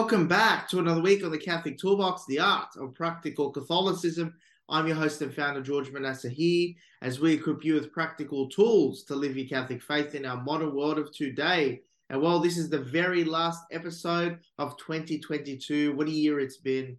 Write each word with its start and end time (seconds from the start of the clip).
Welcome 0.00 0.28
back 0.28 0.66
to 0.70 0.78
another 0.78 1.02
week 1.02 1.22
on 1.24 1.30
the 1.30 1.36
Catholic 1.36 1.76
Toolbox, 1.76 2.24
the 2.26 2.40
art 2.40 2.70
of 2.78 2.94
practical 2.94 3.50
Catholicism. 3.50 4.34
I'm 4.70 4.86
your 4.86 4.96
host 4.96 5.20
and 5.20 5.32
founder, 5.32 5.60
George 5.60 5.92
Manassa, 5.92 6.30
here 6.30 6.70
as 7.02 7.20
we 7.20 7.34
equip 7.34 7.62
you 7.66 7.74
with 7.74 7.92
practical 7.92 8.48
tools 8.48 9.04
to 9.04 9.14
live 9.14 9.36
your 9.36 9.46
Catholic 9.46 9.82
faith 9.82 10.14
in 10.14 10.24
our 10.24 10.42
modern 10.42 10.74
world 10.74 10.98
of 10.98 11.14
today. 11.14 11.82
And 12.08 12.22
while 12.22 12.40
this 12.40 12.56
is 12.56 12.70
the 12.70 12.78
very 12.78 13.24
last 13.24 13.62
episode 13.72 14.38
of 14.56 14.78
2022, 14.78 15.94
what 15.94 16.08
a 16.08 16.10
year 16.10 16.40
it's 16.40 16.56
been. 16.56 16.96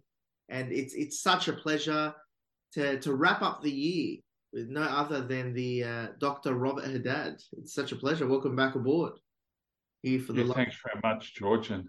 And 0.48 0.70
it's 0.72 0.94
it's 0.94 1.20
such 1.20 1.48
a 1.48 1.54
pleasure 1.54 2.14
to, 2.74 3.00
to 3.00 3.14
wrap 3.14 3.42
up 3.42 3.64
the 3.64 3.72
year 3.72 4.18
with 4.52 4.68
no 4.68 4.82
other 4.82 5.22
than 5.22 5.52
the 5.52 5.82
uh, 5.82 6.06
Dr. 6.20 6.54
Robert 6.54 6.84
Haddad. 6.84 7.42
It's 7.58 7.74
such 7.74 7.90
a 7.90 7.96
pleasure. 7.96 8.28
Welcome 8.28 8.54
back 8.54 8.76
aboard. 8.76 9.14
Here 10.02 10.20
for 10.20 10.34
the 10.34 10.44
yeah, 10.44 10.54
thanks 10.54 10.76
very 10.86 11.00
much, 11.02 11.34
George. 11.34 11.70
And 11.70 11.88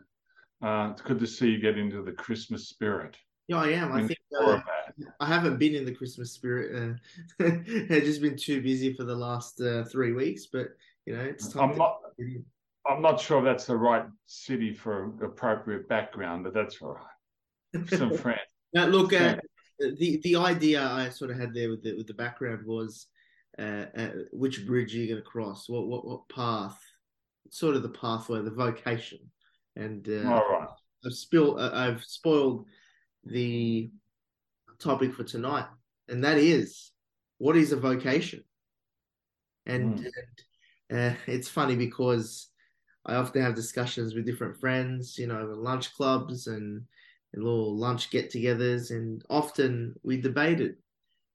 uh, 0.64 0.90
it's 0.92 1.02
good 1.02 1.20
to 1.20 1.28
see 1.28 1.50
you 1.50 1.60
get 1.60 1.78
into 1.78 2.02
the 2.02 2.12
Christmas 2.12 2.70
spirit. 2.70 3.18
Yeah, 3.50 3.58
I 3.58 3.70
am. 3.72 3.92
I 3.92 4.08
think 4.08 4.20
uh, 4.40 4.62
I 5.20 5.26
haven't 5.28 5.60
been 5.60 5.76
in 5.76 5.84
the 5.84 5.94
Christmas 5.94 6.32
spirit. 6.32 6.98
Uh, 7.42 7.46
I've 7.46 8.04
just 8.04 8.22
been 8.22 8.38
too 8.38 8.62
busy 8.62 8.94
for 8.94 9.04
the 9.04 9.16
last 9.16 9.60
uh, 9.60 9.84
three 9.84 10.14
weeks, 10.14 10.48
but 10.52 10.70
you 11.06 11.16
know, 11.16 11.24
it's 11.24 11.50
time. 11.50 11.72
I'm 11.72 11.78
not. 11.78 11.98
I'm 12.90 13.02
not 13.02 13.20
sure 13.20 13.40
if 13.40 13.46
that's 13.46 13.66
the 13.66 13.78
right 13.78 14.06
city 14.26 14.74
for 14.74 15.14
appropriate 15.24 15.88
background, 15.90 16.46
but 16.46 16.54
that's 16.54 16.82
all 16.82 16.96
right. 16.96 17.90
Some 17.90 18.18
friends. 18.18 18.40
Now, 18.74 18.86
look, 18.86 19.12
uh, 19.12 19.36
the 19.80 20.22
the 20.24 20.38
idea 20.38 20.82
I 20.82 21.10
sort 21.10 21.32
of 21.32 21.38
had 21.38 21.54
there 21.54 21.70
with 21.70 21.84
the 21.84 21.98
with 21.98 22.08
the 22.08 22.14
background 22.14 22.66
was 22.66 23.08
uh, 23.60 23.86
uh, 23.98 24.10
which 24.32 24.66
bridge 24.66 24.96
are 24.96 25.00
you 25.00 25.08
going 25.08 25.22
to 25.22 25.30
cross? 25.30 25.68
What 25.68 25.88
what 25.88 26.08
what 26.08 26.30
path? 26.30 26.80
Sort 27.50 27.76
of 27.76 27.84
the 27.84 27.90
pathway, 27.90 28.42
the 28.42 28.52
vocation 28.52 29.20
and 29.76 30.08
uh, 30.08 30.30
all 30.30 30.50
right. 30.50 30.68
I've 31.06 31.14
spilled. 31.14 31.60
Uh, 31.60 31.72
I've 31.74 32.04
spoiled 32.04 32.66
the 33.24 33.92
topic 34.80 35.14
for 35.14 35.24
tonight, 35.24 35.66
and 36.08 36.24
that 36.24 36.38
is 36.38 36.92
what 37.38 37.58
is 37.58 37.72
a 37.72 37.78
vocation. 37.78 38.44
And, 39.66 40.00
mm. 40.00 40.12
and 40.90 41.12
uh, 41.12 41.16
it's 41.26 41.48
funny 41.48 41.76
because 41.76 42.50
I 43.06 43.16
often 43.16 43.42
have 43.42 43.56
discussions 43.56 44.14
with 44.14 44.26
different 44.26 44.60
friends, 44.60 45.18
you 45.18 45.28
know, 45.28 45.46
lunch 45.46 45.94
clubs 45.94 46.48
and, 46.48 46.84
and 47.34 47.44
little 47.44 47.78
lunch 47.78 48.12
get-togethers, 48.12 48.92
and 48.92 49.24
often 49.30 49.96
we 50.04 50.22
debated 50.22 50.76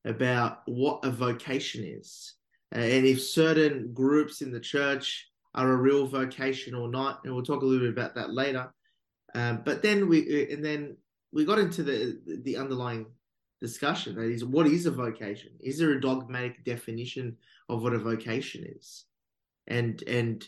about 0.05 0.61
what 0.67 1.05
a 1.05 1.11
vocation 1.11 1.85
is, 1.85 2.35
uh, 2.75 2.79
and 2.79 3.07
if 3.07 3.21
certain 3.21 3.93
groups 3.93 4.43
in 4.43 4.53
the 4.53 4.61
church 4.61 5.28
are 5.59 5.73
a 5.73 5.77
real 5.77 6.07
vocation 6.07 6.75
or 6.75 6.89
not, 6.89 7.25
and 7.25 7.35
we'll 7.35 7.45
talk 7.45 7.63
a 7.63 7.67
little 7.67 7.87
bit 7.87 7.97
about 7.97 8.15
that 8.15 8.33
later. 8.33 8.73
Um, 9.35 9.63
but 9.65 9.83
then 9.83 10.09
we 10.09 10.51
and 10.53 10.65
then 10.65 10.97
we 11.33 11.45
got 11.45 11.59
into 11.59 11.83
the 11.83 12.21
the 12.45 12.57
underlying 12.57 13.07
discussion 13.61 14.15
that 14.15 14.31
is 14.31 14.45
what 14.45 14.67
is 14.67 14.87
a 14.87 14.91
vocation? 14.91 15.51
Is 15.61 15.79
there 15.79 15.91
a 15.91 16.01
dogmatic 16.01 16.65
definition 16.65 17.37
of 17.69 17.83
what 17.83 17.93
a 17.93 17.99
vocation 17.99 18.65
is? 18.65 19.05
And 19.67 20.03
and 20.07 20.47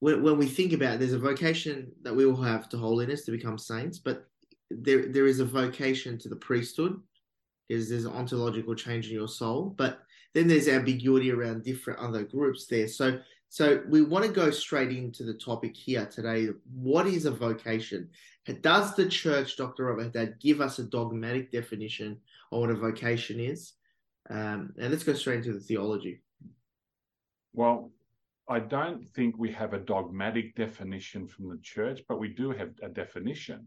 when, 0.00 0.22
when 0.24 0.38
we 0.38 0.46
think 0.46 0.72
about 0.72 0.94
it, 0.94 0.98
there's 0.98 1.12
a 1.12 1.18
vocation 1.18 1.92
that 2.02 2.14
we 2.14 2.26
all 2.26 2.42
have 2.42 2.68
to 2.70 2.76
holiness 2.76 3.24
to 3.24 3.30
become 3.30 3.58
saints, 3.58 4.00
but 4.00 4.26
there 4.70 5.06
there 5.06 5.26
is 5.26 5.38
a 5.38 5.44
vocation 5.44 6.18
to 6.18 6.28
the 6.28 6.36
priesthood 6.36 7.00
because 7.68 7.88
there's 7.88 8.06
an 8.06 8.12
ontological 8.12 8.74
change 8.74 9.06
in 9.06 9.14
your 9.14 9.28
soul. 9.28 9.72
But 9.78 10.00
then 10.34 10.48
there's 10.48 10.68
ambiguity 10.68 11.30
around 11.30 11.62
different 11.62 12.00
other 12.00 12.24
groups 12.24 12.66
there. 12.66 12.88
So 12.88 13.20
so 13.52 13.82
we 13.86 14.00
want 14.00 14.24
to 14.24 14.32
go 14.32 14.50
straight 14.50 14.92
into 14.92 15.24
the 15.24 15.34
topic 15.34 15.76
here 15.76 16.06
today. 16.06 16.48
What 16.74 17.06
is 17.06 17.26
a 17.26 17.30
vocation? 17.30 18.08
Does 18.62 18.94
the 18.94 19.06
church, 19.06 19.58
Dr. 19.58 19.84
Robert 19.84 20.04
Haddad, 20.04 20.40
give 20.40 20.62
us 20.62 20.78
a 20.78 20.84
dogmatic 20.84 21.52
definition 21.52 22.18
of 22.50 22.60
what 22.60 22.70
a 22.70 22.74
vocation 22.74 23.38
is? 23.38 23.74
Um, 24.30 24.72
and 24.80 24.90
let's 24.90 25.04
go 25.04 25.12
straight 25.12 25.40
into 25.40 25.52
the 25.52 25.60
theology. 25.60 26.22
Well, 27.52 27.92
I 28.48 28.58
don't 28.58 29.06
think 29.10 29.36
we 29.36 29.52
have 29.52 29.74
a 29.74 29.80
dogmatic 29.80 30.54
definition 30.54 31.28
from 31.28 31.50
the 31.50 31.58
church, 31.62 32.00
but 32.08 32.18
we 32.18 32.28
do 32.28 32.52
have 32.52 32.70
a 32.82 32.88
definition. 32.88 33.66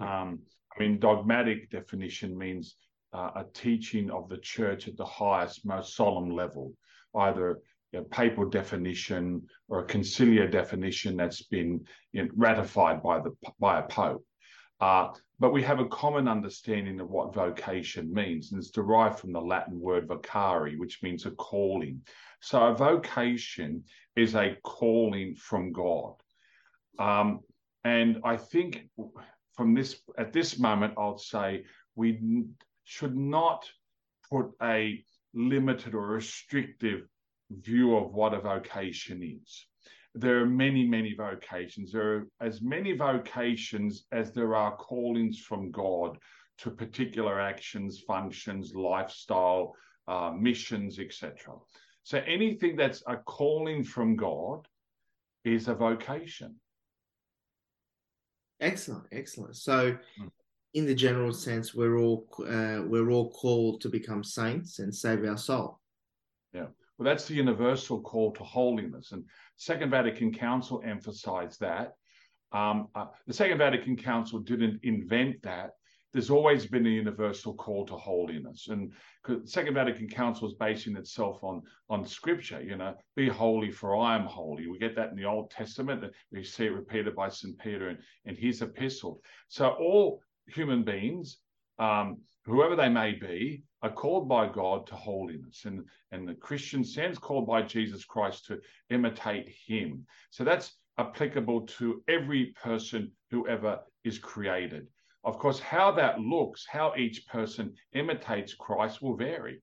Um, 0.00 0.40
I 0.76 0.82
mean, 0.82 0.98
dogmatic 0.98 1.70
definition 1.70 2.36
means 2.36 2.74
uh, 3.12 3.30
a 3.36 3.44
teaching 3.54 4.10
of 4.10 4.28
the 4.28 4.38
church 4.38 4.88
at 4.88 4.96
the 4.96 5.04
highest, 5.04 5.64
most 5.64 5.94
solemn 5.94 6.34
level, 6.34 6.72
either 7.14 7.60
a 7.94 8.02
papal 8.02 8.48
definition 8.48 9.42
or 9.68 9.80
a 9.80 9.86
conciliar 9.86 10.50
definition 10.50 11.16
that's 11.16 11.42
been 11.42 11.84
you 12.12 12.22
know, 12.22 12.28
ratified 12.36 13.02
by 13.02 13.18
the 13.20 13.34
by 13.58 13.78
a 13.78 13.82
pope. 13.82 14.24
Uh, 14.80 15.08
but 15.40 15.52
we 15.52 15.62
have 15.62 15.80
a 15.80 15.88
common 15.88 16.28
understanding 16.28 17.00
of 17.00 17.10
what 17.10 17.34
vocation 17.34 18.12
means, 18.12 18.52
and 18.52 18.60
it's 18.60 18.70
derived 18.70 19.18
from 19.18 19.32
the 19.32 19.40
Latin 19.40 19.80
word 19.80 20.08
vocare, 20.08 20.78
which 20.78 21.02
means 21.02 21.26
a 21.26 21.30
calling. 21.32 22.00
So 22.40 22.60
a 22.62 22.74
vocation 22.74 23.84
is 24.16 24.34
a 24.34 24.56
calling 24.62 25.34
from 25.34 25.72
God. 25.72 26.14
Um, 26.98 27.40
and 27.84 28.20
I 28.24 28.36
think 28.36 28.88
from 29.54 29.74
this 29.74 30.00
at 30.16 30.32
this 30.32 30.58
moment, 30.58 30.94
I'll 30.98 31.18
say 31.18 31.64
we 31.94 32.20
should 32.84 33.16
not 33.16 33.68
put 34.30 34.50
a 34.62 35.02
limited 35.34 35.94
or 35.94 36.06
restrictive 36.06 37.02
view 37.50 37.96
of 37.96 38.12
what 38.12 38.34
a 38.34 38.40
vocation 38.40 39.22
is. 39.22 39.66
There 40.14 40.40
are 40.40 40.46
many, 40.46 40.86
many 40.86 41.14
vocations. 41.14 41.92
There 41.92 42.16
are 42.16 42.26
as 42.40 42.60
many 42.60 42.96
vocations 42.96 44.06
as 44.12 44.32
there 44.32 44.54
are 44.54 44.76
callings 44.76 45.38
from 45.38 45.70
God 45.70 46.18
to 46.58 46.70
particular 46.70 47.40
actions, 47.40 48.00
functions, 48.06 48.74
lifestyle, 48.74 49.74
uh, 50.08 50.32
missions, 50.36 50.98
etc. 50.98 51.54
So 52.02 52.22
anything 52.26 52.76
that's 52.76 53.02
a 53.06 53.16
calling 53.16 53.84
from 53.84 54.16
God 54.16 54.66
is 55.44 55.68
a 55.68 55.74
vocation. 55.74 56.56
Excellent, 58.60 59.04
excellent. 59.12 59.56
So, 59.56 59.92
mm. 59.92 60.30
in 60.74 60.84
the 60.84 60.94
general 60.94 61.32
sense, 61.32 61.74
we're 61.74 61.98
all 61.98 62.26
uh, 62.40 62.82
we're 62.84 63.10
all 63.10 63.30
called 63.30 63.80
to 63.82 63.88
become 63.88 64.24
saints 64.24 64.80
and 64.80 64.92
save 64.92 65.24
our 65.24 65.36
soul. 65.36 65.78
Yeah. 66.52 66.66
Well, 66.98 67.04
that's 67.04 67.26
the 67.26 67.34
universal 67.34 68.00
call 68.00 68.32
to 68.32 68.42
holiness. 68.42 69.12
And 69.12 69.24
Second 69.56 69.90
Vatican 69.90 70.32
Council 70.32 70.82
emphasized 70.84 71.60
that. 71.60 71.92
Um, 72.52 72.88
uh, 72.94 73.06
the 73.26 73.32
Second 73.32 73.58
Vatican 73.58 73.96
Council 73.96 74.40
didn't 74.40 74.80
invent 74.82 75.42
that. 75.42 75.70
There's 76.12 76.30
always 76.30 76.66
been 76.66 76.86
a 76.86 76.90
universal 76.90 77.54
call 77.54 77.84
to 77.86 77.94
holiness. 77.94 78.68
And 78.68 78.92
Second 79.44 79.74
Vatican 79.74 80.08
Council 80.08 80.48
is 80.48 80.54
basing 80.54 80.96
itself 80.96 81.44
on, 81.44 81.62
on 81.90 82.04
scripture, 82.04 82.62
you 82.62 82.76
know, 82.76 82.94
be 83.14 83.28
holy 83.28 83.70
for 83.70 83.94
I 83.94 84.16
am 84.16 84.24
holy. 84.24 84.66
We 84.66 84.78
get 84.78 84.96
that 84.96 85.10
in 85.10 85.16
the 85.16 85.26
Old 85.26 85.50
Testament. 85.50 86.02
We 86.32 86.42
see 86.42 86.64
it 86.64 86.72
repeated 86.72 87.14
by 87.14 87.28
St. 87.28 87.58
Peter 87.58 87.90
in, 87.90 87.98
in 88.24 88.34
his 88.34 88.62
epistle. 88.62 89.20
So 89.48 89.68
all 89.68 90.22
human 90.46 90.82
beings 90.82 91.38
um, 91.78 92.18
whoever 92.44 92.76
they 92.76 92.88
may 92.88 93.12
be, 93.12 93.62
are 93.82 93.92
called 93.92 94.28
by 94.28 94.48
God 94.48 94.86
to 94.88 94.94
holiness. 94.94 95.64
And, 95.64 95.84
and 96.12 96.28
the 96.28 96.34
Christian 96.34 96.84
sense, 96.84 97.18
called 97.18 97.46
by 97.46 97.62
Jesus 97.62 98.04
Christ 98.04 98.46
to 98.46 98.60
imitate 98.90 99.48
him. 99.48 100.06
So 100.30 100.44
that's 100.44 100.74
applicable 100.98 101.62
to 101.78 102.02
every 102.08 102.54
person 102.62 103.12
who 103.30 103.46
ever 103.46 103.80
is 104.04 104.18
created. 104.18 104.88
Of 105.24 105.38
course, 105.38 105.60
how 105.60 105.92
that 105.92 106.20
looks, 106.20 106.66
how 106.68 106.94
each 106.96 107.26
person 107.26 107.74
imitates 107.92 108.54
Christ 108.54 109.02
will 109.02 109.16
vary 109.16 109.62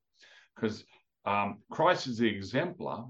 because 0.56 0.86
um, 1.26 1.60
Christ 1.72 2.08
is 2.08 2.18
the 2.18 2.28
exemplar, 2.28 3.06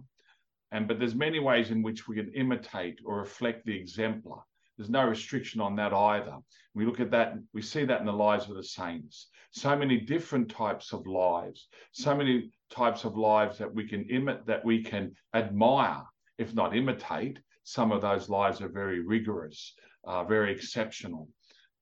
and 0.72 0.88
but 0.88 1.00
there's 1.00 1.16
many 1.16 1.40
ways 1.40 1.72
in 1.72 1.84
which 1.84 2.08
we 2.08 2.16
can 2.16 2.34
imitate 2.34 3.00
or 3.06 3.20
reflect 3.20 3.66
the 3.66 3.78
exemplar. 3.78 4.42
There's 4.78 4.90
no 4.90 5.06
restriction 5.06 5.62
on 5.62 5.76
that 5.78 5.94
either. 5.94 6.38
We 6.74 6.86
look 6.86 7.00
at 7.00 7.12
that, 7.12 7.36
we 7.54 7.62
see 7.62 7.86
that 7.86 8.00
in 8.00 8.06
the 8.06 8.14
lives 8.14 8.50
of 8.50 8.56
the 8.56 8.64
saints. 8.64 9.30
So 9.52 9.76
many 9.76 9.98
different 10.02 10.50
types 10.50 10.92
of 10.92 11.08
lives, 11.08 11.70
so 11.94 12.14
many 12.14 12.52
types 12.70 13.06
of 13.06 13.16
lives 13.16 13.58
that 13.58 13.74
we 13.74 13.88
can 13.88 14.04
imitate, 14.10 14.46
that 14.48 14.66
we 14.66 14.84
can 14.84 15.16
admire, 15.34 16.04
if 16.38 16.54
not 16.54 16.76
imitate. 16.76 17.40
Some 17.64 17.92
of 17.92 18.02
those 18.02 18.28
lives 18.30 18.62
are 18.62 18.68
very 18.68 19.00
rigorous, 19.00 19.74
uh, 20.04 20.26
very 20.26 20.52
exceptional, 20.52 21.30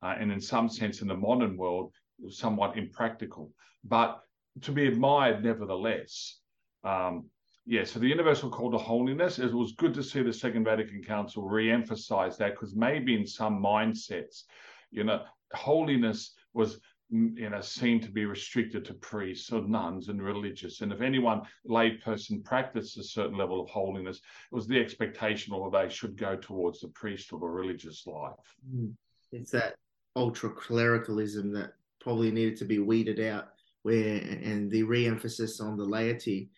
uh, 0.04 0.16
and 0.20 0.32
in 0.32 0.40
some 0.40 0.70
sense, 0.70 1.02
in 1.02 1.08
the 1.08 1.18
modern 1.18 1.58
world, 1.58 1.92
somewhat 2.30 2.78
impractical, 2.78 3.52
but 3.84 4.22
to 4.62 4.72
be 4.72 4.88
admired 4.88 5.44
nevertheless. 5.44 6.40
Um, 6.84 7.26
yeah, 7.66 7.84
so 7.84 8.00
the 8.00 8.08
universal 8.08 8.50
call 8.50 8.72
to 8.72 8.78
holiness, 8.78 9.40
it 9.40 9.54
was 9.54 9.72
good 9.74 9.94
to 9.94 10.04
see 10.04 10.22
the 10.22 10.34
Second 10.34 10.66
Vatican 10.66 11.02
Council 11.02 11.44
re-emphasize 11.48 12.38
that 12.38 12.52
because 12.52 12.76
maybe 12.76 13.16
in 13.16 13.26
some 13.26 13.62
mindsets, 13.62 14.44
you 14.92 15.04
know, 15.04 15.22
holiness 15.54 16.34
was 16.54 16.80
you 17.10 17.50
know 17.50 17.62
seen 17.62 18.02
to 18.02 18.10
be 18.10 18.26
restricted 18.26 18.84
to 18.84 18.94
priests 18.96 19.52
or 19.52 19.62
nuns 19.62 20.10
and 20.10 20.22
religious 20.22 20.82
and 20.82 20.92
if 20.92 21.02
anyone 21.02 21.42
layperson 21.70 22.44
practiced 22.44 22.98
a 22.98 23.04
certain 23.04 23.38
level 23.38 23.62
of 23.62 23.70
holiness 23.70 24.18
it 24.18 24.56
was 24.56 24.68
the 24.68 24.80
expectation 24.80 25.54
or 25.54 25.70
they 25.70 25.88
should 25.90 26.18
go 26.18 26.36
towards 26.36 26.80
the 26.80 26.88
priesthood 26.88 27.44
or 27.44 27.52
religious 27.52 28.08
life 28.08 28.34
hmm. 28.68 28.88
it's 29.32 29.52
that 29.52 29.76
ultra 30.16 30.50
clericalism 30.50 31.54
that 31.54 31.74
probably 32.00 32.32
needed 32.32 32.56
to 32.56 32.66
be 32.66 32.80
weeded 32.80 33.20
out 33.20 33.50
where 33.84 34.18
and 34.18 34.72
the 34.72 34.82
re-emphasis 34.82 35.60
on 35.60 35.78
the 35.78 35.86
laity 35.86 36.50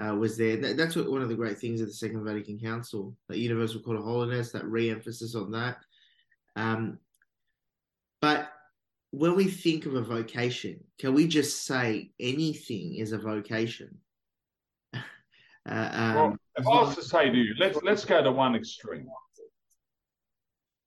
uh, 0.00 0.14
was 0.14 0.36
there. 0.36 0.56
That, 0.56 0.76
that's 0.76 0.96
what, 0.96 1.10
one 1.10 1.22
of 1.22 1.28
the 1.28 1.34
great 1.34 1.58
things 1.58 1.80
of 1.80 1.86
the 1.86 1.94
Second 1.94 2.24
Vatican 2.24 2.58
Council, 2.58 3.16
that 3.28 3.38
universal 3.38 3.80
call 3.80 3.94
to 3.94 4.02
holiness, 4.02 4.52
that 4.52 4.64
re-emphasis 4.64 5.34
on 5.34 5.52
that. 5.52 5.78
Um, 6.56 6.98
but 8.20 8.50
when 9.10 9.36
we 9.36 9.44
think 9.44 9.86
of 9.86 9.94
a 9.94 10.00
vocation, 10.00 10.82
can 10.98 11.14
we 11.14 11.28
just 11.28 11.64
say 11.64 12.10
anything 12.18 12.96
is 12.96 13.12
a 13.12 13.18
vocation? 13.18 13.98
Uh, 15.66 15.88
um, 15.92 16.14
well, 16.14 16.36
if 16.58 16.66
I 16.66 16.80
was 16.82 16.94
to 16.96 17.02
say 17.02 17.30
to 17.30 17.38
you, 17.38 17.54
let's 17.58 17.82
let's 17.82 18.04
go 18.04 18.22
to 18.22 18.30
one 18.30 18.54
extreme. 18.54 19.06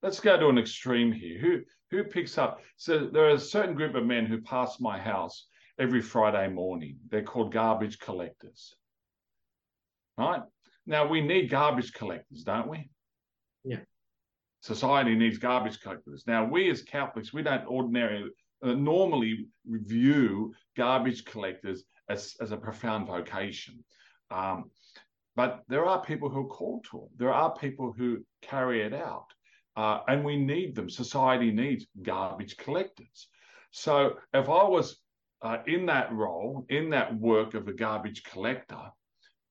Let's 0.03 0.19
go 0.19 0.39
to 0.39 0.49
an 0.49 0.59
extreme 0.59 1.11
here. 1.11 1.39
Who 1.39 1.61
who 1.89 2.03
picks 2.03 2.37
up? 2.37 2.61
So 2.75 3.09
there 3.11 3.25
are 3.25 3.31
a 3.31 3.39
certain 3.39 3.73
group 3.73 3.95
of 3.95 4.05
men 4.05 4.27
who 4.27 4.39
pass 4.39 4.79
my 4.79 4.99
house 4.99 5.46
every 5.79 6.01
Friday 6.01 6.47
morning. 6.49 6.97
They're 7.09 7.23
called 7.23 7.53
garbage 7.53 7.99
collectors. 7.99 8.75
Right? 10.17 10.41
Now, 10.85 11.07
we 11.07 11.21
need 11.21 11.49
garbage 11.49 11.93
collectors, 11.93 12.43
don't 12.43 12.67
we? 12.67 12.89
Yeah. 13.63 13.81
Society 14.61 15.15
needs 15.15 15.37
garbage 15.37 15.79
collectors. 15.81 16.23
Now, 16.25 16.45
we 16.45 16.69
as 16.69 16.81
Catholics, 16.81 17.33
we 17.33 17.43
don't 17.43 17.67
ordinarily, 17.67 18.31
uh, 18.63 18.73
normally 18.73 19.47
view 19.65 20.53
garbage 20.75 21.25
collectors 21.25 21.83
as, 22.09 22.35
as 22.41 22.51
a 22.51 22.57
profound 22.57 23.07
vocation. 23.07 23.83
Um, 24.31 24.71
but 25.35 25.61
there 25.67 25.85
are 25.85 26.01
people 26.01 26.29
who 26.29 26.41
are 26.41 26.47
called 26.47 26.85
to 26.89 27.03
it. 27.03 27.17
There 27.17 27.33
are 27.33 27.53
people 27.53 27.93
who 27.95 28.25
carry 28.41 28.81
it 28.81 28.93
out. 28.93 29.27
Uh, 29.75 29.99
and 30.07 30.25
we 30.25 30.35
need 30.35 30.73
them. 30.75 30.89
Society 30.89 31.51
needs 31.51 31.85
garbage 32.01 32.57
collectors. 32.57 33.27
So 33.69 34.15
if 34.33 34.49
I 34.49 34.63
was 34.63 34.97
uh, 35.41 35.57
in 35.67 35.85
that 35.85 36.11
role, 36.13 36.65
in 36.69 36.89
that 36.91 37.17
work 37.17 37.53
of 37.53 37.67
a 37.67 37.73
garbage 37.73 38.23
collector, 38.23 38.91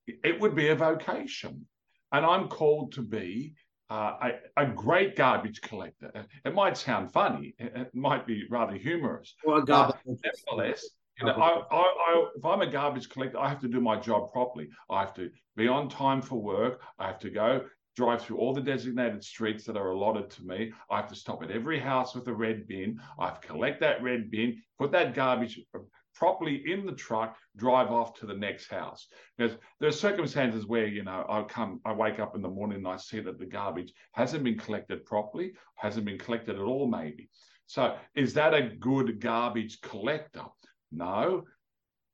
it 0.06 0.40
would 0.40 0.54
be 0.54 0.68
a 0.68 0.74
vocation. 0.74 1.66
And 2.12 2.24
I'm 2.24 2.48
called 2.48 2.92
to 2.92 3.02
be 3.02 3.54
uh, 3.90 4.30
a, 4.56 4.62
a, 4.62 4.66
great 4.66 5.16
garbage 5.16 5.60
collector. 5.60 6.26
It 6.44 6.54
might 6.54 6.76
sound 6.76 7.12
funny, 7.12 7.54
it, 7.58 7.94
might 7.94 8.26
be 8.26 8.44
rather 8.50 8.74
humorous. 8.74 9.34
Well, 9.44 9.64
but 9.64 9.96
nevertheless, 10.06 10.88
you 11.20 11.26
know, 11.26 11.32
I, 11.32 11.74
I, 11.74 11.80
I, 11.80 12.26
if 12.36 12.44
I'm 12.44 12.62
a 12.62 12.66
garbage 12.66 13.08
collector, 13.08 13.38
I 13.38 13.48
have 13.48 13.60
to 13.60 13.68
do 13.68 13.80
my 13.80 13.98
job 13.98 14.32
properly. 14.32 14.68
I 14.90 15.00
have 15.00 15.14
to 15.14 15.30
be 15.56 15.68
on 15.68 15.88
time 15.88 16.20
for 16.20 16.40
work. 16.40 16.82
I 16.98 17.06
have 17.06 17.20
to 17.20 17.30
go 17.30 17.64
drive 17.96 18.22
through 18.22 18.36
all 18.36 18.52
the 18.52 18.60
designated 18.60 19.24
streets 19.24 19.64
that 19.64 19.76
are 19.76 19.90
allotted 19.90 20.30
to 20.30 20.44
me. 20.44 20.72
I 20.90 20.96
have 20.96 21.08
to 21.08 21.16
stop 21.16 21.42
at 21.42 21.50
every 21.50 21.80
house 21.80 22.14
with 22.14 22.28
a 22.28 22.34
red 22.34 22.68
bin. 22.68 23.00
I 23.18 23.26
have 23.26 23.40
to 23.40 23.48
collect 23.48 23.80
that 23.80 24.02
red 24.02 24.30
bin, 24.30 24.62
put 24.78 24.92
that 24.92 25.14
garbage 25.14 25.60
uh, 25.74 25.78
properly 26.14 26.62
in 26.70 26.86
the 26.86 26.92
truck, 26.92 27.36
drive 27.56 27.90
off 27.90 28.14
to 28.20 28.26
the 28.26 28.34
next 28.34 28.70
house. 28.70 29.08
Because 29.36 29.56
there 29.80 29.88
are 29.88 29.92
circumstances 29.92 30.66
where, 30.66 30.86
you 30.86 31.04
know, 31.04 31.24
I 31.28 31.42
come, 31.42 31.80
I 31.84 31.92
wake 31.92 32.20
up 32.20 32.36
in 32.36 32.42
the 32.42 32.48
morning 32.48 32.78
and 32.78 32.88
I 32.88 32.96
see 32.96 33.20
that 33.20 33.38
the 33.38 33.46
garbage 33.46 33.92
hasn't 34.12 34.44
been 34.44 34.58
collected 34.58 35.04
properly, 35.04 35.52
hasn't 35.74 36.06
been 36.06 36.18
collected 36.18 36.56
at 36.56 36.62
all, 36.62 36.88
maybe. 36.88 37.28
So 37.66 37.96
is 38.14 38.34
that 38.34 38.54
a 38.54 38.62
good 38.62 39.20
garbage 39.20 39.80
collector? 39.80 40.44
No, 40.92 41.42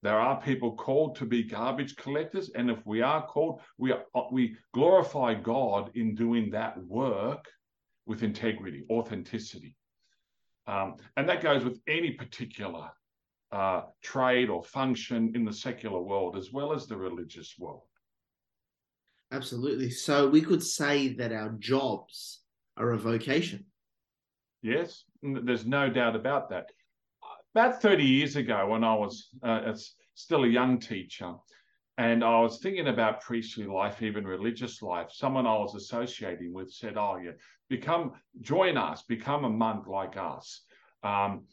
there 0.02 0.18
are 0.18 0.40
people 0.40 0.74
called 0.74 1.14
to 1.16 1.24
be 1.24 1.44
garbage 1.44 1.94
collectors, 1.96 2.50
and 2.56 2.70
if 2.70 2.84
we 2.84 3.02
are 3.02 3.24
called, 3.24 3.60
we 3.78 3.92
are, 3.92 4.04
we 4.32 4.56
glorify 4.74 5.34
God 5.34 5.92
in 5.94 6.14
doing 6.16 6.50
that 6.50 6.76
work 6.84 7.46
with 8.06 8.24
integrity, 8.24 8.84
authenticity, 8.90 9.76
um, 10.66 10.96
and 11.16 11.28
that 11.28 11.40
goes 11.40 11.64
with 11.64 11.80
any 11.86 12.10
particular 12.12 12.90
uh, 13.52 13.82
trade 14.02 14.50
or 14.50 14.64
function 14.64 15.32
in 15.36 15.44
the 15.44 15.52
secular 15.52 16.00
world 16.00 16.36
as 16.36 16.52
well 16.52 16.72
as 16.72 16.86
the 16.86 16.96
religious 16.96 17.54
world. 17.58 17.82
Absolutely. 19.30 19.90
So 19.90 20.28
we 20.28 20.40
could 20.40 20.62
say 20.62 21.14
that 21.14 21.32
our 21.32 21.50
jobs 21.58 22.40
are 22.76 22.90
a 22.90 22.98
vocation. 22.98 23.66
Yes, 24.62 25.04
there's 25.22 25.66
no 25.66 25.88
doubt 25.88 26.16
about 26.16 26.50
that 26.50 26.70
about 27.54 27.82
30 27.82 28.04
years 28.04 28.36
ago 28.36 28.68
when 28.68 28.84
I 28.84 28.94
was 28.94 29.28
uh, 29.42 29.60
still 30.14 30.44
a 30.44 30.48
young 30.48 30.78
teacher, 30.78 31.34
and 31.98 32.24
I 32.24 32.40
was 32.40 32.60
thinking 32.60 32.88
about 32.88 33.20
priestly 33.20 33.66
life, 33.66 34.02
even 34.02 34.26
religious 34.26 34.82
life. 34.82 35.10
Someone 35.12 35.46
I 35.46 35.56
was 35.58 35.74
associating 35.74 36.52
with 36.52 36.72
said, 36.72 36.96
"Oh, 36.96 37.16
yeah, 37.22 37.32
become 37.68 38.12
join 38.40 38.76
us, 38.76 39.02
become 39.02 39.44
a 39.44 39.50
monk 39.50 39.86
like 39.86 40.16
us." 40.16 40.64
Um, 41.02 41.46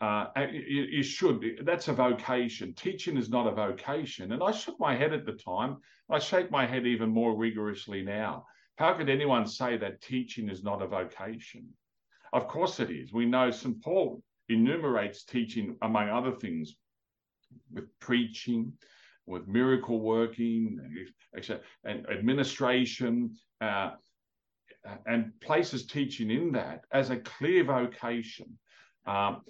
uh, 0.00 0.26
you, 0.52 0.82
you, 0.90 1.02
should. 1.02 1.60
That's 1.64 1.88
a 1.88 1.92
vocation. 1.92 2.74
Teaching 2.74 3.16
is 3.16 3.30
not 3.30 3.46
a 3.46 3.52
vocation. 3.52 4.32
And 4.32 4.42
I 4.42 4.50
shook 4.50 4.78
my 4.78 4.94
head 4.94 5.12
at 5.12 5.24
the 5.24 5.32
time. 5.32 5.78
I 6.10 6.18
shake 6.18 6.50
my 6.50 6.66
head 6.66 6.86
even 6.86 7.08
more 7.10 7.36
rigorously 7.36 8.02
now. 8.02 8.44
How 8.76 8.92
could 8.94 9.08
anyone 9.08 9.46
say 9.46 9.76
that 9.78 10.02
teaching 10.02 10.48
is 10.48 10.64
not 10.64 10.82
a 10.82 10.86
vocation? 10.86 11.68
Of 12.32 12.48
course 12.48 12.80
it 12.80 12.90
is. 12.90 13.12
We 13.12 13.24
know 13.24 13.50
St. 13.50 13.80
Paul 13.82 14.20
enumerates 14.48 15.24
teaching, 15.24 15.76
among 15.80 16.10
other 16.10 16.32
things, 16.32 16.74
with 17.72 17.84
preaching, 18.00 18.72
with 19.26 19.48
miracle 19.48 20.00
working, 20.00 20.78
and 21.84 22.06
administration, 22.10 23.34
uh, 23.60 23.90
and 25.06 25.32
places 25.40 25.86
teaching 25.86 26.30
in 26.30 26.52
that 26.52 26.84
as 26.92 27.10
a 27.10 27.16
clear 27.18 27.64
vocation. 27.64 28.58
Um, 29.06 29.42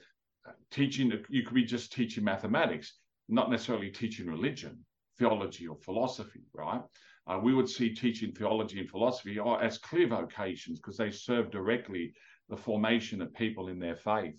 teaching, 0.70 1.12
you 1.28 1.42
could 1.42 1.54
be 1.54 1.64
just 1.64 1.92
teaching 1.92 2.24
mathematics, 2.24 2.98
not 3.28 3.50
necessarily 3.50 3.90
teaching 3.90 4.26
religion, 4.26 4.84
theology, 5.18 5.66
or 5.66 5.76
philosophy, 5.76 6.42
right? 6.52 6.82
Uh, 7.26 7.40
we 7.42 7.54
would 7.54 7.68
see 7.68 7.94
teaching 7.94 8.32
theology 8.32 8.80
and 8.80 8.90
philosophy 8.90 9.38
as 9.60 9.78
clear 9.78 10.06
vocations 10.06 10.78
because 10.78 10.96
they 10.96 11.10
serve 11.10 11.50
directly 11.50 12.12
the 12.48 12.56
formation 12.56 13.22
of 13.22 13.32
people 13.34 13.68
in 13.68 13.78
their 13.78 13.96
faith. 13.96 14.34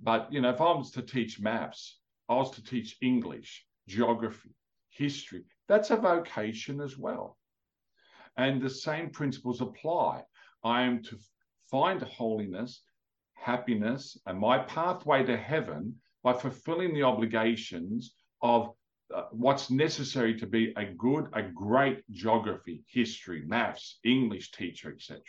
But 0.00 0.32
you 0.32 0.40
know, 0.40 0.50
if 0.50 0.60
I 0.60 0.72
was 0.72 0.90
to 0.92 1.02
teach 1.02 1.40
maths, 1.40 2.00
I 2.28 2.34
was 2.34 2.50
to 2.52 2.64
teach 2.64 2.96
English, 3.02 3.64
geography, 3.86 4.54
history. 4.90 5.44
That's 5.68 5.90
a 5.90 5.96
vocation 5.96 6.80
as 6.80 6.96
well. 6.96 7.38
And 8.36 8.60
the 8.60 8.70
same 8.70 9.10
principles 9.10 9.60
apply. 9.60 10.22
I 10.62 10.82
am 10.82 11.02
to 11.04 11.18
find 11.70 12.02
holiness, 12.02 12.82
happiness, 13.34 14.18
and 14.26 14.38
my 14.38 14.58
pathway 14.58 15.24
to 15.24 15.36
heaven 15.36 15.96
by 16.22 16.32
fulfilling 16.32 16.94
the 16.94 17.02
obligations 17.02 18.14
of 18.42 18.70
uh, 19.14 19.24
what's 19.30 19.70
necessary 19.70 20.34
to 20.38 20.46
be 20.46 20.72
a 20.76 20.84
good, 20.84 21.28
a 21.34 21.42
great 21.42 22.02
geography, 22.10 22.82
history, 22.88 23.42
maths, 23.46 23.98
English 24.04 24.50
teacher, 24.52 24.90
etc. 24.90 25.20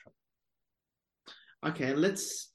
Okay, 1.65 1.93
let's 1.93 2.53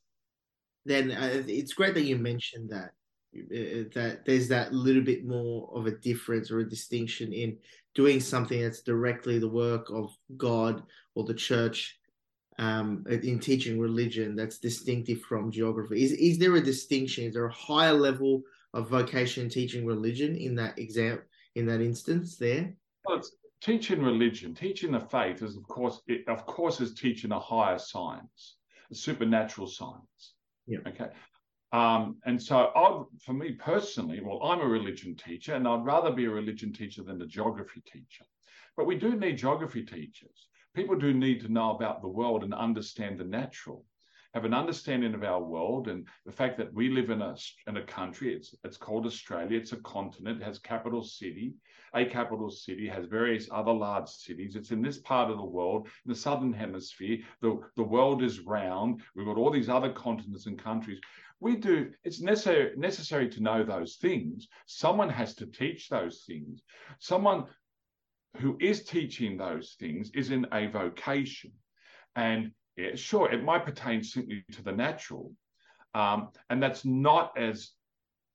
then 0.86 1.10
uh, 1.10 1.42
it's 1.46 1.74
great 1.74 1.94
that 1.94 2.04
you 2.04 2.16
mentioned 2.16 2.70
that 2.70 2.92
that 3.32 4.22
there's 4.26 4.48
that 4.48 4.72
little 4.72 5.02
bit 5.02 5.24
more 5.24 5.70
of 5.74 5.86
a 5.86 5.92
difference 5.92 6.50
or 6.50 6.60
a 6.60 6.68
distinction 6.68 7.32
in 7.32 7.56
doing 7.94 8.20
something 8.20 8.60
that's 8.60 8.82
directly 8.82 9.38
the 9.38 9.48
work 9.48 9.90
of 9.90 10.10
God 10.36 10.82
or 11.14 11.24
the 11.24 11.34
church 11.34 12.00
um, 12.60 13.04
in 13.08 13.40
teaching 13.40 13.80
religion 13.80 14.36
that's 14.36 14.58
distinctive 14.58 15.22
from 15.22 15.50
geography? 15.50 16.04
Is 16.04 16.12
is 16.12 16.38
there 16.38 16.54
a 16.56 16.60
distinction? 16.60 17.24
Is 17.24 17.34
there 17.34 17.46
a 17.46 17.52
higher 17.52 17.94
level 17.94 18.42
of 18.74 18.88
vocation 18.88 19.48
teaching 19.48 19.86
religion 19.86 20.36
in 20.36 20.54
that 20.56 20.78
exam 20.78 21.22
in 21.54 21.66
that 21.66 21.80
instance 21.80 22.36
there? 22.36 22.72
Well, 23.06 23.18
it's 23.18 23.32
teaching 23.62 24.02
religion, 24.02 24.54
teaching 24.54 24.92
the 24.92 25.00
faith 25.00 25.42
is 25.42 25.56
of 25.56 25.66
course 25.68 26.02
it, 26.06 26.28
of 26.28 26.44
course 26.46 26.80
is 26.80 26.94
teaching 26.94 27.32
a 27.32 27.40
higher 27.40 27.78
science, 27.78 28.56
a 28.90 28.94
supernatural 28.94 29.66
science. 29.66 30.34
Yeah. 30.66 30.80
Okay. 30.86 31.08
Um, 31.72 32.16
and 32.24 32.42
so, 32.42 32.72
I, 32.74 33.02
for 33.24 33.32
me 33.32 33.52
personally, 33.52 34.20
well, 34.20 34.42
I'm 34.42 34.60
a 34.60 34.66
religion 34.66 35.14
teacher, 35.14 35.54
and 35.54 35.68
I'd 35.68 35.84
rather 35.84 36.10
be 36.10 36.24
a 36.24 36.30
religion 36.30 36.72
teacher 36.72 37.02
than 37.02 37.22
a 37.22 37.26
geography 37.26 37.82
teacher. 37.82 38.24
But 38.76 38.86
we 38.86 38.96
do 38.96 39.14
need 39.14 39.38
geography 39.38 39.84
teachers. 39.84 40.48
People 40.74 40.96
do 40.96 41.12
need 41.12 41.40
to 41.40 41.52
know 41.52 41.70
about 41.70 42.02
the 42.02 42.08
world 42.08 42.42
and 42.42 42.54
understand 42.54 43.18
the 43.18 43.24
natural, 43.24 43.84
have 44.34 44.44
an 44.44 44.54
understanding 44.54 45.14
of 45.14 45.24
our 45.24 45.42
world 45.42 45.88
and 45.88 46.06
the 46.24 46.32
fact 46.32 46.56
that 46.58 46.72
we 46.72 46.88
live 46.88 47.10
in 47.10 47.20
a 47.20 47.34
in 47.66 47.76
a 47.76 47.84
country. 47.84 48.34
It's 48.34 48.54
it's 48.64 48.76
called 48.76 49.06
Australia. 49.06 49.58
It's 49.58 49.72
a 49.72 49.78
continent. 49.78 50.40
It 50.40 50.44
has 50.44 50.58
capital 50.58 51.02
city. 51.02 51.54
A 51.94 52.04
capital 52.04 52.50
city 52.50 52.86
has 52.86 53.06
various 53.06 53.48
other 53.50 53.72
large 53.72 54.08
cities. 54.08 54.54
It's 54.54 54.70
in 54.70 54.82
this 54.82 54.98
part 54.98 55.30
of 55.30 55.38
the 55.38 55.44
world, 55.44 55.88
in 56.06 56.12
the 56.12 56.18
southern 56.18 56.52
hemisphere. 56.52 57.18
The 57.40 57.60
the 57.76 57.82
world 57.82 58.22
is 58.22 58.40
round. 58.40 59.02
We've 59.16 59.26
got 59.26 59.36
all 59.36 59.50
these 59.50 59.68
other 59.68 59.92
continents 59.92 60.46
and 60.46 60.62
countries 60.62 61.00
we 61.40 61.56
do 61.56 61.90
it's 62.04 62.20
necessary 62.20 62.76
necessary 62.76 63.26
to 63.26 63.42
know 63.42 63.64
those 63.64 63.96
things 63.96 64.48
someone 64.66 65.08
has 65.08 65.34
to 65.34 65.46
teach 65.46 65.88
those 65.88 66.24
things 66.26 66.60
someone 66.98 67.46
who 68.36 68.56
is 68.60 68.84
teaching 68.84 69.36
those 69.36 69.74
things 69.80 70.10
is 70.14 70.30
in 70.30 70.46
a 70.52 70.66
vocation 70.66 71.50
and 72.14 72.52
yeah, 72.80 72.94
sure 72.94 73.30
it 73.30 73.44
might 73.44 73.64
pertain 73.64 74.02
simply 74.02 74.44
to 74.52 74.62
the 74.62 74.72
natural 74.72 75.32
um, 75.94 76.28
and 76.50 76.62
that's 76.62 76.84
not 76.84 77.36
as 77.36 77.70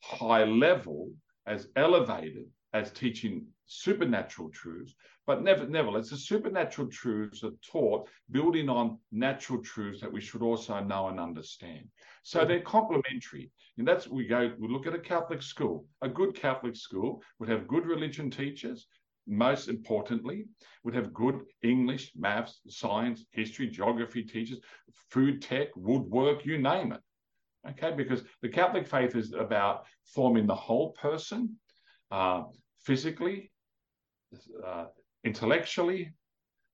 high 0.01 0.43
level 0.43 1.11
as 1.47 1.67
elevated 1.75 2.45
as 2.73 2.91
teaching 2.91 3.45
supernatural 3.65 4.49
truths 4.49 4.93
but 5.27 5.43
never, 5.43 5.67
never. 5.67 5.97
It's 5.97 6.11
the 6.11 6.17
supernatural 6.17 6.87
truths 6.87 7.43
are 7.43 7.51
taught 7.65 8.07
building 8.31 8.69
on 8.69 8.99
natural 9.11 9.61
truths 9.61 10.01
that 10.01 10.11
we 10.11 10.21
should 10.21 10.43
also 10.43 10.79
know 10.81 11.07
and 11.07 11.19
understand. 11.19 11.87
So 12.23 12.39
mm-hmm. 12.39 12.47
they're 12.47 12.61
complementary. 12.61 13.51
And 13.77 13.87
that's 13.87 14.07
we 14.07 14.27
go, 14.27 14.53
we 14.59 14.67
look 14.67 14.87
at 14.87 14.93
a 14.93 14.99
Catholic 14.99 15.41
school. 15.41 15.85
A 16.01 16.07
good 16.07 16.35
Catholic 16.35 16.75
school 16.75 17.21
would 17.39 17.49
have 17.49 17.67
good 17.67 17.85
religion 17.85 18.29
teachers, 18.29 18.87
most 19.27 19.67
importantly, 19.67 20.45
would 20.83 20.95
have 20.95 21.13
good 21.13 21.41
English, 21.63 22.11
maths, 22.15 22.61
science, 22.67 23.25
history, 23.31 23.67
geography 23.67 24.23
teachers, 24.23 24.59
food 25.09 25.41
tech, 25.41 25.69
woodwork, 25.75 26.45
you 26.45 26.57
name 26.57 26.91
it. 26.91 27.01
Okay, 27.69 27.91
because 27.95 28.23
the 28.41 28.49
Catholic 28.49 28.87
faith 28.87 29.15
is 29.15 29.33
about 29.33 29.85
forming 30.05 30.45
the 30.45 30.55
whole 30.55 30.91
person 30.91 31.55
uh, 32.11 32.43
physically, 32.79 33.51
uh, 34.65 34.85
intellectually, 35.23 36.13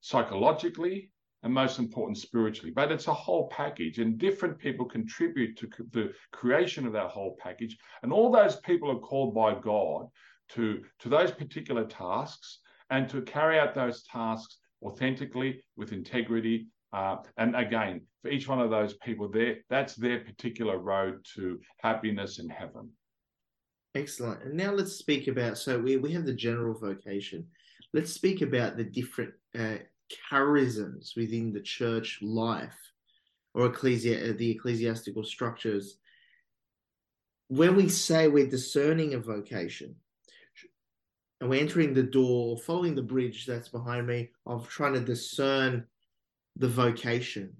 psychologically, 0.02 1.12
and 1.44 1.54
most 1.54 1.80
important, 1.80 2.18
spiritually. 2.18 2.72
But 2.76 2.92
it's 2.92 3.08
a 3.08 3.14
whole 3.14 3.48
package, 3.50 4.00
and 4.00 4.18
different 4.18 4.60
people 4.60 4.86
contribute 4.86 5.58
to 5.58 5.70
the 5.92 6.14
creation 6.32 6.86
of 6.86 6.94
that 6.94 7.10
whole 7.10 7.36
package. 7.40 7.78
And 8.04 8.12
all 8.12 8.32
those 8.32 8.58
people 8.58 8.92
are 8.92 9.00
called 9.00 9.34
by 9.34 9.56
God 9.56 10.08
to, 10.56 10.84
to 11.00 11.10
those 11.10 11.32
particular 11.32 11.86
tasks 11.86 12.60
and 12.90 13.10
to 13.10 13.22
carry 13.22 13.60
out 13.60 13.74
those 13.74 14.04
tasks 14.04 14.58
authentically 14.84 15.64
with 15.76 15.94
integrity. 15.94 16.68
Uh, 16.94 17.18
and 17.38 17.56
again, 17.56 18.02
for 18.22 18.30
each 18.30 18.48
one 18.48 18.60
of 18.60 18.70
those 18.70 18.96
people, 18.96 19.30
there 19.30 19.58
that's 19.70 19.96
their 19.96 20.20
particular 20.20 20.78
road 20.78 21.26
to 21.36 21.60
happiness 21.78 22.40
in 22.40 22.50
heaven. 22.50 22.90
Excellent. 23.96 24.44
And 24.44 24.56
now 24.56 24.72
let's 24.72 24.94
speak 24.94 25.28
about 25.28 25.58
so 25.58 25.80
we, 25.80 25.98
we 25.98 26.12
have 26.14 26.26
the 26.26 26.34
general 26.34 26.78
vocation 26.78 27.48
let's 27.94 28.12
speak 28.12 28.42
about 28.42 28.78
the 28.78 28.84
different 28.84 29.34
uh, 29.58 29.78
charisms 30.32 31.16
within 31.16 31.54
the 31.54 31.62
church 31.62 32.20
life 32.22 32.78
or 33.54 33.66
ecclesia, 33.66 34.30
uh, 34.30 34.34
the 34.38 34.52
ecclesiastical 34.52 35.24
structures. 35.24 35.98
When 37.48 37.76
we 37.76 37.90
say 37.90 38.28
we're 38.28 38.48
discerning 38.48 39.14
a 39.14 39.20
vocation, 39.20 39.96
and 41.42 41.50
we're 41.50 41.60
entering 41.60 41.94
the 41.94 42.04
door, 42.04 42.56
following 42.56 42.94
the 42.94 43.02
bridge 43.02 43.48
that's 43.48 43.68
behind 43.68 44.06
me, 44.06 44.30
of 44.46 44.70
trying 44.70 44.94
to 44.94 45.00
discern 45.00 45.84
the 46.56 46.68
vocation. 46.68 47.52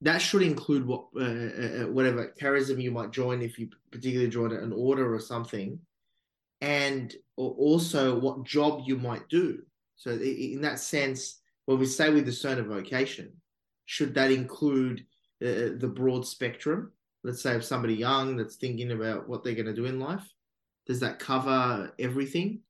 That 0.00 0.18
should 0.18 0.42
include 0.42 0.84
what 0.84 1.06
uh, 1.16 1.20
uh, 1.20 1.84
uh 1.84 1.86
whatever 1.86 2.34
charism 2.38 2.82
you 2.82 2.90
might 2.90 3.12
join 3.12 3.40
if 3.40 3.56
you 3.56 3.68
particularly 3.92 4.30
join 4.30 4.52
an 4.52 4.72
order 4.72 5.14
or 5.14 5.20
something, 5.20 5.78
and 6.60 7.14
also 7.36 8.18
what 8.18 8.44
job 8.44 8.82
you 8.84 8.96
might 8.96 9.28
do. 9.28 9.62
So, 9.94 10.10
in 10.10 10.60
that 10.62 10.80
sense, 10.80 11.40
when 11.66 11.78
we 11.78 11.86
say 11.86 12.10
we 12.10 12.20
discern 12.20 12.58
a 12.58 12.64
vocation, 12.64 13.32
should 13.86 14.12
that 14.14 14.32
include 14.32 15.06
uh, 15.40 15.78
the 15.78 15.92
broad 15.94 16.26
spectrum? 16.26 16.90
Let's 17.22 17.40
say 17.42 17.54
if 17.54 17.64
somebody 17.64 17.94
young 17.94 18.36
that's 18.36 18.56
thinking 18.56 18.90
about 18.90 19.28
what 19.28 19.44
they're 19.44 19.54
going 19.54 19.66
to 19.66 19.72
do 19.72 19.84
in 19.84 20.00
life, 20.00 20.28
does 20.86 21.00
that 21.00 21.18
cover 21.18 21.92
everything? 21.98 22.60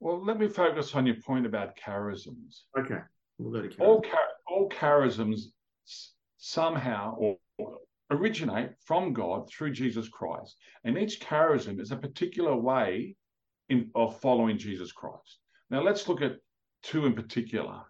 Well, 0.00 0.24
let 0.24 0.38
me 0.38 0.48
focus 0.48 0.94
on 0.94 1.06
your 1.06 1.16
point 1.16 1.46
about 1.46 1.76
charisms. 1.76 2.62
Okay, 2.78 2.98
we'll 3.38 3.52
go 3.52 3.62
to 3.62 3.68
charisms. 3.68 3.86
All, 3.86 4.02
char- 4.02 4.18
all 4.46 4.68
charisms 4.68 5.40
somehow 6.36 7.16
or 7.16 7.36
originate 8.10 8.70
from 8.84 9.12
God 9.12 9.48
through 9.50 9.72
Jesus 9.72 10.08
Christ. 10.08 10.56
And 10.84 10.98
each 10.98 11.20
charism 11.20 11.80
is 11.80 11.92
a 11.92 11.96
particular 11.96 12.54
way 12.54 13.16
in, 13.68 13.90
of 13.94 14.20
following 14.20 14.58
Jesus 14.58 14.92
Christ. 14.92 15.38
Now, 15.70 15.82
let's 15.82 16.08
look 16.08 16.22
at 16.22 16.36
two 16.82 17.06
in 17.06 17.14
particular 17.14 17.80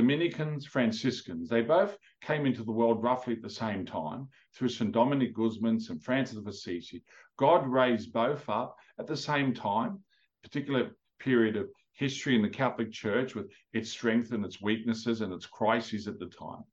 Dominicans, 0.00 0.66
Franciscans. 0.66 1.48
They 1.48 1.62
both 1.62 1.96
came 2.22 2.46
into 2.46 2.62
the 2.62 2.72
world 2.72 3.02
roughly 3.02 3.34
at 3.34 3.42
the 3.42 3.50
same 3.50 3.84
time 3.84 4.28
through 4.54 4.68
St. 4.68 4.92
Dominic 4.92 5.34
Guzman, 5.34 5.78
St. 5.78 6.02
Francis 6.02 6.36
of 6.36 6.46
Assisi. 6.46 7.02
God 7.36 7.66
raised 7.66 8.12
both 8.12 8.48
up 8.48 8.76
at 8.98 9.06
the 9.06 9.16
same 9.16 9.54
time, 9.54 9.98
particular 10.42 10.90
period 11.18 11.56
of 11.56 11.68
history 11.92 12.34
in 12.34 12.42
the 12.42 12.48
Catholic 12.48 12.92
Church 12.92 13.34
with 13.34 13.50
its 13.72 13.90
strength 13.90 14.32
and 14.32 14.44
its 14.44 14.60
weaknesses 14.60 15.20
and 15.20 15.32
its 15.32 15.46
crises 15.46 16.08
at 16.08 16.18
the 16.18 16.26
time 16.26 16.64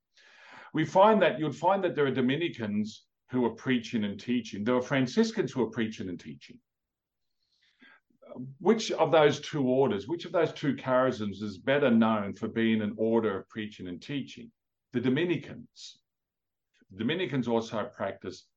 we 0.74 0.86
find 0.86 1.22
that 1.22 1.40
you'd 1.40 1.56
find 1.56 1.84
that 1.84 1.96
there 1.96 2.06
are 2.06 2.12
Dominicans 2.12 3.06
who 3.32 3.46
are 3.46 3.56
preaching 3.56 4.04
and 4.04 4.20
teaching. 4.20 4.64
There 4.64 4.76
are 4.76 4.82
Franciscans 4.82 5.52
who 5.52 5.64
are 5.64 5.72
preaching 5.72 6.10
and 6.10 6.20
teaching. 6.20 6.60
Which 8.60 8.92
of 8.92 9.12
those 9.12 9.40
two 9.40 9.64
orders, 9.68 10.08
which 10.08 10.26
of 10.26 10.32
those 10.32 10.54
two 10.54 10.76
charisms 10.76 11.42
is 11.42 11.58
better 11.58 11.90
known 11.90 12.34
for 12.34 12.48
being 12.48 12.82
an 12.82 12.94
order 12.98 13.40
of 13.40 13.50
preaching 13.50 13.88
and 13.88 14.02
teaching? 14.02 14.52
The 14.94 15.02
Dominicans. 15.02 16.00
The 16.92 17.00
Dominicans 17.00 17.48
also 17.48 17.84
practice, 17.86 18.48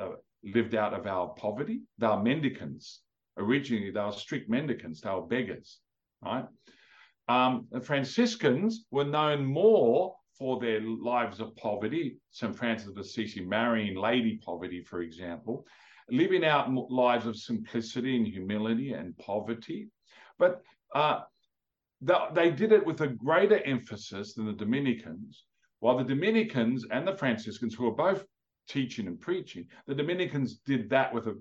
uh, 0.00 0.10
lived 0.42 0.74
out 0.74 0.94
of 0.94 1.06
our 1.06 1.28
poverty. 1.28 1.82
They 1.98 2.06
are 2.06 2.22
mendicants. 2.22 3.02
Originally, 3.36 3.90
they 3.90 4.00
were 4.00 4.12
strict 4.12 4.48
mendicants. 4.48 5.00
They 5.00 5.10
were 5.10 5.26
beggars, 5.26 5.80
right? 6.22 6.46
Um, 7.28 7.66
the 7.70 7.80
Franciscans 7.80 8.86
were 8.90 9.04
known 9.04 9.44
more 9.44 10.16
for 10.38 10.60
their 10.60 10.80
lives 10.80 11.40
of 11.40 11.56
poverty, 11.56 12.18
St. 12.30 12.54
Francis 12.56 12.88
of 12.88 12.98
Assisi 12.98 13.40
marrying 13.40 13.96
lady 13.96 14.38
poverty, 14.44 14.82
for 14.82 15.00
example, 15.00 15.66
living 16.10 16.44
out 16.44 16.72
lives 16.90 17.26
of 17.26 17.36
simplicity 17.36 18.16
and 18.16 18.26
humility 18.26 18.92
and 18.92 19.16
poverty. 19.18 19.88
But 20.38 20.62
uh, 20.94 21.20
they 22.00 22.50
did 22.50 22.72
it 22.72 22.84
with 22.84 23.00
a 23.00 23.08
greater 23.08 23.62
emphasis 23.64 24.34
than 24.34 24.46
the 24.46 24.52
Dominicans, 24.52 25.44
while 25.80 25.98
the 25.98 26.04
Dominicans 26.04 26.86
and 26.90 27.06
the 27.06 27.16
Franciscans, 27.16 27.74
who 27.74 27.86
are 27.86 27.94
both 27.94 28.24
teaching 28.68 29.06
and 29.06 29.20
preaching, 29.20 29.66
the 29.86 29.94
Dominicans 29.94 30.58
did 30.58 30.90
that 30.90 31.12
with 31.12 31.26
a, 31.26 31.36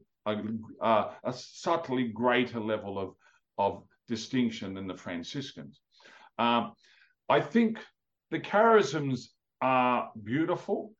a, 0.82 1.10
a 1.24 1.34
subtly 1.34 2.08
greater 2.08 2.60
level 2.60 3.00
of, 3.00 3.16
of 3.58 3.84
distinction 4.08 4.74
than 4.74 4.88
the 4.88 4.98
Franciscans. 4.98 5.82
Um, 6.38 6.74
I 7.30 7.42
think 7.42 7.80
the 8.32 8.40
charisms 8.40 9.28
are 9.62 10.12
beautiful. 10.24 10.94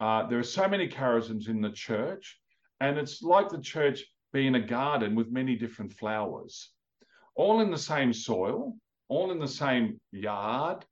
Uh, 0.00 0.26
there 0.26 0.38
are 0.38 0.44
so 0.44 0.68
many 0.68 0.88
charisms 0.88 1.48
in 1.48 1.60
the 1.60 1.70
church, 1.70 2.38
and 2.80 2.98
it's 2.98 3.22
like 3.22 3.48
the 3.48 3.60
church 3.60 4.04
being 4.32 4.54
a 4.54 4.60
garden 4.60 5.14
with 5.14 5.30
many 5.30 5.56
different 5.56 5.92
flowers, 5.92 6.70
all 7.34 7.60
in 7.60 7.70
the 7.70 7.78
same 7.78 8.12
soil, 8.12 8.76
all 9.08 9.30
in 9.30 9.38
the 9.38 9.48
same 9.48 10.00
yard, 10.12 10.84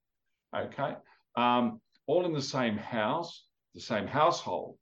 okay, 0.57 0.95
um, 1.37 1.81
all 2.07 2.25
in 2.25 2.33
the 2.33 2.43
same 2.43 2.77
house, 2.77 3.47
the 3.75 3.81
same 3.81 4.07
household. 4.07 4.77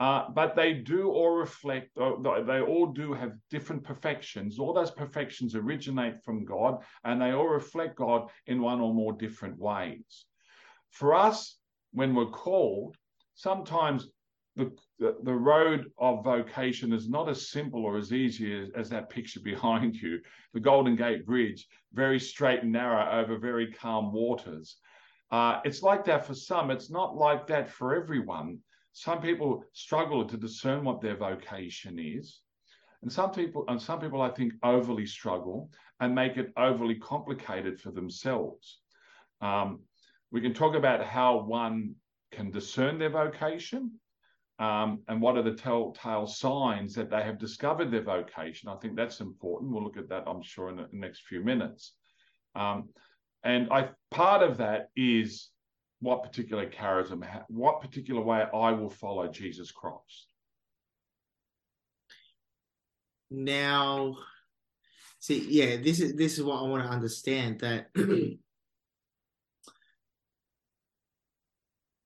Uh, 0.00 0.28
but 0.30 0.56
they 0.56 0.72
do 0.72 1.12
all 1.12 1.30
reflect, 1.30 1.96
uh, 1.96 2.16
they 2.42 2.60
all 2.60 2.86
do 2.86 3.12
have 3.12 3.34
different 3.50 3.84
perfections. 3.84 4.58
All 4.58 4.72
those 4.72 4.90
perfections 4.90 5.54
originate 5.54 6.24
from 6.24 6.44
God 6.44 6.82
and 7.04 7.22
they 7.22 7.30
all 7.30 7.46
reflect 7.46 7.96
God 7.96 8.28
in 8.48 8.60
one 8.60 8.80
or 8.80 8.92
more 8.92 9.12
different 9.12 9.56
ways. 9.58 10.24
For 10.90 11.14
us, 11.14 11.56
when 11.92 12.16
we're 12.16 12.30
called, 12.30 12.96
sometimes 13.34 14.08
the, 14.56 14.70
the, 14.98 15.34
road 15.34 15.90
of 15.98 16.24
vocation 16.24 16.92
is 16.92 17.08
not 17.08 17.28
as 17.28 17.48
simple 17.48 17.84
or 17.84 17.96
as 17.96 18.12
easy 18.12 18.60
as, 18.60 18.68
as 18.76 18.90
that 18.90 19.08
picture 19.08 19.40
behind 19.44 19.96
you. 19.96 20.20
The 20.52 20.60
Golden 20.60 20.94
Gate 20.96 21.24
Bridge, 21.24 21.66
very 21.92 22.20
straight 22.20 22.62
and 22.62 22.72
narrow 22.72 23.20
over 23.20 23.38
very 23.38 23.72
calm 23.72 24.12
waters. 24.12 24.76
Uh, 25.30 25.60
it's 25.64 25.82
like 25.82 26.04
that 26.04 26.26
for 26.26 26.34
some, 26.34 26.70
it's 26.70 26.90
not 26.90 27.16
like 27.16 27.46
that 27.46 27.70
for 27.70 27.94
everyone 27.94 28.58
some 28.92 29.20
people 29.20 29.64
struggle 29.72 30.24
to 30.26 30.36
discern 30.36 30.84
what 30.84 31.00
their 31.00 31.16
vocation 31.16 31.98
is. 31.98 32.40
And 33.00 33.10
some 33.10 33.32
people, 33.32 33.64
and 33.68 33.80
some 33.80 34.00
people, 34.00 34.20
I 34.20 34.30
think, 34.30 34.52
overly 34.62 35.06
struggle 35.06 35.70
and 36.00 36.14
make 36.14 36.36
it 36.36 36.52
overly 36.56 36.96
complicated 36.96 37.80
for 37.80 37.90
themselves. 37.90 38.80
Um, 39.40 39.80
we 40.30 40.40
can 40.40 40.54
talk 40.54 40.74
about 40.74 41.04
how 41.04 41.40
one 41.40 41.94
can 42.30 42.50
discern 42.50 42.98
their 42.98 43.10
vocation 43.10 43.98
um, 44.62 45.00
and 45.08 45.20
what 45.20 45.36
are 45.36 45.42
the 45.42 45.54
telltale 45.54 46.28
signs 46.28 46.94
that 46.94 47.10
they 47.10 47.24
have 47.24 47.36
discovered 47.36 47.90
their 47.90 48.04
vocation. 48.04 48.68
I 48.68 48.76
think 48.76 48.94
that's 48.94 49.20
important. 49.20 49.72
We'll 49.72 49.82
look 49.82 49.96
at 49.96 50.08
that, 50.10 50.22
I'm 50.28 50.40
sure, 50.40 50.68
in 50.68 50.76
the 50.76 50.86
next 50.92 51.22
few 51.22 51.42
minutes. 51.42 51.94
Um, 52.54 52.90
and 53.42 53.72
I 53.72 53.88
part 54.12 54.40
of 54.40 54.58
that 54.58 54.90
is 54.94 55.48
what 55.98 56.22
particular 56.22 56.70
charism, 56.70 57.26
what 57.48 57.80
particular 57.80 58.20
way 58.20 58.44
I 58.54 58.70
will 58.70 58.88
follow 58.88 59.26
Jesus 59.26 59.72
Christ. 59.72 60.32
Now, 63.32 64.16
see, 65.18 65.44
yeah, 65.48 65.76
this 65.82 65.98
is 65.98 66.14
this 66.14 66.38
is 66.38 66.44
what 66.44 66.62
I 66.62 66.68
want 66.68 66.84
to 66.84 66.88
understand 66.88 67.58
that 67.60 67.88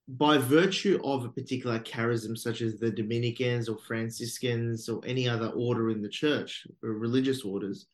by 0.07 0.37
virtue 0.37 0.99
of 1.03 1.25
a 1.25 1.29
particular 1.29 1.79
charism, 1.79 2.37
such 2.37 2.61
as 2.61 2.77
the 2.77 2.89
Dominicans 2.89 3.67
or 3.67 3.77
Franciscans 3.77 4.87
or 4.87 5.01
any 5.05 5.27
other 5.27 5.47
order 5.49 5.89
in 5.89 6.01
the 6.01 6.09
church 6.09 6.65
or 6.81 6.91
religious 6.91 7.43
orders, 7.43 7.87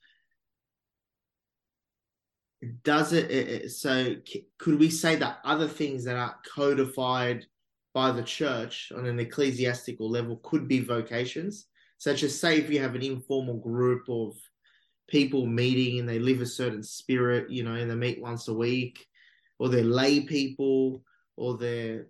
does 2.84 3.12
it 3.12 3.72
so 3.72 4.16
could 4.58 4.80
we 4.80 4.90
say 4.90 5.16
that 5.16 5.40
other 5.44 5.68
things 5.68 6.06
that 6.06 6.16
are 6.16 6.38
codified 6.56 7.46
by 7.94 8.12
the 8.12 8.24
church 8.24 8.92
on 8.96 9.06
an 9.06 9.20
ecclesiastical 9.20 10.10
level 10.10 10.40
could 10.44 10.68
be 10.68 10.80
vocations? 10.80 11.66
Such 11.98 12.24
as 12.24 12.40
say 12.40 12.60
if 12.60 12.70
you 12.70 12.80
have 12.80 12.96
an 12.96 13.02
informal 13.02 13.58
group 13.58 14.04
of 14.08 14.34
people 15.10 15.46
meeting 15.46 16.00
and 16.00 16.08
they 16.08 16.20
live 16.20 16.42
a 16.42 16.46
certain 16.46 16.84
spirit 16.84 17.50
you 17.50 17.64
know 17.64 17.74
and 17.74 17.92
they 17.92 17.96
meet 17.96 18.22
once 18.22 18.48
a 18.48 18.54
week 18.54 19.06
or 19.60 19.68
they're 19.68 19.84
lay 19.84 20.22
people 20.22 21.04
or 21.36 21.58
they're 21.58 22.08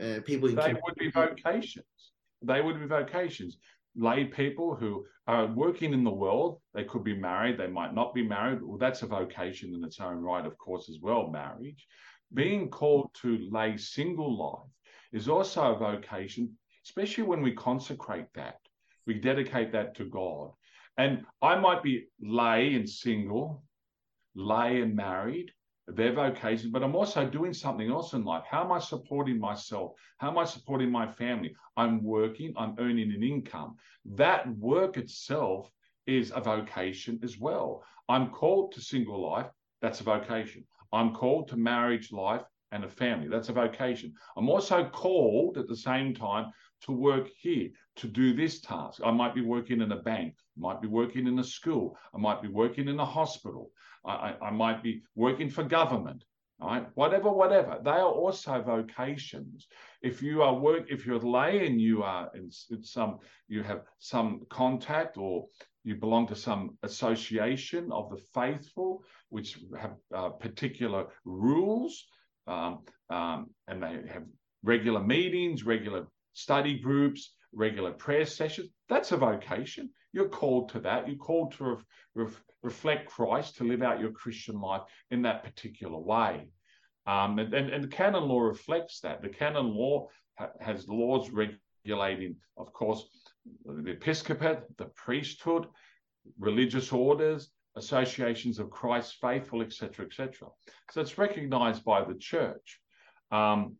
uh, 0.00 0.20
people 0.24 0.48
in 0.48 0.54
they 0.54 0.74
would 0.82 0.94
be 0.96 1.10
vocations 1.10 2.12
they 2.42 2.60
would 2.60 2.78
be 2.80 2.86
vocations 2.86 3.58
lay 3.96 4.24
people 4.24 4.74
who 4.74 5.04
are 5.26 5.46
working 5.46 5.92
in 5.92 6.04
the 6.04 6.10
world. 6.10 6.60
They 6.74 6.84
could 6.84 7.04
be 7.04 7.16
married, 7.16 7.58
they 7.58 7.66
might 7.66 7.94
not 7.94 8.14
be 8.14 8.26
married. 8.26 8.62
Well, 8.62 8.78
that's 8.78 9.02
a 9.02 9.06
vocation 9.06 9.74
in 9.74 9.84
its 9.84 10.00
own 10.00 10.16
right, 10.16 10.44
of 10.44 10.56
course, 10.58 10.88
as 10.88 10.98
well, 11.00 11.28
marriage. 11.28 11.86
Being 12.34 12.70
called 12.70 13.10
to 13.22 13.48
lay 13.50 13.76
single 13.76 14.36
life 14.36 14.70
is 15.12 15.28
also 15.28 15.74
a 15.74 15.78
vocation, 15.78 16.56
especially 16.84 17.24
when 17.24 17.42
we 17.42 17.52
consecrate 17.52 18.32
that. 18.34 18.58
We 19.06 19.14
dedicate 19.14 19.72
that 19.72 19.94
to 19.96 20.04
God. 20.04 20.52
And 20.96 21.24
I 21.40 21.56
might 21.56 21.82
be 21.82 22.06
lay 22.20 22.74
and 22.74 22.88
single, 22.88 23.62
lay 24.34 24.80
and 24.80 24.94
married, 24.94 25.50
their 25.88 26.12
vocation, 26.12 26.70
but 26.70 26.82
I'm 26.82 26.94
also 26.94 27.28
doing 27.28 27.52
something 27.52 27.90
else 27.90 28.12
in 28.12 28.24
life. 28.24 28.44
How 28.48 28.64
am 28.64 28.72
I 28.72 28.78
supporting 28.78 29.38
myself? 29.38 29.92
How 30.18 30.30
am 30.30 30.38
I 30.38 30.44
supporting 30.44 30.90
my 30.90 31.06
family? 31.06 31.54
I'm 31.76 32.02
working, 32.02 32.54
I'm 32.56 32.76
earning 32.78 33.12
an 33.12 33.22
income. 33.22 33.76
That 34.04 34.48
work 34.56 34.96
itself 34.96 35.70
is 36.06 36.32
a 36.34 36.40
vocation 36.40 37.18
as 37.22 37.38
well. 37.38 37.84
I'm 38.08 38.30
called 38.30 38.72
to 38.72 38.80
single 38.80 39.28
life, 39.28 39.46
that's 39.80 40.00
a 40.00 40.04
vocation. 40.04 40.64
I'm 40.92 41.14
called 41.14 41.48
to 41.48 41.56
marriage 41.56 42.12
life 42.12 42.42
and 42.70 42.84
a 42.84 42.88
family, 42.88 43.28
that's 43.28 43.48
a 43.48 43.52
vocation. 43.52 44.14
I'm 44.36 44.48
also 44.48 44.84
called 44.88 45.58
at 45.58 45.68
the 45.68 45.76
same 45.76 46.14
time 46.14 46.52
to 46.82 46.92
work 46.92 47.28
here, 47.38 47.68
to 47.96 48.08
do 48.08 48.34
this 48.34 48.60
task. 48.60 49.00
I 49.04 49.10
might 49.10 49.34
be 49.34 49.40
working 49.40 49.80
in 49.80 49.92
a 49.92 50.02
bank, 50.02 50.34
I 50.56 50.60
might 50.60 50.80
be 50.80 50.88
working 50.88 51.26
in 51.26 51.38
a 51.38 51.44
school, 51.44 51.96
I 52.14 52.18
might 52.18 52.42
be 52.42 52.48
working 52.48 52.88
in 52.88 52.98
a 52.98 53.04
hospital. 53.04 53.70
I, 54.04 54.34
I 54.42 54.50
might 54.50 54.82
be 54.82 55.02
working 55.14 55.50
for 55.50 55.62
government, 55.62 56.24
right? 56.60 56.86
Whatever, 56.94 57.30
whatever. 57.30 57.78
They 57.82 57.90
are 57.90 58.10
also 58.10 58.62
vocations. 58.62 59.66
If 60.02 60.22
you 60.22 60.42
are 60.42 60.54
work, 60.54 60.86
if 60.88 61.06
you're 61.06 61.18
lay 61.18 61.66
and 61.66 61.80
you 61.80 62.02
are 62.02 62.30
in, 62.34 62.50
in 62.70 62.82
some, 62.82 63.18
you 63.48 63.62
have 63.62 63.82
some 63.98 64.42
contact 64.50 65.16
or 65.16 65.46
you 65.84 65.96
belong 65.96 66.26
to 66.28 66.36
some 66.36 66.78
association 66.82 67.90
of 67.92 68.10
the 68.10 68.20
faithful, 68.34 69.04
which 69.30 69.58
have 69.78 69.96
uh, 70.14 70.28
particular 70.30 71.06
rules, 71.24 72.04
um, 72.46 72.80
um, 73.10 73.50
and 73.68 73.82
they 73.82 74.00
have 74.12 74.24
regular 74.62 75.00
meetings, 75.00 75.64
regular 75.64 76.06
study 76.34 76.78
groups, 76.78 77.34
regular 77.52 77.92
prayer 77.92 78.26
sessions. 78.26 78.68
That's 78.88 79.12
a 79.12 79.16
vocation. 79.16 79.90
You're 80.12 80.28
called 80.28 80.68
to 80.70 80.80
that. 80.80 81.08
You're 81.08 81.16
called 81.16 81.52
to 81.54 81.64
ref, 81.64 81.84
ref, 82.14 82.42
reflect 82.62 83.08
Christ, 83.08 83.56
to 83.56 83.64
live 83.64 83.82
out 83.82 84.00
your 84.00 84.12
Christian 84.12 84.60
life 84.60 84.82
in 85.10 85.22
that 85.22 85.44
particular 85.44 85.98
way. 85.98 86.48
Um, 87.06 87.38
and, 87.38 87.52
and, 87.52 87.70
and, 87.70 87.84
the 87.84 87.88
canon 87.88 88.24
law 88.24 88.40
reflects 88.40 89.00
that. 89.00 89.22
The 89.22 89.28
canon 89.28 89.74
law 89.74 90.08
ha- 90.38 90.52
has 90.60 90.88
laws 90.88 91.30
regulating, 91.30 92.36
of 92.56 92.72
course, 92.72 93.04
the 93.64 93.90
episcopate, 93.90 94.60
the 94.76 94.84
priesthood, 94.94 95.66
religious 96.38 96.92
orders, 96.92 97.50
associations 97.76 98.58
of 98.58 98.70
Christ's 98.70 99.16
faithful, 99.20 99.62
etc., 99.62 100.06
etc. 100.06 100.48
So 100.90 101.00
it's 101.00 101.18
recognized 101.18 101.84
by 101.84 102.04
the 102.04 102.14
church. 102.14 102.78
Um, 103.30 103.76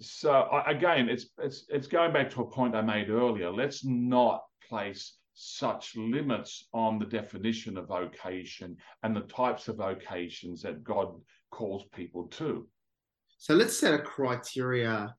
so 0.00 0.62
again, 0.66 1.08
it's 1.08 1.26
it's 1.38 1.66
it's 1.68 1.86
going 1.86 2.12
back 2.12 2.28
to 2.30 2.42
a 2.42 2.50
point 2.50 2.74
I 2.74 2.82
made 2.82 3.08
earlier. 3.08 3.50
Let's 3.50 3.84
not 3.84 4.42
place 4.68 5.14
such 5.34 5.96
limits 5.96 6.68
on 6.72 6.98
the 6.98 7.04
definition 7.04 7.76
of 7.76 7.88
vocation 7.88 8.76
and 9.02 9.14
the 9.14 9.22
types 9.22 9.68
of 9.68 9.76
vocations 9.76 10.62
that 10.62 10.84
God 10.84 11.14
calls 11.50 11.84
people 11.92 12.26
to. 12.28 12.66
So 13.38 13.54
let's 13.54 13.76
set 13.76 13.94
a 13.94 13.98
criteria, 13.98 15.14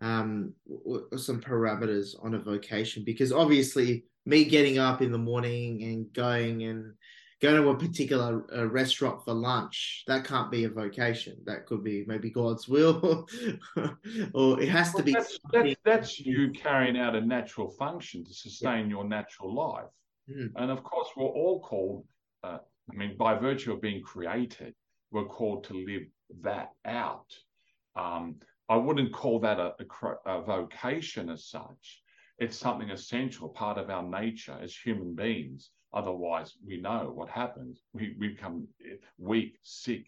um, 0.00 0.54
or 0.84 1.18
some 1.18 1.40
parameters 1.40 2.14
on 2.24 2.34
a 2.34 2.38
vocation, 2.38 3.02
because 3.04 3.32
obviously, 3.32 4.04
me 4.26 4.44
getting 4.44 4.78
up 4.78 5.02
in 5.02 5.10
the 5.10 5.18
morning 5.18 5.82
and 5.82 6.12
going 6.12 6.62
and 6.64 6.94
going 7.40 7.62
to 7.62 7.68
a 7.68 7.76
particular 7.76 8.44
uh, 8.56 8.66
restaurant 8.66 9.24
for 9.24 9.32
lunch 9.32 10.04
that 10.06 10.24
can't 10.24 10.50
be 10.50 10.64
a 10.64 10.68
vocation. 10.68 11.36
That 11.44 11.66
could 11.66 11.84
be 11.84 12.04
maybe 12.06 12.30
god's 12.30 12.68
will 12.68 13.28
or 14.34 14.60
it 14.60 14.68
has 14.68 14.88
well, 14.88 14.98
to 14.98 15.02
be 15.02 15.12
that's, 15.12 15.38
that's, 15.52 15.74
that's, 15.84 16.20
you 16.20 16.50
carrying 16.52 16.98
out 16.98 17.14
a 17.14 17.20
natural 17.20 17.70
function 17.70 18.24
to 18.24 18.34
sustain 18.34 18.86
yeah. 18.86 18.96
your 18.96 19.04
natural 19.04 19.54
life. 19.54 19.90
Mm. 20.30 20.52
and 20.56 20.70
of 20.70 20.82
course 20.82 21.08
we're 21.16 21.24
all 21.24 21.58
called 21.60 22.04
uh, 22.44 22.58
i 22.90 22.94
mean 22.94 23.16
by 23.16 23.34
virtue 23.34 23.72
of 23.72 23.80
being 23.80 24.02
created 24.02 24.74
we're 25.10 25.24
called 25.24 25.64
to 25.64 25.72
live 25.72 26.02
that 26.42 26.72
out. 26.84 27.32
Um, 27.96 28.36
i 28.68 28.76
wouldn't 28.76 29.12
call 29.12 29.40
that 29.40 29.58
a, 29.58 29.74
a, 30.26 30.36
a 30.38 30.42
vocation 30.42 31.30
as 31.30 31.46
such. 31.46 32.02
It's 32.38 32.56
something 32.56 32.90
essential 32.90 33.48
part 33.48 33.78
of 33.78 33.90
our 33.90 34.02
nature 34.02 34.56
as 34.62 34.76
human 34.76 35.14
beings 35.14 35.70
Otherwise, 35.92 36.54
we 36.66 36.80
know 36.80 37.12
what 37.14 37.28
happens. 37.28 37.80
We, 37.92 38.14
we 38.18 38.28
become 38.28 38.68
weak, 39.18 39.58
sick, 39.62 40.06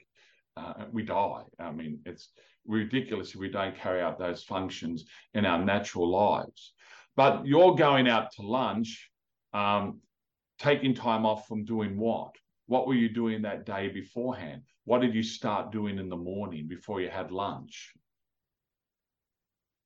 uh, 0.57 0.85
we 0.93 1.03
die. 1.03 1.43
I 1.59 1.73
mean, 1.73 2.01
it's 2.05 2.29
ridiculous 2.67 3.31
if 3.31 3.37
we 3.37 3.49
don't 3.49 3.77
carry 3.77 4.01
out 4.03 4.19
those 4.19 4.43
functions 4.43 5.05
in 5.35 5.47
our 5.47 5.63
natural 5.65 6.09
lives. 6.11 6.75
But 7.17 7.47
you're 7.47 7.75
going 7.75 8.09
out 8.09 8.33
to 8.33 8.43
lunch, 8.43 9.11
um, 9.53 10.01
taking 10.59 10.95
time 10.95 11.25
off 11.25 11.49
from 11.49 11.65
doing 11.65 11.99
what? 11.99 12.35
What 12.67 12.87
were 12.87 12.95
you 12.95 13.09
doing 13.09 13.43
that 13.43 13.65
day 13.67 13.89
beforehand? 13.89 14.63
What 14.85 15.01
did 15.01 15.15
you 15.15 15.23
start 15.23 15.73
doing 15.73 15.99
in 15.99 16.09
the 16.09 16.17
morning 16.17 16.69
before 16.69 17.01
you 17.01 17.09
had 17.09 17.31
lunch? 17.31 17.93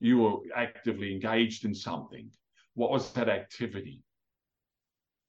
You 0.00 0.18
were 0.18 0.36
actively 0.54 1.12
engaged 1.12 1.64
in 1.64 1.74
something. 1.74 2.30
What 2.74 2.90
was 2.90 3.12
that 3.12 3.28
activity? 3.28 4.02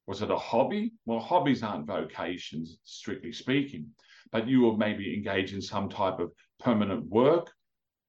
Was 0.08 0.22
it 0.22 0.32
a 0.32 0.38
hobby? 0.38 0.94
Well, 1.06 1.20
hobbies 1.20 1.64
aren't 1.64 1.88
vocations, 1.88 2.78
strictly 2.84 3.32
speaking, 3.32 3.88
but 4.32 4.48
you 4.48 4.62
will 4.62 4.78
maybe 4.78 5.16
engage 5.16 5.54
in 5.54 5.62
some 5.62 5.90
type 5.90 6.20
of 6.20 6.32
permanent 6.60 7.06
work, 7.08 7.52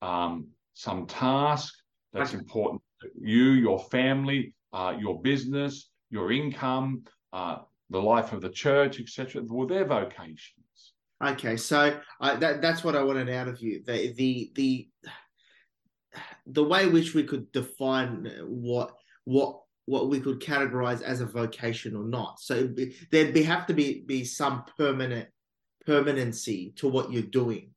um, 0.02 0.48
some 0.74 1.06
task 1.06 1.74
that's 2.12 2.34
important 2.34 2.82
to 3.00 3.08
you, 3.18 3.52
your 3.52 3.78
family, 3.78 4.54
uh, 4.72 4.94
your 4.98 5.20
business, 5.22 5.90
your 6.10 6.32
income, 6.32 7.02
uh, 7.32 7.58
the 7.90 8.00
life 8.00 8.32
of 8.32 8.40
the 8.40 8.50
church, 8.50 9.00
etc. 9.00 9.42
Well, 9.46 9.66
their 9.66 9.84
vocations. 9.84 10.92
Okay, 11.24 11.56
so 11.56 11.98
that 12.20 12.60
that's 12.60 12.84
what 12.84 12.94
I 12.94 13.02
wanted 13.02 13.30
out 13.30 13.48
of 13.48 13.60
you. 13.60 13.82
The 13.86 14.12
the 14.12 14.52
the 14.54 14.88
the 16.46 16.64
way 16.64 16.86
which 16.86 17.14
we 17.14 17.24
could 17.24 17.50
define 17.52 18.30
what 18.44 18.92
what 19.24 19.60
what 19.86 20.08
we 20.08 20.20
could 20.20 20.40
categorize 20.40 21.00
as 21.00 21.20
a 21.20 21.26
vocation 21.26 21.96
or 21.96 22.04
not. 22.04 22.40
So 22.40 22.68
there'd 23.10 23.32
be 23.32 23.42
have 23.42 23.66
to 23.66 23.74
be 23.74 24.02
be 24.06 24.24
some 24.24 24.64
permanent 24.76 25.28
permanency 25.86 26.72
to 26.76 26.88
what 26.88 27.12
you're 27.12 27.22
doing 27.22 27.70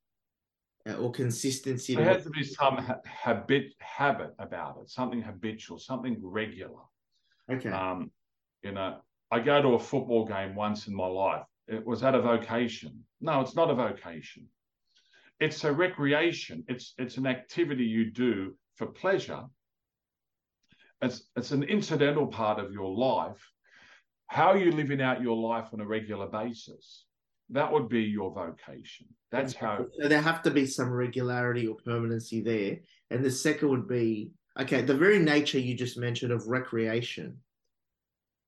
uh, 0.87 0.93
or 0.93 1.11
consistency. 1.11 1.95
There 1.95 2.05
has 2.05 2.23
to 2.23 2.29
be 2.31 2.43
some 2.43 2.77
ha- 2.77 2.99
habit 3.05 3.73
habit 3.79 4.33
about 4.39 4.79
it, 4.81 4.89
something 4.89 5.21
habitual, 5.21 5.77
something 5.77 6.17
regular. 6.21 6.81
Okay. 7.51 7.69
Um, 7.69 8.11
you 8.63 8.71
know, 8.71 8.97
I 9.31 9.39
go 9.39 9.61
to 9.61 9.69
a 9.69 9.79
football 9.79 10.25
game 10.25 10.55
once 10.55 10.87
in 10.87 10.95
my 10.95 11.07
life. 11.07 11.45
It 11.67 11.85
was 11.85 12.01
that 12.01 12.15
a 12.15 12.21
vocation? 12.21 13.03
No, 13.21 13.41
it's 13.41 13.55
not 13.55 13.69
a 13.69 13.75
vocation. 13.75 14.47
It's 15.39 15.63
a 15.63 15.71
recreation. 15.71 16.63
It's 16.67 16.93
it's 16.97 17.17
an 17.17 17.27
activity 17.27 17.83
you 17.83 18.11
do 18.11 18.55
for 18.75 18.87
pleasure. 18.87 19.43
It's 21.01 21.23
it's 21.35 21.51
an 21.51 21.63
incidental 21.63 22.27
part 22.27 22.59
of 22.59 22.71
your 22.71 22.93
life. 22.95 23.39
How 24.27 24.47
are 24.47 24.57
you 24.57 24.71
living 24.71 25.01
out 25.01 25.21
your 25.21 25.37
life 25.37 25.69
on 25.73 25.81
a 25.81 25.85
regular 25.85 26.27
basis? 26.27 27.05
That 27.49 27.71
would 27.71 27.89
be 27.89 28.03
your 28.03 28.31
vocation. 28.31 29.07
That's 29.31 29.55
how. 29.55 29.85
So 29.99 30.07
there 30.07 30.21
have 30.21 30.43
to 30.43 30.51
be 30.51 30.65
some 30.65 30.91
regularity 30.91 31.65
or 31.67 31.77
permanency 31.83 32.41
there. 32.41 32.77
And 33.09 33.23
the 33.23 33.31
second 33.31 33.69
would 33.69 33.87
be 33.87 34.31
okay. 34.59 34.81
The 34.81 34.93
very 34.93 35.19
nature 35.19 35.59
you 35.59 35.75
just 35.75 35.97
mentioned 35.97 36.31
of 36.31 36.47
recreation 36.47 37.37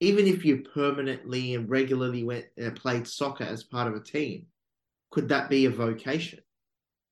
even 0.02 0.26
if 0.26 0.44
you 0.44 0.64
permanently 0.74 1.54
and 1.54 1.70
regularly 1.70 2.24
went 2.24 2.46
and 2.58 2.76
played 2.76 3.08
soccer 3.08 3.44
as 3.44 3.64
part 3.64 3.88
of 3.88 3.96
a 3.96 4.04
team, 4.04 4.48
could 5.12 5.30
that 5.30 5.48
be 5.48 5.66
a 5.66 5.70
vocation? 5.70 6.40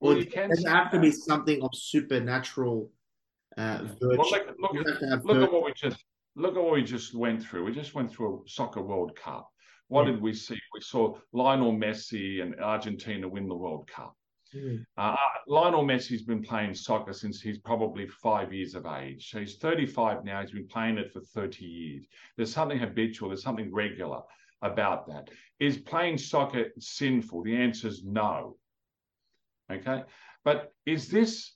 Or 0.01 0.15
well, 0.15 0.23
does 0.23 0.63
it 0.63 0.67
have 0.67 0.91
to 0.91 0.99
be 0.99 1.11
something 1.11 1.61
of 1.61 1.69
supernatural 1.73 2.91
uh. 3.59 3.85
Well, 4.01 4.17
look, 4.17 4.55
look, 4.59 4.87
at, 4.87 5.25
look 5.25 5.43
at 5.43 5.51
what 5.51 5.65
we 5.65 5.73
just 5.73 6.03
look 6.35 6.55
at 6.55 6.63
what 6.63 6.73
we 6.73 6.83
just 6.83 7.13
went 7.13 7.43
through. 7.43 7.65
We 7.65 7.73
just 7.73 7.93
went 7.93 8.11
through 8.11 8.43
a 8.45 8.49
soccer 8.49 8.81
World 8.81 9.15
Cup. 9.15 9.49
What 9.87 10.05
did 10.05 10.21
we 10.21 10.33
see? 10.33 10.59
We 10.73 10.81
saw 10.81 11.17
Lionel 11.33 11.73
Messi 11.73 12.41
and 12.43 12.55
Argentina 12.59 13.27
win 13.27 13.47
the 13.47 13.55
World 13.55 13.89
Cup. 13.93 14.15
Mm. 14.55 14.85
Uh, 14.97 15.15
Lionel 15.47 15.83
Messi's 15.83 16.23
been 16.23 16.41
playing 16.41 16.73
soccer 16.73 17.13
since 17.13 17.41
he's 17.41 17.57
probably 17.59 18.07
five 18.07 18.53
years 18.53 18.75
of 18.75 18.85
age. 18.85 19.29
So 19.31 19.39
he's 19.39 19.57
35 19.57 20.23
now. 20.23 20.41
He's 20.41 20.51
been 20.51 20.67
playing 20.67 20.97
it 20.97 21.11
for 21.11 21.21
30 21.21 21.65
years. 21.65 22.05
There's 22.35 22.53
something 22.53 22.77
habitual, 22.77 23.29
there's 23.29 23.43
something 23.43 23.73
regular 23.73 24.21
about 24.61 25.07
that. 25.07 25.29
Is 25.59 25.77
playing 25.77 26.17
soccer 26.17 26.65
sinful? 26.79 27.43
The 27.43 27.55
answer 27.55 27.87
is 27.87 28.03
no. 28.03 28.57
Okay. 29.71 30.03
But 30.43 30.73
is 30.85 31.09
this 31.09 31.53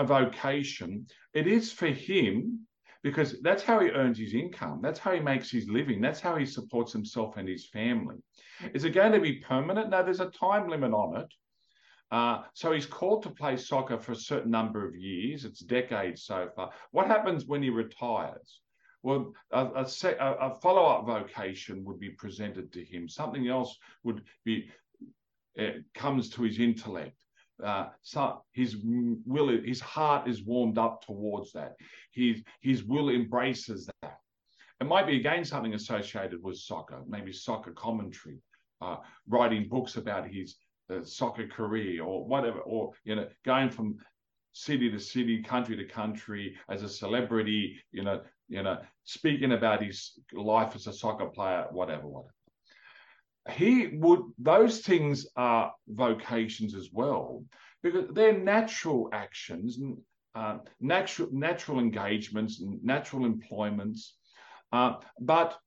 a 0.00 0.04
vocation? 0.04 1.06
It 1.34 1.46
is 1.46 1.70
for 1.72 1.88
him 1.88 2.66
because 3.02 3.40
that's 3.42 3.62
how 3.62 3.80
he 3.80 3.90
earns 3.90 4.18
his 4.18 4.34
income. 4.34 4.80
That's 4.82 4.98
how 4.98 5.12
he 5.12 5.20
makes 5.20 5.50
his 5.50 5.68
living. 5.68 6.00
That's 6.00 6.20
how 6.20 6.36
he 6.36 6.46
supports 6.46 6.92
himself 6.92 7.36
and 7.36 7.48
his 7.48 7.68
family. 7.68 8.16
Is 8.74 8.84
it 8.84 8.90
going 8.94 9.12
to 9.12 9.20
be 9.20 9.40
permanent? 9.40 9.90
No, 9.90 10.02
there's 10.02 10.20
a 10.20 10.30
time 10.30 10.68
limit 10.68 10.92
on 10.92 11.20
it. 11.20 11.32
Uh, 12.10 12.42
so 12.54 12.72
he's 12.72 12.86
called 12.86 13.22
to 13.22 13.30
play 13.30 13.56
soccer 13.56 13.98
for 13.98 14.12
a 14.12 14.16
certain 14.16 14.50
number 14.50 14.86
of 14.86 14.96
years. 14.96 15.44
It's 15.44 15.60
decades 15.60 16.24
so 16.24 16.48
far. 16.56 16.70
What 16.90 17.06
happens 17.06 17.46
when 17.46 17.62
he 17.62 17.70
retires? 17.70 18.60
Well, 19.02 19.32
a, 19.52 19.66
a, 19.66 19.86
a 20.48 20.54
follow-up 20.62 21.06
vocation 21.06 21.84
would 21.84 22.00
be 22.00 22.10
presented 22.10 22.72
to 22.72 22.84
him. 22.84 23.08
Something 23.08 23.48
else 23.48 23.76
would 24.02 24.22
be 24.44 24.70
uh, 25.58 25.80
comes 25.94 26.30
to 26.30 26.42
his 26.42 26.58
intellect. 26.58 27.19
Uh, 27.62 27.88
so 28.02 28.42
his 28.52 28.76
will, 28.76 29.48
his 29.48 29.80
heart 29.80 30.28
is 30.28 30.44
warmed 30.44 30.78
up 30.78 31.04
towards 31.04 31.52
that. 31.52 31.76
His 32.12 32.42
his 32.60 32.84
will 32.84 33.10
embraces 33.10 33.88
that. 34.02 34.18
It 34.80 34.86
might 34.86 35.06
be 35.06 35.16
again 35.16 35.44
something 35.44 35.74
associated 35.74 36.42
with 36.42 36.56
soccer, 36.56 37.02
maybe 37.06 37.32
soccer 37.32 37.72
commentary, 37.72 38.38
uh, 38.80 38.96
writing 39.28 39.68
books 39.68 39.96
about 39.96 40.26
his 40.26 40.56
a 40.90 41.04
soccer 41.04 41.46
career 41.46 42.02
or 42.02 42.24
whatever, 42.26 42.58
or 42.60 42.92
you 43.04 43.14
know, 43.14 43.28
going 43.44 43.70
from 43.70 43.96
city 44.52 44.90
to 44.90 44.98
city, 44.98 45.42
country 45.42 45.76
to 45.76 45.84
country 45.84 46.56
as 46.68 46.82
a 46.82 46.88
celebrity, 46.88 47.76
you 47.92 48.02
know, 48.02 48.20
you 48.48 48.62
know, 48.62 48.78
speaking 49.04 49.52
about 49.52 49.82
his 49.82 50.18
life 50.32 50.74
as 50.74 50.86
a 50.86 50.92
soccer 50.92 51.26
player, 51.26 51.66
whatever, 51.70 52.06
whatever. 52.08 52.34
He 53.52 53.88
would 53.94 54.20
those 54.38 54.80
things 54.80 55.26
are 55.36 55.72
vocations 55.88 56.74
as 56.74 56.90
well, 56.92 57.44
because 57.82 58.06
they're 58.12 58.38
natural 58.38 59.08
actions, 59.12 59.78
uh, 60.34 60.58
natural 60.80 61.28
natural 61.32 61.78
engagements, 61.78 62.62
natural 62.82 63.24
employments. 63.24 64.16
Uh, 64.72 64.94
but 65.20 65.58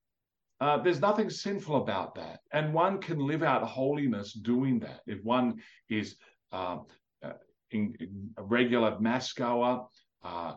uh, 0.61 0.77
there's 0.77 1.01
nothing 1.01 1.29
sinful 1.29 1.75
about 1.75 2.15
that. 2.15 2.39
And 2.53 2.73
one 2.73 2.99
can 2.99 3.19
live 3.19 3.43
out 3.43 3.63
holiness 3.63 4.33
doing 4.33 4.79
that. 4.79 5.01
If 5.05 5.23
one 5.23 5.61
is 5.89 6.15
uh, 6.51 6.77
uh 7.23 7.33
in, 7.71 7.95
in 7.99 8.29
a 8.37 8.43
regular 8.43 8.99
mass 8.99 9.33
goer, 9.33 9.85
uh, 10.23 10.53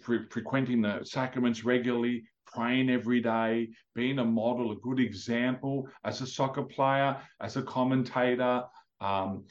frequenting 0.00 0.82
the 0.82 1.00
sacraments 1.04 1.64
regularly, 1.64 2.24
praying 2.54 2.90
every 2.90 3.20
day, 3.20 3.68
being 3.94 4.18
a 4.18 4.24
model, 4.24 4.72
a 4.72 4.76
good 4.76 5.00
example 5.00 5.88
as 6.04 6.20
a 6.20 6.26
soccer 6.26 6.62
player, 6.62 7.16
as 7.40 7.56
a 7.56 7.62
commentator. 7.62 8.62
Um, 9.00 9.44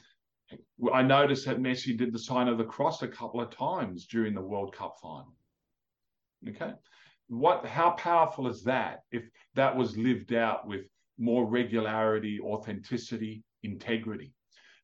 I 0.92 1.02
noticed 1.02 1.46
that 1.46 1.58
Messi 1.58 1.96
did 1.96 2.12
the 2.12 2.18
sign 2.18 2.48
of 2.48 2.58
the 2.58 2.64
cross 2.64 3.02
a 3.02 3.08
couple 3.08 3.40
of 3.40 3.50
times 3.50 4.06
during 4.06 4.34
the 4.34 4.40
World 4.40 4.74
Cup 4.74 4.96
final. 5.00 5.34
Okay 6.48 6.72
what 7.28 7.64
how 7.66 7.90
powerful 7.92 8.48
is 8.48 8.62
that 8.64 9.00
if 9.10 9.28
that 9.54 9.74
was 9.74 9.96
lived 9.96 10.32
out 10.32 10.66
with 10.66 10.82
more 11.18 11.46
regularity, 11.46 12.40
authenticity, 12.40 13.42
integrity? 13.62 14.32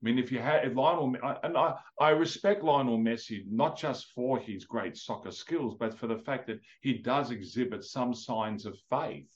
I 0.03 0.07
mean, 0.07 0.19
if 0.19 0.33
you 0.33 0.39
had 0.39 0.65
if 0.65 0.75
Lionel, 0.75 1.15
and 1.43 1.57
I, 1.57 1.75
I 2.01 2.11
respect 2.11 2.65
Lionel 2.65 2.99
Messi 2.99 3.45
not 3.51 3.77
just 3.77 4.07
for 4.13 4.39
his 4.39 4.65
great 4.65 4.97
soccer 4.97 5.31
skills, 5.31 5.77
but 5.79 5.99
for 5.99 6.07
the 6.07 6.19
fact 6.19 6.47
that 6.47 6.61
he 6.81 6.95
does 6.95 7.31
exhibit 7.31 7.85
some 7.85 8.15
signs 8.15 8.65
of 8.65 8.79
faith. 8.89 9.29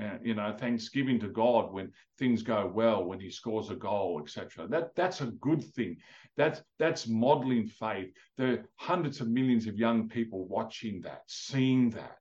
Uh, 0.00 0.16
you 0.22 0.34
know, 0.34 0.56
thanksgiving 0.56 1.20
to 1.20 1.28
God 1.28 1.70
when 1.70 1.92
things 2.18 2.42
go 2.42 2.70
well, 2.74 3.04
when 3.04 3.20
he 3.20 3.30
scores 3.30 3.68
a 3.68 3.74
goal, 3.74 4.20
etc. 4.22 4.66
That 4.66 4.94
that's 4.94 5.20
a 5.20 5.26
good 5.26 5.62
thing. 5.74 5.98
That's 6.36 6.62
that's 6.78 7.06
modeling 7.06 7.66
faith. 7.66 8.10
There 8.38 8.52
are 8.52 8.64
hundreds 8.76 9.20
of 9.20 9.28
millions 9.28 9.66
of 9.66 9.76
young 9.76 10.08
people 10.08 10.46
watching 10.46 11.02
that, 11.02 11.22
seeing 11.26 11.90
that, 11.90 12.16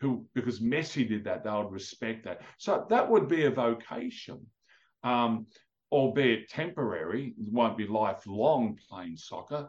who 0.00 0.26
because 0.34 0.58
Messi 0.58 1.08
did 1.08 1.24
that, 1.24 1.44
they 1.44 1.50
would 1.50 1.70
respect 1.70 2.24
that. 2.24 2.40
So 2.58 2.84
that 2.90 3.08
would 3.08 3.28
be 3.28 3.44
a 3.44 3.50
vocation, 3.50 4.44
um, 5.04 5.46
albeit 5.94 6.48
temporary. 6.48 7.34
It 7.38 7.52
won't 7.52 7.78
be 7.78 7.86
lifelong 7.86 8.76
playing 8.88 9.16
soccer. 9.16 9.68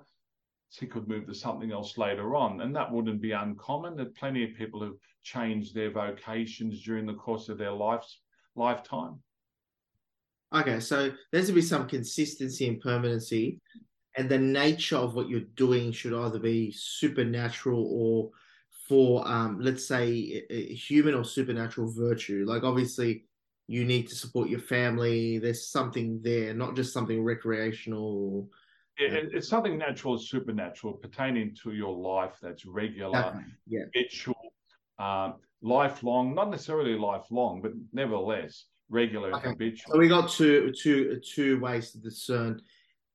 he 0.69 0.87
could 0.87 1.07
move 1.07 1.27
to 1.27 1.35
something 1.35 1.71
else 1.71 1.99
later 1.99 2.35
on, 2.35 2.61
and 2.61 2.75
that 2.75 2.91
wouldn't 2.91 3.21
be 3.21 3.31
uncommon. 3.31 3.95
There 3.95 4.07
are 4.07 4.19
plenty 4.19 4.43
of 4.43 4.57
people 4.57 4.79
who've 4.81 4.97
changed 5.23 5.75
their 5.75 5.91
vocations 5.91 6.81
during 6.81 7.05
the 7.05 7.13
course 7.13 7.47
of 7.47 7.59
their 7.59 7.71
life's 7.71 8.21
lifetime. 8.55 9.19
Okay, 10.53 10.79
so 10.79 11.11
there's 11.31 11.47
to 11.47 11.53
be 11.53 11.61
some 11.61 11.87
consistency 11.87 12.67
and 12.67 12.81
permanency, 12.81 13.59
and 14.17 14.27
the 14.27 14.39
nature 14.39 14.97
of 14.97 15.13
what 15.13 15.29
you're 15.29 15.51
doing 15.55 15.91
should 15.91 16.13
either 16.13 16.39
be 16.39 16.71
supernatural 16.75 17.87
or 17.91 18.31
for, 18.89 19.27
um, 19.27 19.59
let's 19.59 19.87
say, 19.87 20.43
a 20.49 20.73
human 20.73 21.13
or 21.13 21.23
supernatural 21.23 21.91
virtue. 21.91 22.45
Like, 22.47 22.63
obviously, 22.63 23.25
you 23.67 23.85
need 23.85 24.07
to 24.09 24.15
support 24.15 24.49
your 24.49 24.59
family. 24.59 25.39
There's 25.39 25.67
something 25.67 26.21
there, 26.23 26.53
not 26.53 26.75
just 26.75 26.93
something 26.93 27.23
recreational. 27.23 28.49
It, 28.97 29.33
it's 29.33 29.49
something 29.49 29.77
natural, 29.77 30.17
supernatural, 30.17 30.93
pertaining 30.93 31.55
to 31.63 31.73
your 31.73 31.95
life 31.95 32.37
that's 32.41 32.65
regular, 32.65 33.43
yeah. 33.67 33.81
habitual, 33.85 34.53
um, 34.99 35.35
lifelong, 35.61 36.35
not 36.35 36.49
necessarily 36.49 36.97
lifelong, 36.97 37.61
but 37.61 37.71
nevertheless 37.91 38.65
regular 38.89 39.33
okay. 39.35 39.49
habitual. 39.49 39.93
So 39.93 39.99
we 39.99 40.07
got 40.07 40.29
two 40.29 40.71
two 40.71 41.19
two 41.19 41.59
ways 41.59 41.91
to 41.91 41.97
discern 41.97 42.61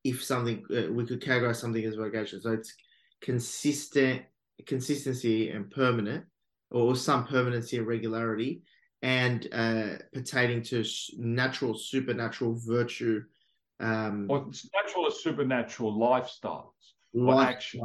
if 0.03 0.23
something 0.23 0.63
uh, 0.75 0.91
we 0.91 1.05
could 1.05 1.21
categorize 1.21 1.57
something 1.57 1.83
as 1.83 1.95
vocation. 1.95 2.41
So 2.41 2.51
it's 2.51 2.73
consistent, 3.21 4.23
consistency 4.65 5.49
and 5.49 5.71
permanent, 5.71 6.25
or 6.71 6.95
some 6.95 7.25
permanency 7.25 7.77
and 7.77 7.87
regularity, 7.87 8.63
and 9.01 9.47
uh, 9.51 9.97
pertaining 10.13 10.61
to 10.63 10.83
natural, 11.17 11.73
supernatural 11.73 12.59
virtue. 12.65 13.23
Um, 13.79 14.27
or 14.29 14.45
natural 14.75 15.07
or 15.07 15.11
supernatural 15.11 15.97
lifestyles, 15.97 16.73
life, 17.13 17.47
action. 17.47 17.81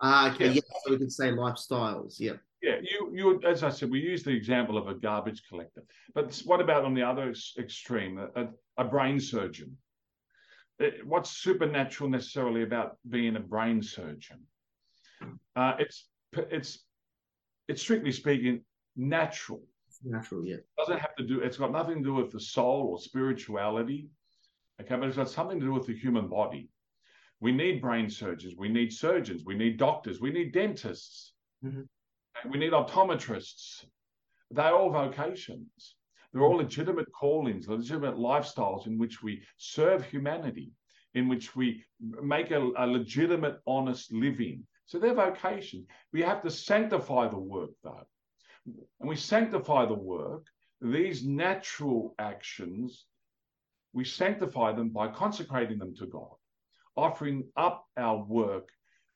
Ah, 0.00 0.32
okay. 0.32 0.46
Yeah. 0.46 0.52
Yeah. 0.52 0.60
So 0.84 0.90
we 0.92 0.98
could 0.98 1.12
say 1.12 1.30
lifestyles. 1.30 2.20
Yeah. 2.20 2.34
Yeah, 2.62 2.76
you 2.82 3.10
you 3.14 3.40
as 3.42 3.62
I 3.64 3.70
said, 3.70 3.90
we 3.90 4.00
use 4.00 4.22
the 4.22 4.32
example 4.32 4.76
of 4.76 4.86
a 4.86 4.94
garbage 4.94 5.42
collector. 5.48 5.82
But 6.14 6.40
what 6.44 6.60
about 6.60 6.84
on 6.84 6.94
the 6.94 7.02
other 7.02 7.34
extreme, 7.58 8.18
a, 8.18 8.48
a 8.76 8.84
brain 8.84 9.18
surgeon? 9.18 9.76
What's 11.04 11.30
supernatural 11.30 12.10
necessarily 12.10 12.62
about 12.62 12.96
being 13.08 13.36
a 13.36 13.40
brain 13.40 13.82
surgeon? 13.82 14.46
Uh, 15.56 15.74
it's 15.78 16.08
it's 16.34 16.84
it's 17.66 17.82
strictly 17.82 18.12
speaking 18.12 18.60
natural. 18.96 19.62
Natural. 20.02 20.44
Yeah. 20.44 20.56
doesn't 20.78 20.98
have 20.98 21.14
to 21.16 21.24
do. 21.26 21.40
It's 21.40 21.56
got 21.58 21.72
nothing 21.72 21.96
to 21.98 22.02
do 22.02 22.14
with 22.14 22.30
the 22.32 22.40
soul 22.40 22.88
or 22.90 22.98
spirituality. 22.98 24.08
Okay, 24.80 24.96
but 24.96 25.08
it's 25.08 25.16
got 25.16 25.28
something 25.28 25.60
to 25.60 25.66
do 25.66 25.72
with 25.72 25.86
the 25.86 25.94
human 25.96 26.28
body. 26.28 26.70
We 27.40 27.52
need 27.52 27.80
brain 27.82 28.08
surgeons. 28.08 28.54
We 28.56 28.68
need 28.68 28.92
surgeons. 28.92 29.44
We 29.44 29.54
need 29.54 29.76
doctors. 29.76 30.20
We 30.20 30.30
need 30.30 30.52
dentists. 30.52 31.34
Mhm. 31.64 31.86
We 32.50 32.58
need 32.58 32.72
optometrists. 32.72 33.84
They're 34.50 34.74
all 34.74 34.90
vocations. 34.90 35.96
They're 36.32 36.42
all 36.42 36.56
legitimate 36.56 37.10
callings, 37.12 37.68
legitimate 37.68 38.16
lifestyles 38.16 38.86
in 38.86 38.98
which 38.98 39.22
we 39.22 39.42
serve 39.58 40.04
humanity, 40.04 40.72
in 41.14 41.28
which 41.28 41.56
we 41.56 41.84
make 42.22 42.50
a, 42.52 42.60
a 42.76 42.86
legitimate, 42.86 43.58
honest 43.66 44.12
living. 44.12 44.66
So 44.86 44.98
they're 44.98 45.14
vocations. 45.14 45.86
We 46.12 46.22
have 46.22 46.42
to 46.42 46.50
sanctify 46.50 47.28
the 47.28 47.38
work, 47.38 47.70
though. 47.82 48.06
And 48.66 49.08
we 49.08 49.16
sanctify 49.16 49.86
the 49.86 49.94
work, 49.94 50.46
these 50.80 51.24
natural 51.24 52.14
actions, 52.18 53.06
we 53.92 54.04
sanctify 54.04 54.72
them 54.72 54.90
by 54.90 55.08
consecrating 55.08 55.78
them 55.78 55.94
to 55.96 56.06
God, 56.06 56.34
offering 56.96 57.44
up 57.56 57.86
our 57.96 58.24
work, 58.24 58.68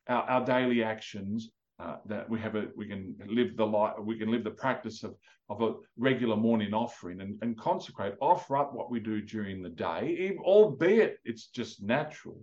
our, 0.08 0.22
our 0.22 0.44
daily 0.44 0.82
actions 0.82 1.50
uh, 1.78 1.96
that 2.06 2.28
we 2.28 2.38
have 2.38 2.54
a 2.54 2.68
we 2.76 2.86
can 2.86 3.16
live 3.26 3.56
the 3.56 3.66
life 3.66 3.94
we 4.00 4.16
can 4.16 4.30
live 4.30 4.44
the 4.44 4.50
practice 4.50 5.02
of 5.02 5.16
of 5.48 5.60
a 5.60 5.74
regular 5.96 6.36
morning 6.36 6.72
offering 6.72 7.20
and, 7.20 7.36
and 7.42 7.58
consecrate 7.58 8.14
offer 8.20 8.56
up 8.56 8.72
what 8.72 8.90
we 8.90 9.00
do 9.00 9.20
during 9.20 9.60
the 9.60 9.68
day 9.68 10.36
albeit 10.44 11.18
it's 11.24 11.48
just 11.48 11.82
natural 11.82 12.38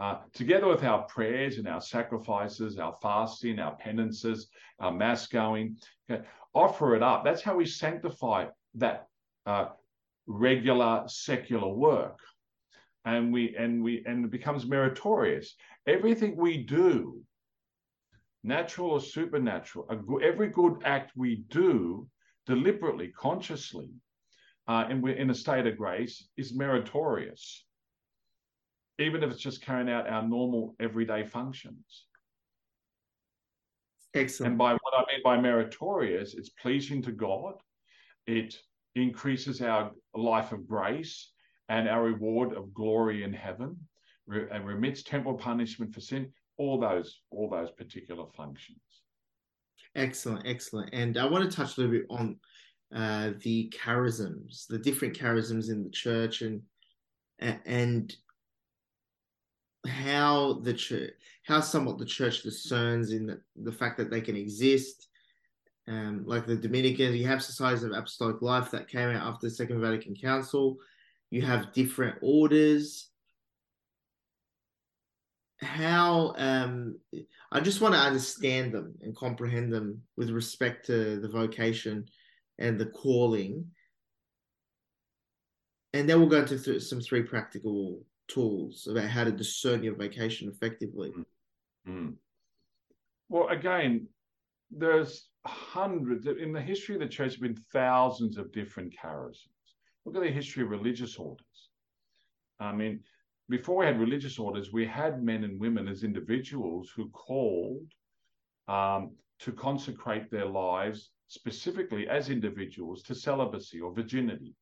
uh, 0.00 0.18
together 0.32 0.66
with 0.66 0.82
our 0.82 1.02
prayers 1.02 1.58
and 1.58 1.68
our 1.68 1.80
sacrifices 1.80 2.78
our 2.78 2.96
fasting 3.02 3.58
our 3.58 3.76
penances 3.76 4.48
our 4.80 4.92
mass 4.92 5.26
going 5.26 5.76
okay, 6.10 6.22
offer 6.54 6.96
it 6.96 7.02
up. 7.02 7.24
That's 7.24 7.42
how 7.42 7.56
we 7.56 7.66
sanctify 7.66 8.46
that 8.74 9.06
uh, 9.46 9.66
regular 10.26 11.04
secular 11.06 11.68
work. 11.68 12.18
And 13.04 13.32
we 13.32 13.56
and 13.56 13.82
we 13.82 14.04
and 14.06 14.26
it 14.26 14.30
becomes 14.30 14.66
meritorious. 14.66 15.54
Everything 15.86 16.36
we 16.36 16.58
do 16.58 17.22
natural 18.42 18.90
or 18.90 19.00
supernatural, 19.00 19.86
every 20.22 20.48
good 20.48 20.82
act 20.84 21.12
we 21.16 21.44
do 21.50 22.06
deliberately, 22.46 23.08
consciously, 23.08 23.90
uh, 24.66 24.86
and 24.88 25.02
we're 25.02 25.14
in 25.14 25.30
a 25.30 25.34
state 25.34 25.66
of 25.66 25.76
grace 25.76 26.28
is 26.36 26.54
meritorious, 26.54 27.64
even 29.00 29.22
if 29.22 29.30
it's 29.30 29.40
just 29.40 29.62
carrying 29.62 29.90
out 29.90 30.08
our 30.08 30.22
normal 30.22 30.74
everyday 30.80 31.24
functions. 31.24 32.06
Excellent. 34.14 34.50
And 34.50 34.58
by 34.58 34.72
what 34.72 34.94
I 34.94 35.00
mean 35.12 35.22
by 35.22 35.40
meritorious, 35.40 36.34
it's 36.34 36.48
pleasing 36.48 37.00
to 37.02 37.12
God. 37.12 37.54
It 38.26 38.56
increases 38.96 39.62
our 39.62 39.92
life 40.14 40.52
of 40.52 40.66
grace 40.66 41.30
and 41.68 41.88
our 41.88 42.02
reward 42.02 42.52
of 42.52 42.74
glory 42.74 43.22
in 43.22 43.32
heaven, 43.32 43.76
and 44.28 44.66
remits 44.66 45.02
temporal 45.02 45.36
punishment 45.36 45.94
for 45.94 46.00
sin 46.00 46.32
all 46.56 46.78
those 46.78 47.22
all 47.30 47.48
those 47.48 47.70
particular 47.70 48.26
functions. 48.36 48.78
Excellent, 49.96 50.46
excellent. 50.46 50.90
And 50.92 51.16
I 51.16 51.24
want 51.24 51.48
to 51.48 51.56
touch 51.56 51.76
a 51.76 51.80
little 51.80 51.96
bit 51.96 52.06
on 52.10 52.36
uh, 52.94 53.30
the 53.42 53.72
charisms, 53.76 54.66
the 54.68 54.78
different 54.78 55.18
charisms 55.18 55.70
in 55.70 55.82
the 55.82 55.90
church, 55.90 56.42
and 56.42 56.60
and 57.38 58.14
how 59.86 60.60
the 60.62 60.74
church, 60.74 61.12
how 61.44 61.60
somewhat 61.60 61.98
the 61.98 62.04
church 62.04 62.42
discerns 62.42 63.12
in 63.12 63.26
the, 63.26 63.40
the 63.56 63.72
fact 63.72 63.96
that 63.98 64.10
they 64.10 64.20
can 64.20 64.36
exist. 64.36 65.08
Um, 65.88 66.24
like 66.26 66.46
the 66.46 66.56
Dominicans, 66.56 67.16
you 67.16 67.26
have 67.26 67.42
societies 67.42 67.82
of 67.82 67.92
apostolic 67.92 68.42
life 68.42 68.70
that 68.70 68.88
came 68.88 69.08
out 69.08 69.26
after 69.26 69.48
the 69.48 69.54
Second 69.54 69.80
Vatican 69.80 70.14
Council. 70.14 70.76
You 71.30 71.42
have 71.42 71.72
different 71.72 72.18
orders 72.20 73.10
how 75.62 76.34
um 76.38 76.98
I 77.52 77.60
just 77.60 77.80
want 77.80 77.94
to 77.94 78.00
understand 78.00 78.72
them 78.72 78.94
and 79.02 79.16
comprehend 79.16 79.72
them 79.72 80.02
with 80.16 80.30
respect 80.30 80.86
to 80.86 81.20
the 81.20 81.28
vocation 81.28 82.08
and 82.58 82.78
the 82.78 82.86
calling. 82.86 83.66
And 85.92 86.08
then 86.08 86.20
we'll 86.20 86.28
go 86.28 86.40
into 86.40 86.58
th- 86.58 86.82
some 86.82 87.00
three 87.00 87.22
practical 87.22 88.02
tools 88.32 88.86
about 88.90 89.08
how 89.08 89.24
to 89.24 89.32
discern 89.32 89.82
your 89.82 89.94
vocation 89.94 90.48
effectively. 90.48 91.12
Mm. 91.88 92.14
Well, 93.28 93.48
again, 93.48 94.08
there's 94.70 95.28
hundreds 95.46 96.26
in 96.26 96.52
the 96.52 96.60
history 96.60 96.94
of 96.94 97.00
the 97.00 97.08
church. 97.08 97.32
Have 97.32 97.42
been 97.42 97.58
thousands 97.72 98.36
of 98.38 98.52
different 98.52 98.94
charisms. 98.94 99.46
Look 100.04 100.16
at 100.16 100.22
the 100.22 100.30
history 100.30 100.62
of 100.62 100.70
religious 100.70 101.16
orders. 101.16 101.68
I 102.58 102.72
mean, 102.72 103.00
before 103.48 103.76
we 103.76 103.86
had 103.86 103.98
religious 103.98 104.38
orders, 104.38 104.72
we 104.72 104.86
had 104.86 105.22
men 105.22 105.44
and 105.44 105.58
women 105.58 105.88
as 105.88 106.04
individuals 106.04 106.90
who 106.94 107.08
called 107.10 107.86
um, 108.68 109.12
to 109.40 109.52
consecrate 109.52 110.30
their 110.30 110.46
lives 110.46 111.10
specifically 111.26 112.08
as 112.08 112.28
individuals 112.28 113.02
to 113.04 113.14
celibacy 113.14 113.80
or 113.80 113.92
virginity. 113.92 114.54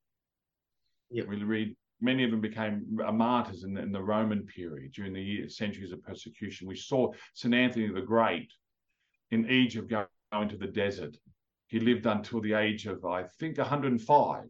Yep. 1.11 1.29
We 1.29 1.43
read 1.43 1.77
many 2.01 2.25
of 2.25 2.31
them 2.31 2.41
became 2.41 2.85
martyrs 3.13 3.65
in 3.65 3.75
the, 3.75 3.83
in 3.83 3.93
the 3.93 4.03
Roman 4.03 4.43
period 4.43 4.93
during 4.93 5.13
the 5.13 5.23
years, 5.23 5.57
centuries 5.57 5.93
of 5.93 6.03
persecution. 6.03 6.69
We 6.69 6.77
saw 6.77 7.13
St. 7.35 7.55
Anthony 7.55 7.89
the 7.89 8.01
Great 8.01 8.53
in 9.31 9.51
Egypt 9.51 9.91
going 9.91 10.07
into 10.33 10.57
the 10.57 10.67
desert. 10.67 11.17
He 11.67 11.81
lived 11.81 12.07
until 12.07 12.41
the 12.41 12.55
age 12.55 12.87
of, 12.87 13.05
I 13.05 13.25
think, 13.39 13.59
105, 13.59 14.45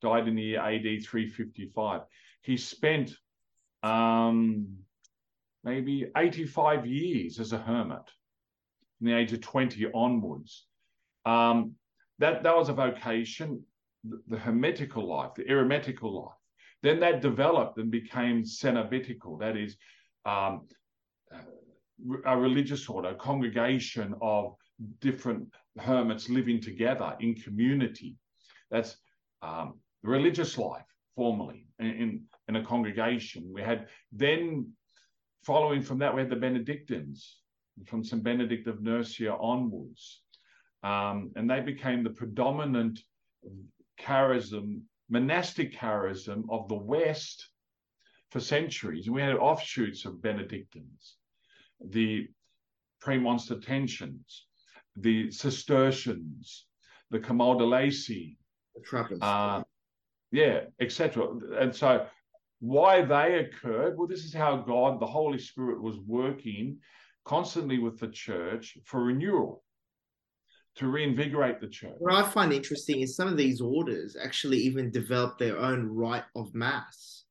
died 0.00 0.28
in 0.28 0.34
the 0.34 0.42
year 0.42 0.60
AD 0.60 1.04
355. 1.04 2.02
He 2.42 2.56
spent 2.56 3.12
um, 3.82 4.68
maybe 5.64 6.06
85 6.16 6.86
years 6.86 7.38
as 7.38 7.52
a 7.52 7.58
hermit 7.58 8.10
from 8.98 9.06
the 9.06 9.16
age 9.16 9.32
of 9.32 9.40
20 9.40 9.86
onwards. 9.92 10.66
Um, 11.24 11.72
that, 12.18 12.42
that 12.42 12.56
was 12.56 12.68
a 12.68 12.72
vocation, 12.72 13.64
the, 14.04 14.20
the 14.28 14.38
hermetical 14.38 15.06
life, 15.08 15.34
the 15.34 15.44
eremitical 15.44 16.24
life. 16.24 16.36
Then 16.82 17.00
that 17.00 17.20
developed 17.20 17.78
and 17.78 17.90
became 17.90 18.42
cenobitical, 18.42 19.38
that 19.40 19.56
is, 19.56 19.76
um, 20.24 20.66
a 22.26 22.36
religious 22.36 22.88
order, 22.88 23.10
a 23.10 23.14
congregation 23.14 24.14
of 24.20 24.54
different 25.00 25.48
hermits 25.78 26.28
living 26.28 26.60
together 26.60 27.16
in 27.20 27.34
community. 27.34 28.16
That's 28.70 28.96
um, 29.42 29.78
religious 30.02 30.58
life 30.58 30.86
formally 31.14 31.66
in, 31.78 31.86
in, 31.86 32.22
in 32.48 32.56
a 32.56 32.64
congregation. 32.64 33.50
We 33.52 33.62
had 33.62 33.88
then, 34.10 34.72
following 35.44 35.82
from 35.82 35.98
that, 35.98 36.14
we 36.14 36.22
had 36.22 36.30
the 36.30 36.36
Benedictines 36.36 37.36
from 37.86 38.04
St. 38.04 38.22
Benedict 38.22 38.66
of 38.66 38.82
Nursia 38.82 39.34
onwards. 39.36 40.22
Um, 40.82 41.30
and 41.36 41.48
they 41.48 41.60
became 41.60 42.02
the 42.02 42.10
predominant 42.10 43.00
charism, 44.00 44.82
monastic 45.12 45.74
charism 45.74 46.44
of 46.48 46.68
the 46.68 46.74
West 46.74 47.48
for 48.30 48.40
centuries. 48.40 49.06
And 49.06 49.14
we 49.14 49.20
had 49.20 49.36
offshoots 49.36 50.06
of 50.06 50.22
Benedictines, 50.22 51.16
the 51.84 52.28
Premonstratensians, 53.04 54.40
the 54.96 55.30
Cistercians, 55.30 56.64
the 57.10 57.18
Camaldolesi, 57.18 58.36
The 58.74 58.80
Trappists. 58.80 59.22
uh, 59.22 59.62
yeah, 60.30 60.60
etc. 60.80 61.28
And 61.58 61.76
so, 61.76 62.06
why 62.60 63.02
they 63.02 63.40
occurred? 63.40 63.98
Well, 63.98 64.08
this 64.08 64.24
is 64.24 64.32
how 64.32 64.56
God, 64.56 64.98
the 64.98 65.06
Holy 65.06 65.38
Spirit, 65.38 65.82
was 65.82 65.98
working 65.98 66.78
constantly 67.24 67.78
with 67.78 67.98
the 67.98 68.08
church 68.08 68.78
for 68.86 69.04
renewal, 69.04 69.62
to 70.76 70.88
reinvigorate 70.88 71.60
the 71.60 71.68
church. 71.68 71.94
what 71.98 72.14
I 72.14 72.22
find 72.28 72.52
interesting 72.52 73.00
is 73.00 73.14
some 73.14 73.28
of 73.28 73.36
these 73.36 73.60
orders 73.60 74.16
actually 74.20 74.58
even 74.58 74.90
develop 74.90 75.38
their 75.38 75.58
own 75.58 75.86
rite 75.86 76.24
of 76.34 76.54
mass. 76.54 77.24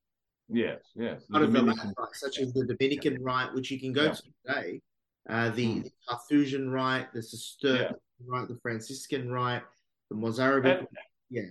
Yes, 0.50 0.82
yes. 0.96 1.24
Of 1.34 1.52
the 1.52 1.62
Latin 1.62 1.94
such 2.14 2.40
as 2.40 2.54
the 2.54 2.66
Dominican 2.66 3.22
rite, 3.24 3.54
which 3.54 3.72
you 3.72 3.80
can 3.80 3.94
go 3.94 4.04
Yeah. 4.06 4.12
to 4.14 4.24
today, 4.46 4.82
uh, 5.30 5.50
the, 5.52 5.66
Mm. 5.66 5.84
the 5.84 5.92
Carthusian 6.08 6.70
rite, 6.70 7.12
the 7.14 7.24
Cistercian 7.24 7.96
rite, 8.28 8.48
the 8.48 8.60
Franciscan 8.62 9.32
rite, 9.32 9.64
the 10.10 10.16
Mozarabic. 10.18 10.80
And- 10.80 10.88
yeah. 11.30 11.50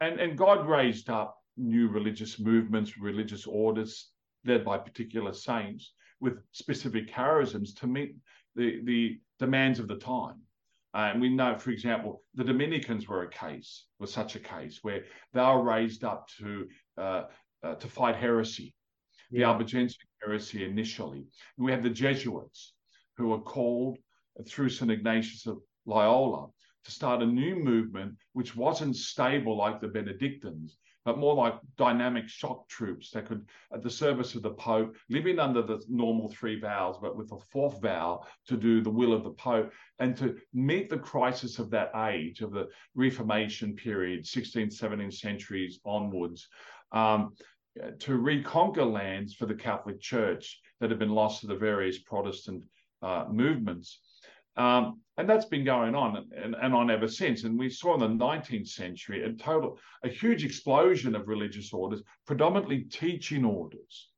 and 0.00 0.20
and 0.20 0.36
God 0.36 0.66
raised 0.68 1.08
up 1.08 1.36
new 1.56 1.88
religious 1.88 2.38
movements, 2.38 2.98
religious 2.98 3.46
orders 3.46 4.10
led 4.44 4.64
by 4.64 4.78
particular 4.78 5.32
saints 5.32 5.94
with 6.20 6.42
specific 6.52 7.08
charisms 7.08 7.74
to 7.78 7.86
meet 7.86 8.16
the 8.56 8.80
the 8.84 9.20
demands 9.38 9.78
of 9.78 9.86
the 9.88 9.96
time. 9.96 10.42
Uh, 10.98 11.10
and 11.12 11.20
we 11.20 11.28
know, 11.28 11.56
for 11.56 11.70
example, 11.70 12.24
the 12.34 12.42
Dominicans 12.42 13.06
were 13.06 13.22
a 13.22 13.30
case, 13.30 13.84
was 14.00 14.12
such 14.12 14.34
a 14.34 14.40
case 14.40 14.80
where 14.82 15.04
they 15.32 15.40
were 15.40 15.62
raised 15.62 16.02
up 16.02 16.26
to 16.38 16.66
uh, 16.96 17.22
uh, 17.62 17.76
to 17.76 17.86
fight 17.86 18.16
heresy, 18.16 18.74
yeah. 19.30 19.38
the 19.38 19.44
Albigensian 19.44 20.08
heresy 20.20 20.64
initially. 20.64 21.18
And 21.56 21.64
we 21.64 21.70
have 21.70 21.84
the 21.84 21.90
Jesuits 21.90 22.74
who 23.16 23.28
were 23.28 23.40
called 23.40 23.98
through 24.44 24.70
St. 24.70 24.90
Ignatius 24.90 25.46
of 25.46 25.58
Loyola 25.86 26.48
to 26.84 26.90
start 26.90 27.22
a 27.22 27.26
new 27.26 27.54
movement 27.54 28.16
which 28.32 28.56
wasn't 28.56 28.96
stable 28.96 29.56
like 29.56 29.80
the 29.80 29.86
Benedictines, 29.86 30.78
but 31.04 31.18
more 31.18 31.34
like 31.34 31.54
dynamic 31.76 32.28
shock 32.28 32.68
troops 32.68 33.10
that 33.10 33.26
could, 33.26 33.46
at 33.72 33.82
the 33.82 33.90
service 33.90 34.34
of 34.34 34.42
the 34.42 34.50
Pope, 34.50 34.96
living 35.08 35.38
under 35.38 35.62
the 35.62 35.82
normal 35.88 36.28
three 36.28 36.58
vows, 36.60 36.96
but 37.00 37.16
with 37.16 37.32
a 37.32 37.38
fourth 37.50 37.80
vow 37.80 38.24
to 38.46 38.56
do 38.56 38.80
the 38.80 38.90
will 38.90 39.12
of 39.12 39.24
the 39.24 39.30
Pope 39.30 39.72
and 39.98 40.16
to 40.16 40.36
meet 40.52 40.90
the 40.90 40.98
crisis 40.98 41.58
of 41.58 41.70
that 41.70 41.90
age, 42.10 42.40
of 42.40 42.52
the 42.52 42.68
Reformation 42.94 43.74
period, 43.74 44.24
16th, 44.24 44.78
17th 44.78 45.14
centuries 45.14 45.80
onwards. 45.84 46.48
Um, 46.92 47.34
to 48.00 48.16
reconquer 48.16 48.84
lands 48.84 49.34
for 49.34 49.46
the 49.46 49.54
Catholic 49.54 50.00
Church 50.00 50.60
that 50.80 50.90
had 50.90 50.98
been 50.98 51.10
lost 51.10 51.40
to 51.40 51.46
the 51.46 51.56
various 51.56 51.98
Protestant 51.98 52.64
uh, 53.02 53.26
movements. 53.30 54.00
Um, 54.58 55.00
and 55.16 55.28
that's 55.28 55.46
been 55.46 55.64
going 55.64 55.94
on 55.94 56.26
and, 56.36 56.54
and, 56.54 56.74
on 56.74 56.90
ever 56.90 57.08
since. 57.08 57.44
And 57.44 57.58
we 57.58 57.70
saw 57.70 57.94
in 57.94 58.00
the 58.00 58.24
19th 58.24 58.68
century 58.68 59.24
a 59.24 59.32
total, 59.32 59.78
a 60.04 60.08
huge 60.08 60.44
explosion 60.44 61.14
of 61.14 61.26
religious 61.28 61.72
orders, 61.72 62.02
predominantly 62.26 62.82
teaching 62.82 63.44
orders. 63.44 64.10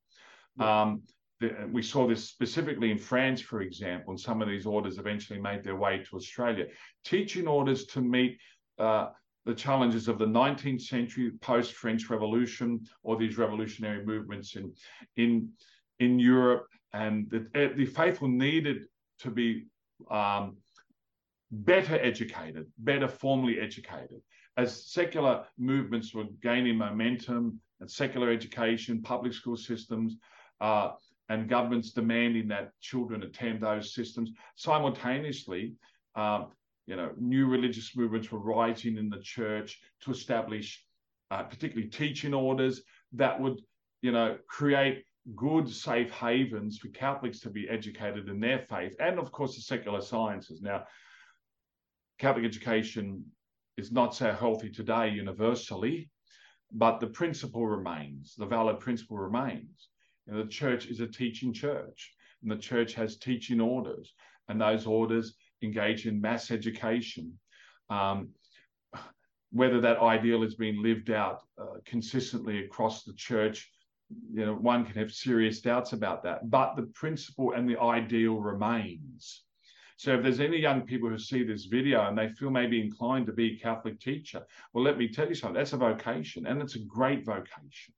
Um, 0.59 1.03
the, 1.40 1.68
we 1.72 1.83
saw 1.83 2.07
this 2.07 2.29
specifically 2.29 2.90
in 2.90 2.98
France, 2.98 3.40
for 3.40 3.62
example, 3.62 4.11
and 4.11 4.20
some 4.20 4.42
of 4.42 4.48
these 4.48 4.66
orders 4.66 4.98
eventually 4.98 5.40
made 5.40 5.62
their 5.62 5.76
way 5.76 6.05
to 6.05 6.16
Australia. 6.16 6.66
Teaching 7.05 7.46
orders 7.46 7.87
to 7.87 8.00
meet 8.00 8.38
uh, 8.79 9.09
the 9.46 9.55
challenges 9.55 10.07
of 10.07 10.18
the 10.18 10.26
19th 10.26 10.83
century 10.83 11.33
post 11.40 11.72
French 11.72 12.11
Revolution 12.11 12.81
or 13.03 13.16
these 13.16 13.38
revolutionary 13.38 14.05
movements 14.05 14.57
in 14.57 14.72
in 15.16 15.50
in 15.98 16.18
Europe, 16.18 16.66
and 16.92 17.31
the, 17.31 17.72
the 17.76 17.87
faithful 17.87 18.29
needed 18.29 18.85
to 19.20 19.31
be 19.31 19.66
um, 20.11 20.57
better 21.51 21.99
educated, 22.01 22.67
better 22.79 23.09
formally 23.09 23.61
educated. 23.61 24.21
As 24.57 24.91
secular 24.93 25.45
movements 25.59 26.15
were 26.15 26.25
gaining 26.43 26.77
momentum 26.77 27.61
and 27.81 27.91
secular 27.91 28.31
education, 28.31 29.03
public 29.03 29.33
school 29.33 29.57
systems, 29.57 30.17
uh, 30.61 30.91
and 31.29 31.49
governments 31.49 31.93
demanding 31.93 32.49
that 32.49 32.73
children 32.81 33.23
attend 33.23 33.63
those 33.63 33.95
systems, 33.95 34.33
simultaneously, 34.57 35.75
um, 36.17 36.49
you 36.87 36.97
know, 36.97 37.13
new 37.19 37.47
religious 37.47 37.97
movements 37.97 38.33
were 38.33 38.41
rising 38.41 38.97
in 38.97 39.09
the 39.09 39.21
church 39.21 39.79
to 40.03 40.11
establish, 40.11 40.85
uh, 41.31 41.45
particularly 41.45 41.89
teaching 41.89 42.35
orders 42.35 42.83
that 43.13 43.41
would, 43.41 43.61
you 44.03 44.11
know, 44.11 44.37
create 44.49 45.05
good, 45.37 45.69
safe 45.69 46.11
havens 46.11 46.79
for 46.79 46.88
Catholics 46.88 47.40
to 47.40 47.51
be 47.51 47.69
educated 47.69 48.29
in 48.29 48.40
their 48.40 48.61
faith, 48.69 48.95
and 49.01 49.19
of 49.19 49.33
course 49.33 49.57
the 49.57 49.62
secular 49.62 50.01
sciences. 50.01 50.61
Now, 50.62 50.85
Catholic 52.19 52.45
education 52.45 53.25
is 53.77 53.93
not 53.93 54.14
so 54.14 54.33
healthy 54.33 54.71
today 54.71 55.09
universally, 55.09 56.11
but 56.73 57.01
the 57.01 57.07
principle 57.07 57.66
remains, 57.66 58.35
the 58.37 58.47
valid 58.47 58.79
principle 58.79 59.19
remains. 59.19 59.88
The 60.27 60.47
church 60.47 60.87
is 60.87 61.01
a 61.01 61.07
teaching 61.07 61.53
church, 61.53 62.14
and 62.43 62.51
the 62.51 62.57
church 62.57 62.95
has 62.95 63.16
teaching 63.16 63.61
orders, 63.61 64.14
and 64.49 64.61
those 64.61 64.87
orders 64.87 65.35
engage 65.62 66.07
in 66.07 66.21
mass 66.21 66.51
education. 66.51 67.38
Um, 67.88 68.31
whether 69.53 69.81
that 69.81 69.99
ideal 69.99 70.45
is 70.45 70.55
being 70.55 70.81
lived 70.81 71.11
out 71.11 71.40
uh, 71.61 71.79
consistently 71.85 72.64
across 72.64 73.03
the 73.03 73.14
church, 73.14 73.69
you 74.33 74.46
know, 74.46 74.55
one 74.55 74.85
can 74.85 74.94
have 74.96 75.12
serious 75.12 75.61
doubts 75.61 75.92
about 75.92 76.23
that. 76.25 76.51
But 76.51 76.77
the 76.77 76.85
principle 76.94 77.53
and 77.53 77.68
the 77.68 77.81
ideal 77.81 78.37
remains. 78.40 79.44
So 79.96 80.14
if 80.14 80.23
there's 80.23 80.40
any 80.40 80.57
young 80.57 80.83
people 80.83 81.11
who 81.11 81.18
see 81.18 81.44
this 81.44 81.66
video 81.66 82.09
and 82.09 82.16
they 82.16 82.31
feel 82.31 82.51
maybe 82.51 82.81
inclined 82.81 83.27
to 83.27 83.33
be 83.33 83.53
a 83.53 83.59
Catholic 83.59 84.01
teacher, 84.01 84.42
well, 84.73 84.83
let 84.83 84.96
me 84.96 85.09
tell 85.09 85.29
you 85.29 85.35
something. 85.35 85.57
That's 85.57 85.75
a 85.75 85.77
vocation, 85.77 86.46
and 86.46 86.62
it's 86.62 86.77
a 86.77 86.85
great 86.87 87.25
vocation. 87.25 87.92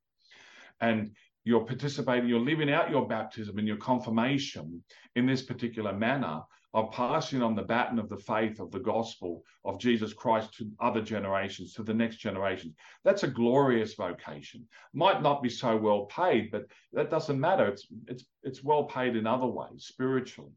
And 0.81 1.11
you're 1.45 1.65
participating, 1.65 2.27
you're 2.27 2.39
living 2.39 2.71
out 2.71 2.89
your 2.89 3.07
baptism 3.07 3.57
and 3.57 3.67
your 3.67 3.77
confirmation 3.77 4.83
in 5.15 5.25
this 5.25 5.43
particular 5.43 5.93
manner 5.93 6.41
of 6.73 6.91
passing 6.91 7.41
on 7.41 7.55
the 7.55 7.61
baton 7.61 7.99
of 7.99 8.09
the 8.09 8.17
faith 8.17 8.59
of 8.59 8.71
the 8.71 8.79
gospel 8.79 9.43
of 9.63 9.79
Jesus 9.79 10.11
Christ 10.11 10.53
to 10.55 10.71
other 10.79 11.01
generations, 11.01 11.73
to 11.73 11.83
the 11.83 11.93
next 11.93 12.17
generations. 12.17 12.73
That's 13.03 13.23
a 13.23 13.27
glorious 13.27 13.93
vocation. 13.93 14.67
Might 14.93 15.21
not 15.21 15.43
be 15.43 15.49
so 15.49 15.77
well 15.77 16.05
paid, 16.05 16.49
but 16.51 16.65
that 16.93 17.11
doesn't 17.11 17.39
matter. 17.39 17.67
It's 17.67 17.87
it's 18.07 18.25
it's 18.43 18.63
well 18.63 18.85
paid 18.85 19.15
in 19.15 19.27
other 19.27 19.47
ways, 19.47 19.85
spiritually. 19.85 20.53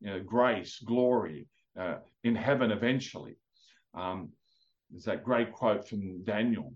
You 0.00 0.10
know, 0.10 0.20
grace, 0.20 0.78
glory, 0.78 1.46
uh, 1.78 1.96
in 2.24 2.34
heaven 2.34 2.70
eventually. 2.70 3.36
Um, 3.94 4.30
there's 4.90 5.04
that 5.04 5.24
great 5.24 5.52
quote 5.52 5.86
from 5.86 6.24
Daniel 6.24 6.72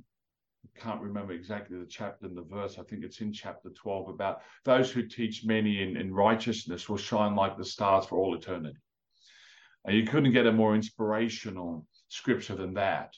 can't 0.77 1.01
remember 1.01 1.33
exactly 1.33 1.79
the 1.79 1.87
chapter 1.87 2.27
and 2.27 2.37
the 2.37 2.43
verse. 2.43 2.79
I 2.79 2.83
think 2.83 3.05
it's 3.05 3.21
in 3.21 3.33
chapter 3.33 3.71
12 3.71 4.09
about 4.09 4.43
those 4.65 4.91
who 4.91 5.07
teach 5.07 5.45
many 5.45 5.83
in, 5.83 5.97
in 5.97 6.13
righteousness 6.13 6.89
will 6.89 6.97
shine 6.97 7.35
like 7.35 7.57
the 7.57 7.65
stars 7.65 8.07
for 8.07 8.19
all 8.19 8.35
eternity. 8.35 8.77
And 9.85 9.97
you 9.97 10.05
couldn't 10.07 10.33
get 10.33 10.47
a 10.47 10.53
more 10.53 10.75
inspirational 10.75 11.87
scripture 12.09 12.55
than 12.55 12.75
that. 12.75 13.15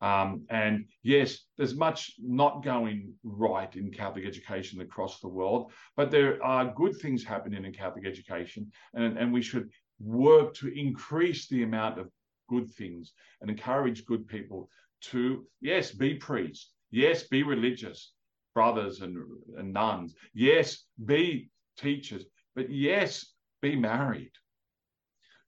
Um, 0.00 0.46
and 0.48 0.86
yes, 1.02 1.40
there's 1.56 1.74
much 1.74 2.14
not 2.18 2.62
going 2.62 3.14
right 3.24 3.74
in 3.74 3.90
Catholic 3.90 4.24
education 4.24 4.80
across 4.80 5.20
the 5.20 5.28
world, 5.28 5.72
but 5.96 6.10
there 6.10 6.42
are 6.42 6.72
good 6.72 6.96
things 6.96 7.24
happening 7.24 7.64
in 7.64 7.72
Catholic 7.72 8.06
education, 8.06 8.70
and, 8.94 9.18
and 9.18 9.32
we 9.32 9.42
should 9.42 9.70
work 9.98 10.54
to 10.54 10.68
increase 10.68 11.48
the 11.48 11.64
amount 11.64 11.98
of 11.98 12.08
good 12.48 12.70
things 12.70 13.12
and 13.40 13.50
encourage 13.50 14.06
good 14.06 14.26
people 14.28 14.70
to, 15.00 15.44
yes, 15.60 15.90
be 15.90 16.14
priests, 16.14 16.72
Yes, 16.90 17.24
be 17.24 17.42
religious, 17.42 18.12
brothers 18.54 19.00
and, 19.00 19.16
and 19.56 19.72
nuns. 19.72 20.14
Yes, 20.34 20.84
be 21.04 21.50
teachers. 21.76 22.24
But 22.54 22.70
yes, 22.70 23.34
be 23.62 23.76
married. 23.76 24.32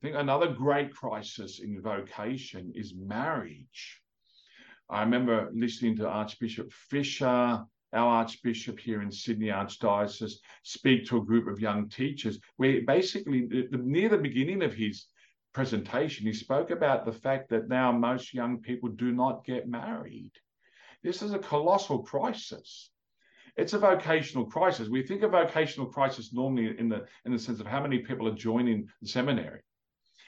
I 0.03 0.07
think 0.07 0.17
another 0.17 0.53
great 0.53 0.95
crisis 0.95 1.61
in 1.61 1.81
vocation 1.81 2.73
is 2.75 2.95
marriage. 2.95 4.01
I 4.89 5.03
remember 5.03 5.51
listening 5.55 5.97
to 5.97 6.09
Archbishop 6.09 6.73
Fisher, 6.73 7.27
our 7.27 7.67
Archbishop 7.93 8.79
here 8.79 9.03
in 9.03 9.11
Sydney 9.11 9.49
Archdiocese, 9.49 10.35
speak 10.63 11.07
to 11.07 11.19
a 11.19 11.25
group 11.25 11.49
of 11.49 11.61
young 11.61 11.89
teachers, 11.89 12.39
where 12.57 12.83
basically 12.87 13.49
near 13.71 14.09
the 14.09 14.19
beginning 14.19 14.63
of 14.63 14.75
his 14.75 15.07
presentation, 15.53 16.27
he 16.27 16.33
spoke 16.33 16.71
about 16.71 17.05
the 17.05 17.13
fact 17.13 17.49
that 17.51 17.69
now 17.69 17.91
most 17.93 18.33
young 18.33 18.59
people 18.61 18.89
do 18.89 19.13
not 19.13 19.45
get 19.45 19.69
married. 19.69 20.33
This 21.03 21.23
is 21.23 21.33
a 21.33 21.39
colossal 21.39 22.03
crisis. 22.03 22.91
It's 23.57 23.73
a 23.73 23.79
vocational 23.79 24.45
crisis. 24.45 24.89
We 24.89 25.03
think 25.03 25.23
of 25.23 25.31
vocational 25.33 25.87
crisis 25.87 26.33
normally 26.33 26.79
in 26.79 26.89
the 26.89 27.07
in 27.25 27.33
the 27.33 27.39
sense 27.39 27.59
of 27.59 27.67
how 27.67 27.83
many 27.83 27.99
people 27.99 28.29
are 28.29 28.35
joining 28.35 28.89
the 29.01 29.09
seminary, 29.09 29.63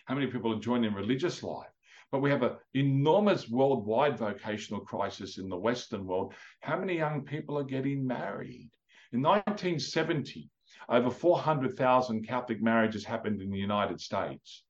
how 0.07 0.15
many 0.15 0.27
people 0.29 0.53
are 0.53 0.61
joining 0.61 0.95
religious 0.95 1.43
life. 1.43 1.71
But 2.11 2.21
we 2.21 2.31
have 2.31 2.43
an 2.43 2.57
enormous 2.75 3.49
worldwide 3.49 4.19
vocational 4.19 4.81
crisis 4.81 5.39
in 5.39 5.49
the 5.49 5.57
Western 5.57 6.07
world. 6.07 6.35
How 6.61 6.79
many 6.79 6.97
young 6.97 7.25
people 7.25 7.59
are 7.59 7.65
getting 7.65 8.07
married? 8.07 8.71
In 9.13 9.23
1970, 9.23 10.51
over 10.89 11.11
400,000 11.11 12.27
Catholic 12.27 12.63
marriages 12.63 13.05
happened 13.05 13.41
in 13.41 13.51
the 13.51 13.59
United 13.59 14.01
States 14.01 14.65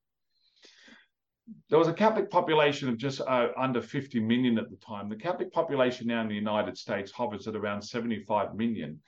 there 1.68 1.78
was 1.78 1.88
a 1.88 1.93
Catholic 1.93 2.30
population 2.30 2.88
of 2.88 2.97
just 2.97 3.20
uh, 3.20 3.49
under 3.57 3.80
50 3.80 4.20
million 4.20 4.59
at 4.59 4.70
the 4.70 4.76
time. 4.76 5.09
The 5.09 5.16
Catholic 5.16 5.53
population 5.53 6.07
now 6.07 6.20
in 6.20 6.28
the 6.28 6.34
United 6.34 6.78
States 6.78 7.11
hovers 7.11 7.49
at 7.49 7.57
around 7.57 7.82
75 7.82 8.55
million. 8.55 9.01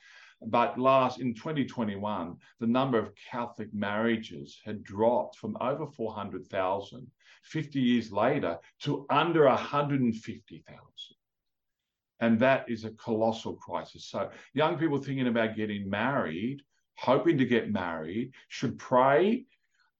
But 0.47 0.77
last 0.77 1.19
in 1.19 1.33
2021, 1.33 2.35
the 2.59 2.67
number 2.67 2.99
of 2.99 3.13
Catholic 3.31 3.73
marriages 3.73 4.59
had 4.65 4.83
dropped 4.83 5.37
from 5.37 5.57
over 5.61 5.87
400,000 5.87 7.09
50 7.45 7.79
years 7.79 8.11
later 8.11 8.57
to 8.81 9.05
under 9.09 9.45
150,000. 9.45 10.75
And 12.21 12.39
that 12.39 12.65
is 12.69 12.85
a 12.85 12.91
colossal 12.91 13.53
crisis. 13.55 14.05
So, 14.05 14.29
young 14.53 14.77
people 14.77 14.97
thinking 14.97 15.27
about 15.27 15.55
getting 15.55 15.89
married, 15.89 16.61
hoping 16.97 17.37
to 17.37 17.45
get 17.45 17.71
married, 17.71 18.33
should 18.47 18.79
pray 18.79 19.45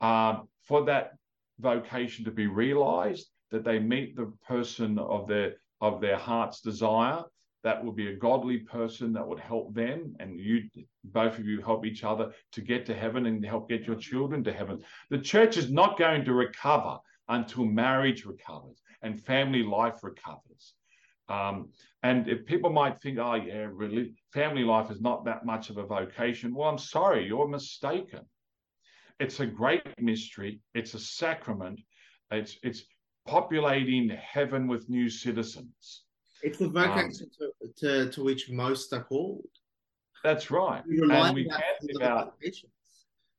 um, 0.01 0.47
for 0.63 0.86
that 0.86 1.13
vocation 1.60 2.26
to 2.26 2.32
be 2.32 2.47
realized, 2.47 3.30
that 3.51 3.64
they 3.64 3.80
meet 3.80 4.16
the 4.16 4.32
person 4.47 4.97
of 4.99 5.28
their 5.28 5.56
of 5.82 6.01
their 6.01 6.18
heart's 6.18 6.62
desire, 6.62 7.24
that 7.66 7.84
would 7.84 7.95
be 7.95 8.10
a 8.10 8.16
godly 8.16 8.60
person 8.60 9.12
that 9.12 9.28
would 9.28 9.39
help 9.39 9.74
them 9.74 10.16
and 10.20 10.39
you 10.39 10.70
both 11.03 11.39
of 11.39 11.45
you 11.45 11.62
help 11.62 11.84
each 11.84 12.03
other 12.03 12.32
to 12.51 12.62
get 12.62 12.86
to 12.86 12.93
heaven 12.93 13.26
and 13.26 13.43
help 13.43 13.68
get 13.68 13.88
your 13.88 13.95
children 13.95 14.43
to 14.43 14.53
heaven. 14.53 14.84
The 15.10 15.18
church 15.18 15.58
is 15.58 15.72
not 15.72 15.97
going 15.97 16.26
to 16.26 16.34
recover 16.34 16.99
until 17.28 17.66
marriage 17.66 18.24
recovers 18.24 18.82
and 19.01 19.20
family 19.20 19.64
life 19.64 20.03
recovers. 20.03 20.76
Um, 21.28 21.70
and 22.03 22.30
if 22.30 22.45
people 22.45 22.70
might 22.70 22.99
think 22.99 23.18
oh 23.18 23.34
yeah 23.34 23.68
really 23.72 24.14
family 24.32 24.64
life 24.64 24.91
is 24.91 25.01
not 25.01 25.26
that 25.26 25.43
much 25.43 25.72
of 25.72 25.78
a 25.78 25.86
vocation. 25.86 26.53
Well 26.53 26.70
i'm 26.70 26.78
sorry 26.78 27.26
you're 27.26 27.47
mistaken 27.47 28.22
it's 29.20 29.39
a 29.39 29.45
great 29.45 29.84
mystery 29.99 30.61
it's 30.74 30.93
a 30.93 30.99
sacrament 30.99 31.80
it's 32.32 32.57
it's 32.63 32.84
populating 33.28 34.09
heaven 34.09 34.68
with 34.68 34.89
new 34.89 35.09
citizens 35.09 36.05
it's 36.45 36.59
the 36.59 36.68
vocation 36.68 37.28
um, 37.41 37.49
to, 37.61 38.03
to, 38.05 38.11
to 38.11 38.24
which 38.24 38.51
most 38.51 38.93
are 38.93 39.03
called. 39.03 39.47
That's 40.24 40.51
right. 40.51 40.84
And 40.86 41.36
we 41.36 41.45
can 41.49 41.61
live 41.82 42.01
out, 42.01 42.34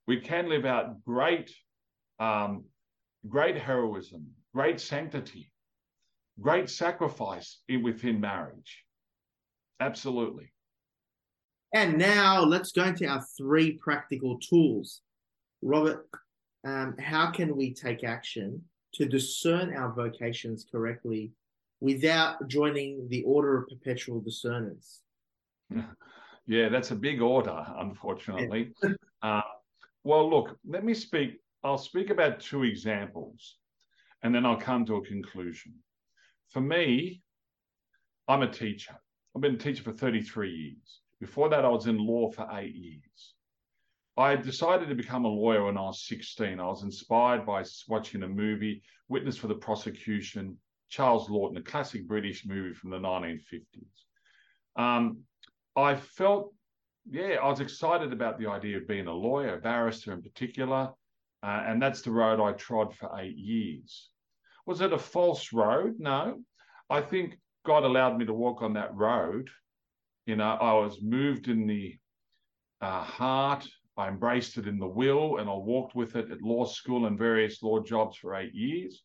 we 0.06 0.20
can 0.20 0.48
live 0.48 0.64
out 0.64 1.04
great, 1.04 1.54
um, 2.18 2.64
great 3.28 3.56
heroism, 3.56 4.26
great 4.54 4.80
sanctity, 4.80 5.52
great 6.40 6.70
sacrifice 6.70 7.60
in, 7.68 7.82
within 7.82 8.20
marriage. 8.20 8.84
Absolutely. 9.80 10.52
And 11.74 11.98
now 11.98 12.42
let's 12.42 12.72
go 12.72 12.84
into 12.84 13.06
our 13.06 13.24
three 13.36 13.72
practical 13.72 14.38
tools. 14.38 15.02
Robert, 15.66 16.08
um, 16.64 16.96
how 16.98 17.30
can 17.30 17.56
we 17.56 17.74
take 17.74 18.04
action 18.04 18.62
to 18.94 19.06
discern 19.06 19.74
our 19.74 19.92
vocations 19.92 20.66
correctly 20.70 21.32
without 21.80 22.48
joining 22.48 23.06
the 23.08 23.22
order 23.24 23.58
of 23.58 23.68
perpetual 23.68 24.20
discerners. 24.20 25.02
Yeah, 26.48 26.68
that's 26.68 26.92
a 26.92 26.94
big 26.94 27.20
order, 27.20 27.66
unfortunately. 27.78 28.72
uh, 29.22 29.40
well, 30.04 30.30
look, 30.30 30.56
let 30.64 30.84
me 30.84 30.94
speak. 30.94 31.40
I'll 31.64 31.76
speak 31.76 32.10
about 32.10 32.38
two 32.38 32.62
examples 32.62 33.56
and 34.22 34.32
then 34.32 34.46
I'll 34.46 34.56
come 34.56 34.86
to 34.86 34.94
a 34.94 35.04
conclusion. 35.04 35.74
For 36.50 36.60
me, 36.60 37.20
I'm 38.28 38.42
a 38.42 38.48
teacher. 38.48 38.94
I've 39.34 39.42
been 39.42 39.56
a 39.56 39.58
teacher 39.58 39.82
for 39.82 39.90
33 39.90 40.52
years. 40.52 41.00
Before 41.18 41.48
that, 41.48 41.64
I 41.64 41.68
was 41.68 41.88
in 41.88 41.98
law 41.98 42.30
for 42.30 42.46
eight 42.52 42.76
years. 42.76 43.34
I 44.16 44.36
decided 44.36 44.88
to 44.88 44.94
become 44.94 45.24
a 45.24 45.28
lawyer 45.28 45.64
when 45.64 45.76
I 45.76 45.82
was 45.82 46.06
16. 46.06 46.58
I 46.58 46.66
was 46.66 46.82
inspired 46.82 47.44
by 47.44 47.64
watching 47.88 48.22
a 48.22 48.28
movie, 48.28 48.82
Witness 49.08 49.36
for 49.36 49.46
the 49.46 49.54
Prosecution, 49.54 50.56
Charles 50.88 51.28
Laughton, 51.28 51.58
a 51.58 51.62
classic 51.62 52.06
British 52.08 52.46
movie 52.46 52.74
from 52.74 52.90
the 52.90 52.98
1950s. 52.98 54.80
Um, 54.80 55.18
I 55.76 55.96
felt, 55.96 56.54
yeah, 57.10 57.36
I 57.42 57.48
was 57.48 57.60
excited 57.60 58.12
about 58.12 58.38
the 58.38 58.46
idea 58.46 58.78
of 58.78 58.88
being 58.88 59.06
a 59.06 59.12
lawyer, 59.12 59.56
a 59.56 59.60
barrister 59.60 60.12
in 60.12 60.22
particular, 60.22 60.90
uh, 61.42 61.62
and 61.66 61.80
that's 61.80 62.02
the 62.02 62.10
road 62.10 62.40
I 62.40 62.52
trod 62.52 62.94
for 62.94 63.10
eight 63.18 63.36
years. 63.36 64.08
Was 64.66 64.80
it 64.80 64.92
a 64.92 64.98
false 64.98 65.52
road? 65.52 65.96
No. 65.98 66.40
I 66.88 67.00
think 67.00 67.38
God 67.64 67.84
allowed 67.84 68.16
me 68.16 68.24
to 68.26 68.32
walk 68.32 68.62
on 68.62 68.72
that 68.74 68.94
road. 68.94 69.50
You 70.24 70.36
know, 70.36 70.50
I 70.60 70.72
was 70.74 71.00
moved 71.02 71.48
in 71.48 71.66
the 71.66 71.96
uh, 72.80 73.02
heart. 73.02 73.66
I 73.96 74.08
embraced 74.08 74.58
it 74.58 74.68
in 74.68 74.78
the 74.78 74.86
will, 74.86 75.38
and 75.38 75.48
I 75.48 75.54
walked 75.54 75.94
with 75.94 76.16
it 76.16 76.30
at 76.30 76.42
law 76.42 76.66
school 76.66 77.06
and 77.06 77.18
various 77.18 77.62
law 77.62 77.80
jobs 77.80 78.18
for 78.18 78.34
eight 78.34 78.54
years. 78.54 79.02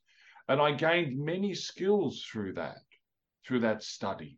And 0.48 0.60
I 0.60 0.72
gained 0.74 1.18
many 1.18 1.54
skills 1.54 2.26
through 2.30 2.54
that, 2.54 2.80
through 3.46 3.62
that 3.62 3.84
study. 3.84 4.38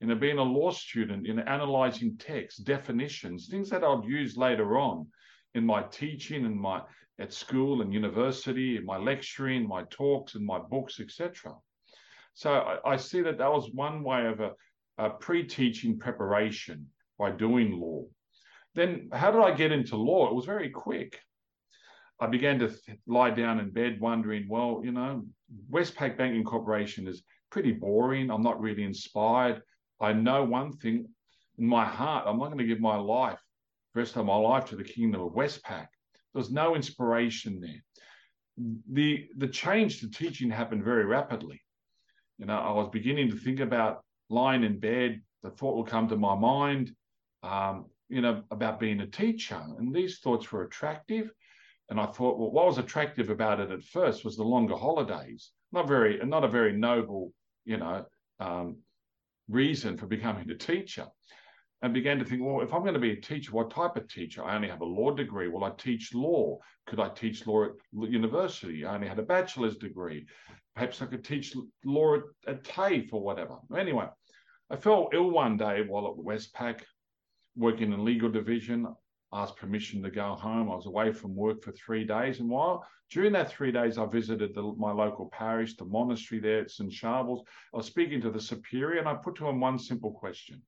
You 0.00 0.08
know, 0.08 0.14
being 0.14 0.38
a 0.38 0.42
law 0.42 0.70
student, 0.70 1.26
in 1.26 1.40
analyzing 1.40 2.16
text, 2.18 2.64
definitions, 2.64 3.48
things 3.48 3.70
that 3.70 3.82
I'd 3.82 4.04
use 4.04 4.36
later 4.36 4.78
on 4.78 5.06
in 5.54 5.64
my 5.64 5.82
teaching 5.84 6.44
and 6.44 6.54
my 6.54 6.82
at 7.18 7.32
school 7.32 7.80
and 7.80 7.92
university, 7.92 8.76
in 8.76 8.84
my 8.84 8.98
lecturing, 8.98 9.66
my 9.66 9.84
talks, 9.84 10.34
and 10.34 10.44
my 10.44 10.58
books, 10.58 11.00
etc. 11.00 11.54
So 12.34 12.52
I, 12.52 12.92
I, 12.92 12.96
see 12.96 13.22
that 13.22 13.38
that 13.38 13.50
was 13.50 13.70
one 13.72 14.02
way 14.02 14.26
of 14.26 14.40
a, 14.40 14.52
a 14.98 15.08
pre-teaching 15.08 15.98
preparation 15.98 16.86
by 17.18 17.30
doing 17.30 17.80
law. 17.80 18.04
Then 18.76 19.08
how 19.12 19.30
did 19.30 19.40
I 19.40 19.52
get 19.52 19.72
into 19.72 19.96
law? 19.96 20.28
It 20.28 20.34
was 20.34 20.44
very 20.44 20.68
quick. 20.68 21.18
I 22.20 22.26
began 22.26 22.58
to 22.60 22.68
th- 22.68 22.98
lie 23.06 23.30
down 23.30 23.58
in 23.58 23.70
bed 23.70 24.00
wondering, 24.00 24.46
well, 24.48 24.82
you 24.84 24.92
know, 24.92 25.24
Westpac 25.70 26.16
Banking 26.16 26.44
Corporation 26.44 27.08
is 27.08 27.22
pretty 27.50 27.72
boring. 27.72 28.30
I'm 28.30 28.42
not 28.42 28.60
really 28.60 28.84
inspired. 28.84 29.62
I 30.00 30.12
know 30.12 30.44
one 30.44 30.72
thing 30.72 31.06
in 31.58 31.66
my 31.66 31.86
heart, 31.86 32.24
I'm 32.26 32.38
not 32.38 32.46
going 32.46 32.58
to 32.58 32.66
give 32.66 32.80
my 32.80 32.96
life, 32.96 33.40
the 33.94 34.00
rest 34.00 34.16
of 34.16 34.26
my 34.26 34.36
life, 34.36 34.66
to 34.66 34.76
the 34.76 34.84
kingdom 34.84 35.22
of 35.22 35.32
Westpac. 35.32 35.88
There's 36.34 36.50
no 36.50 36.76
inspiration 36.76 37.60
there. 37.60 37.82
The 38.92 39.28
the 39.36 39.48
change 39.48 40.00
to 40.00 40.10
teaching 40.10 40.50
happened 40.50 40.84
very 40.84 41.04
rapidly. 41.04 41.60
You 42.38 42.46
know, 42.46 42.58
I 42.58 42.72
was 42.72 42.88
beginning 42.90 43.30
to 43.30 43.36
think 43.36 43.60
about 43.60 44.04
lying 44.28 44.64
in 44.64 44.78
bed. 44.78 45.22
The 45.42 45.50
thought 45.50 45.76
will 45.76 45.84
come 45.84 46.08
to 46.08 46.16
my 46.16 46.34
mind, 46.34 46.94
um, 47.42 47.86
you 48.08 48.20
know, 48.20 48.42
about 48.50 48.80
being 48.80 49.00
a 49.00 49.06
teacher, 49.06 49.60
and 49.78 49.94
these 49.94 50.18
thoughts 50.18 50.50
were 50.52 50.64
attractive. 50.64 51.30
And 51.88 52.00
I 52.00 52.06
thought, 52.06 52.38
well, 52.38 52.50
what 52.50 52.66
was 52.66 52.78
attractive 52.78 53.30
about 53.30 53.60
it 53.60 53.70
at 53.70 53.82
first 53.82 54.24
was 54.24 54.36
the 54.36 54.42
longer 54.42 54.76
holidays. 54.76 55.52
Not 55.72 55.86
very, 55.86 56.18
not 56.24 56.44
a 56.44 56.48
very 56.48 56.72
noble, 56.72 57.32
you 57.64 57.76
know, 57.76 58.04
um, 58.40 58.78
reason 59.48 59.96
for 59.96 60.06
becoming 60.06 60.50
a 60.50 60.56
teacher. 60.56 61.06
And 61.82 61.92
began 61.92 62.18
to 62.18 62.24
think, 62.24 62.42
well, 62.42 62.62
if 62.62 62.72
I'm 62.72 62.80
going 62.82 62.94
to 62.94 63.00
be 63.00 63.12
a 63.12 63.20
teacher, 63.20 63.52
what 63.52 63.70
type 63.70 63.96
of 63.96 64.08
teacher? 64.08 64.42
I 64.42 64.56
only 64.56 64.68
have 64.68 64.80
a 64.80 64.86
law 64.86 65.10
degree. 65.10 65.48
Well, 65.48 65.62
I 65.62 65.70
teach 65.76 66.14
law. 66.14 66.58
Could 66.86 66.98
I 66.98 67.10
teach 67.10 67.46
law 67.46 67.64
at 67.64 67.72
university? 67.92 68.84
I 68.84 68.94
only 68.94 69.08
had 69.08 69.18
a 69.18 69.22
bachelor's 69.22 69.76
degree. 69.76 70.26
Perhaps 70.74 71.02
I 71.02 71.06
could 71.06 71.24
teach 71.24 71.54
law 71.84 72.16
at, 72.16 72.22
at 72.48 72.64
TAFE 72.64 73.12
or 73.12 73.22
whatever. 73.22 73.58
Anyway, 73.76 74.08
I 74.70 74.76
fell 74.76 75.10
ill 75.12 75.30
one 75.30 75.56
day 75.56 75.84
while 75.86 76.06
at 76.06 76.16
Westpac, 76.16 76.80
working 77.56 77.92
in 77.92 78.04
legal 78.04 78.30
division 78.30 78.86
asked 79.32 79.56
permission 79.56 80.02
to 80.02 80.10
go 80.10 80.34
home. 80.34 80.70
I 80.70 80.76
was 80.76 80.86
away 80.86 81.12
from 81.12 81.34
work 81.34 81.62
for 81.62 81.72
three 81.72 82.04
days. 82.04 82.40
And 82.40 82.48
while 82.48 82.86
during 83.10 83.32
that 83.32 83.50
three 83.50 83.72
days, 83.72 83.98
I 83.98 84.06
visited 84.06 84.54
the, 84.54 84.62
my 84.78 84.92
local 84.92 85.28
parish, 85.32 85.76
the 85.76 85.84
monastery 85.84 86.40
there 86.40 86.60
at 86.60 86.70
St. 86.70 86.92
Charles. 86.92 87.42
I 87.74 87.78
was 87.78 87.86
speaking 87.86 88.20
to 88.22 88.30
the 88.30 88.40
superior 88.40 88.98
and 88.98 89.08
I 89.08 89.14
put 89.14 89.34
to 89.36 89.48
him 89.48 89.60
one 89.60 89.78
simple 89.78 90.12
question 90.12 90.62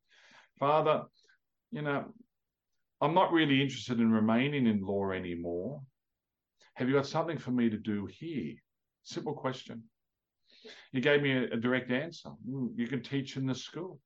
Father, 0.59 1.05
you 1.71 1.83
know, 1.83 2.05
I'm 3.01 3.15
not 3.15 3.33
really 3.33 3.63
interested 3.63 4.01
in 4.01 4.11
remaining 4.11 4.67
in 4.67 4.83
law 4.83 5.13
anymore. 5.13 5.81
Have 6.75 6.89
you 6.89 6.95
got 6.95 7.07
something 7.07 7.39
for 7.39 7.53
me 7.53 7.71
to 7.71 7.77
do 7.77 8.07
here? 8.07 8.55
Simple 9.05 9.35
question. 9.35 9.85
He 10.93 11.01
gave 11.01 11.23
me 11.23 11.33
a, 11.33 11.45
a 11.45 11.57
direct 11.57 11.91
answer. 11.91 12.31
Mm, 12.49 12.71
you 12.77 12.89
can 12.89 13.03
teach 13.03 13.37
in 13.37 13.47
the 13.47 13.55
school. 13.55 14.01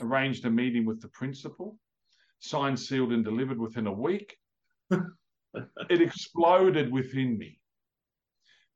Arranged 0.00 0.44
a 0.44 0.50
meeting 0.50 0.84
with 0.84 1.00
the 1.00 1.08
principal 1.08 1.78
signed, 2.40 2.78
sealed, 2.78 3.12
and 3.12 3.24
delivered 3.24 3.58
within 3.58 3.86
a 3.86 3.92
week. 3.92 4.36
it 4.90 6.00
exploded 6.02 6.92
within 6.92 7.38
me. 7.38 7.58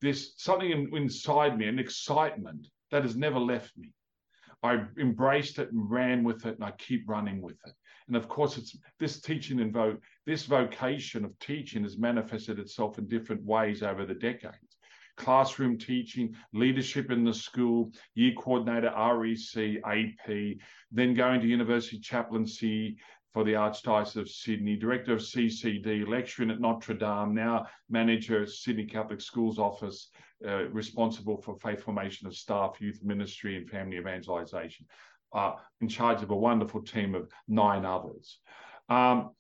There's 0.01 0.35
something 0.43 0.71
in, 0.71 0.97
inside 0.97 1.59
me, 1.59 1.69
an 1.69 1.79
excitement 1.79 2.67
that 2.91 3.03
has 3.03 3.17
never 3.17 3.39
left 3.39 3.77
me. 3.77 3.93
I 4.63 4.85
embraced 4.99 5.59
it 5.59 5.73
and 5.73 5.91
ran 5.91 6.25
with 6.25 6.45
it, 6.47 6.57
and 6.57 6.65
I 6.65 6.73
keep 6.73 7.09
running 7.09 7.41
with 7.41 7.57
it. 7.67 7.75
And 8.09 8.17
of 8.17 8.29
course, 8.29 8.59
it's 8.59 8.77
this 8.99 9.21
teaching 9.21 9.61
and 9.61 9.73
vo- 9.73 9.99
this 10.27 10.45
vocation 10.45 11.25
of 11.25 11.39
teaching 11.39 11.83
has 11.85 11.99
manifested 11.99 12.59
itself 12.59 12.99
in 12.99 13.09
different 13.09 13.45
ways 13.45 13.83
over 13.83 14.05
the 14.05 14.15
decades. 14.15 14.70
Classroom 15.21 15.79
teaching, 15.79 16.35
leadership 16.53 17.11
in 17.11 17.25
the 17.25 17.35
school, 17.35 17.93
year 18.15 18.33
coordinator, 18.37 18.93
REC, 18.97 19.81
AP, 19.85 20.57
then 20.91 21.15
going 21.15 21.41
to 21.41 21.47
university 21.47 21.99
chaplaincy, 21.99 22.97
for 23.33 23.45
the 23.45 23.53
Archdiocese 23.53 24.17
of 24.17 24.29
Sydney, 24.29 24.77
director 24.77 25.13
of 25.13 25.21
CCD, 25.21 26.07
lecturing 26.07 26.51
at 26.51 26.61
Notre 26.61 26.95
Dame, 26.95 27.35
now 27.35 27.67
manager 27.89 28.43
at 28.43 28.49
Sydney 28.49 28.87
Catholic 28.87 29.21
Schools 29.21 29.59
Office, 29.59 30.11
uh, 30.47 30.65
responsible 30.71 31.37
for 31.37 31.57
faith 31.57 31.83
formation 31.83 32.27
of 32.27 32.35
staff, 32.35 32.81
youth 32.81 33.01
ministry, 33.05 33.57
and 33.57 33.69
family 33.69 33.99
evangelization, 33.99 34.87
uh, 35.33 35.53
in 35.81 35.89
charge 35.89 36.23
of 36.23 36.31
a 36.31 36.37
wonderful 36.37 36.83
team 36.83 37.15
of 37.15 37.31
nine 37.47 37.85
others. 37.85 38.41
Um, 38.89 39.31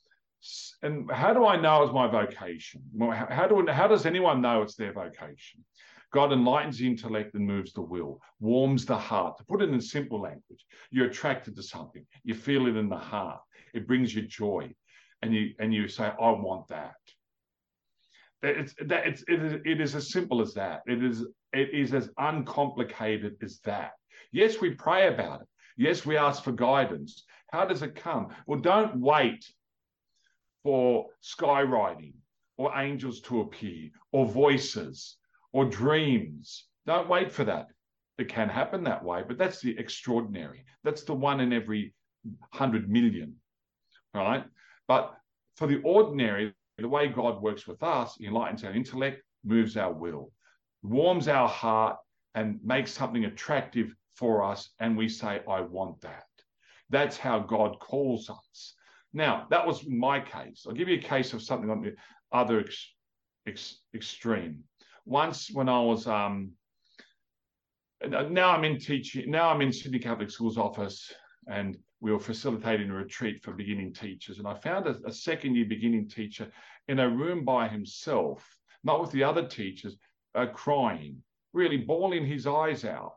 and 0.83 1.11
how 1.11 1.33
do 1.35 1.45
I 1.45 1.61
know 1.61 1.83
it's 1.83 1.93
my 1.93 2.07
vocation? 2.07 2.83
How, 2.99 3.47
do, 3.47 3.67
how 3.71 3.87
does 3.87 4.07
anyone 4.07 4.41
know 4.41 4.63
it's 4.63 4.75
their 4.75 4.93
vocation? 4.93 5.65
God 6.13 6.33
enlightens 6.33 6.79
the 6.79 6.87
intellect 6.87 7.35
and 7.35 7.47
moves 7.47 7.73
the 7.73 7.83
will, 7.83 8.21
warms 8.41 8.85
the 8.85 8.97
heart. 8.97 9.39
To 9.39 9.45
put 9.45 9.63
it 9.63 9.69
in 9.69 9.81
simple 9.81 10.21
language, 10.21 10.65
you're 10.91 11.07
attracted 11.07 11.55
to 11.57 11.63
something, 11.63 12.05
you 12.25 12.35
feel 12.35 12.67
it 12.67 12.77
in 12.77 12.89
the 12.89 12.97
heart 12.97 13.41
it 13.73 13.87
brings 13.87 14.15
you 14.15 14.23
joy, 14.23 14.75
and 15.23 15.35
you 15.35 15.55
and 15.59 15.73
you 15.73 15.89
say, 15.89 16.05
"I 16.05 16.31
want 16.31 16.69
that." 16.69 16.97
It's 18.43 18.75
that 18.87 19.07
it's 19.07 19.23
it 19.29 19.43
is, 19.43 19.53
it 19.65 19.81
is 19.81 19.95
as 19.95 20.11
simple 20.11 20.41
as 20.41 20.55
that. 20.55 20.83
It 20.87 21.03
is 21.05 21.27
it 21.53 21.71
is 21.71 21.95
as 21.95 22.11
uncomplicated 22.19 23.37
as 23.43 23.61
that. 23.61 23.93
Yes, 24.33 24.61
we 24.61 24.71
pray 24.71 25.09
about 25.09 25.43
it. 25.43 25.49
Yes, 25.77 26.07
we 26.07 26.17
ask 26.17 26.43
for 26.43 26.53
guidance. 26.53 27.25
How 27.53 27.65
does 27.65 27.83
it 27.83 27.97
come? 27.97 28.35
Well, 28.47 28.61
don't 28.61 29.01
wait 29.01 29.45
for 30.63 31.07
skywriting 31.23 32.15
or 32.57 32.77
angels 32.79 33.21
to 33.23 33.41
appear 33.41 33.91
or 34.13 34.27
voices 34.27 35.17
or 35.53 35.65
dreams. 35.65 36.67
Don't 36.87 37.09
wait 37.09 37.33
for 37.33 37.45
that. 37.45 37.69
It 38.19 38.29
can 38.29 38.49
happen 38.49 38.85
that 38.85 39.03
way, 39.03 39.23
but 39.27 39.39
that's 39.39 39.61
the 39.61 39.79
extraordinary. 39.79 40.65
That's 40.85 41.03
the 41.03 41.15
one 41.15 41.41
in 41.41 41.53
every 41.53 41.95
hundred 42.53 42.91
million, 42.91 43.37
right? 44.15 44.45
But 44.87 45.15
for 45.57 45.67
the 45.67 45.81
ordinary, 45.83 46.55
the 46.77 46.89
way 46.89 47.09
God 47.09 47.43
works 47.43 47.67
with 47.67 47.83
us, 47.83 48.17
He 48.17 48.27
enlightens 48.27 48.65
our 48.65 48.73
intellect, 48.73 49.23
moves 49.45 49.77
our 49.77 49.93
will, 49.93 50.33
warms 50.83 51.29
our 51.29 51.49
heart, 51.49 51.97
and 52.35 52.61
makes 52.63 52.93
something 52.93 53.25
attractive 53.25 53.95
for 54.15 54.43
us. 54.43 54.71
And 54.81 54.97
we 54.97 55.09
say, 55.09 55.41
I 55.49 55.63
want 55.63 56.01
that. 56.03 56.25
That's 56.91 57.17
how 57.17 57.39
God 57.39 57.79
calls 57.81 58.29
us. 58.29 58.75
Now, 59.13 59.47
that 59.51 59.67
was 59.67 59.87
my 59.87 60.21
case. 60.21 60.65
I'll 60.67 60.75
give 60.75 60.89
you 60.89 60.99
a 60.99 61.03
case 61.03 61.33
of 61.33 61.43
something 61.43 61.71
on 61.71 61.83
the 61.83 61.95
other 62.33 62.61
ex, 62.61 62.93
ex, 63.47 63.79
extreme. 63.95 64.63
Once, 65.05 65.51
when 65.51 65.69
I 65.69 65.81
was, 65.81 66.07
um, 66.07 66.53
now 68.07 68.51
I'm 68.51 68.65
in 68.65 68.79
teaching, 68.79 69.31
now 69.31 69.51
I'm 69.51 69.61
in 69.63 69.73
Sydney 69.73 69.99
Catholic 69.99 70.31
Schools 70.31 70.59
office, 70.59 71.13
and 71.49 71.77
we 72.01 72.13
were 72.13 72.21
facilitating 72.21 72.91
a 72.91 72.95
retreat 72.95 73.43
for 73.43 73.53
beginning 73.53 73.93
teachers. 73.93 74.39
And 74.39 74.47
I 74.47 74.55
found 74.55 74.87
a, 74.87 74.97
a 75.05 75.13
second 75.13 75.57
year 75.57 75.67
beginning 75.67 76.09
teacher 76.09 76.51
in 76.89 77.01
a 77.01 77.09
room 77.09 77.45
by 77.45 77.69
himself, 77.69 78.47
not 78.85 79.01
with 79.01 79.11
the 79.11 79.25
other 79.25 79.47
teachers, 79.47 79.97
uh, 80.35 80.47
crying, 80.47 81.23
really 81.53 81.79
bawling 81.79 82.25
his 82.25 82.47
eyes 82.47 82.85
out. 82.85 83.15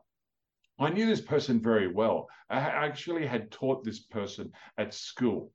I 0.78 0.90
knew 0.90 1.06
this 1.06 1.20
person 1.20 1.62
very 1.62 1.86
well. 1.86 2.28
I 2.50 2.58
actually 2.58 3.26
had 3.26 3.52
taught 3.52 3.84
this 3.84 4.00
person 4.00 4.50
at 4.76 4.92
school. 4.92 5.52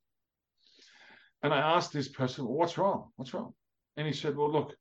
And 1.43 1.53
I 1.53 1.59
asked 1.59 1.93
this 1.93 2.09
person, 2.09 2.45
well, 2.45 2.55
what's 2.55 2.77
wrong? 2.77 3.11
What's 3.15 3.33
wrong? 3.33 3.53
And 3.97 4.05
he 4.05 4.13
said, 4.13 4.35
well, 4.35 4.51
look, 4.51 4.73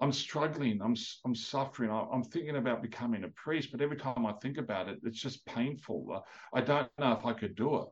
I'm 0.00 0.12
struggling. 0.12 0.80
I'm, 0.82 0.96
I'm 1.24 1.34
suffering. 1.34 1.90
I'm 1.90 2.24
thinking 2.24 2.56
about 2.56 2.82
becoming 2.82 3.24
a 3.24 3.28
priest, 3.28 3.70
but 3.72 3.80
every 3.80 3.96
time 3.96 4.26
I 4.26 4.32
think 4.42 4.58
about 4.58 4.88
it, 4.88 4.98
it's 5.04 5.20
just 5.20 5.46
painful. 5.46 6.24
I 6.52 6.60
don't 6.60 6.90
know 6.98 7.12
if 7.12 7.24
I 7.24 7.32
could 7.32 7.54
do 7.54 7.76
it. 7.76 7.88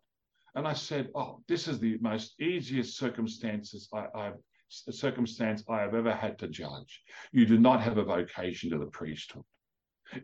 And 0.55 0.69
I 0.69 0.75
said, 0.75 1.09
oh, 1.15 1.43
this 1.49 1.69
is 1.69 1.79
the 1.79 1.97
most 2.01 2.39
easiest 2.41 2.99
circumstances 2.99 3.89
I, 3.95 4.07
I've 4.15 4.35
circumstance 4.69 5.63
I 5.69 5.81
have 5.81 5.95
ever 5.95 6.15
had 6.15 6.39
to 6.39 6.49
judge. 6.49 7.03
You 7.31 7.47
do 7.47 7.59
not 7.59 7.83
have 7.83 7.99
a 7.99 8.05
vocation 8.05 8.71
to 8.71 8.79
the 8.79 8.87
priesthood. 8.87 9.45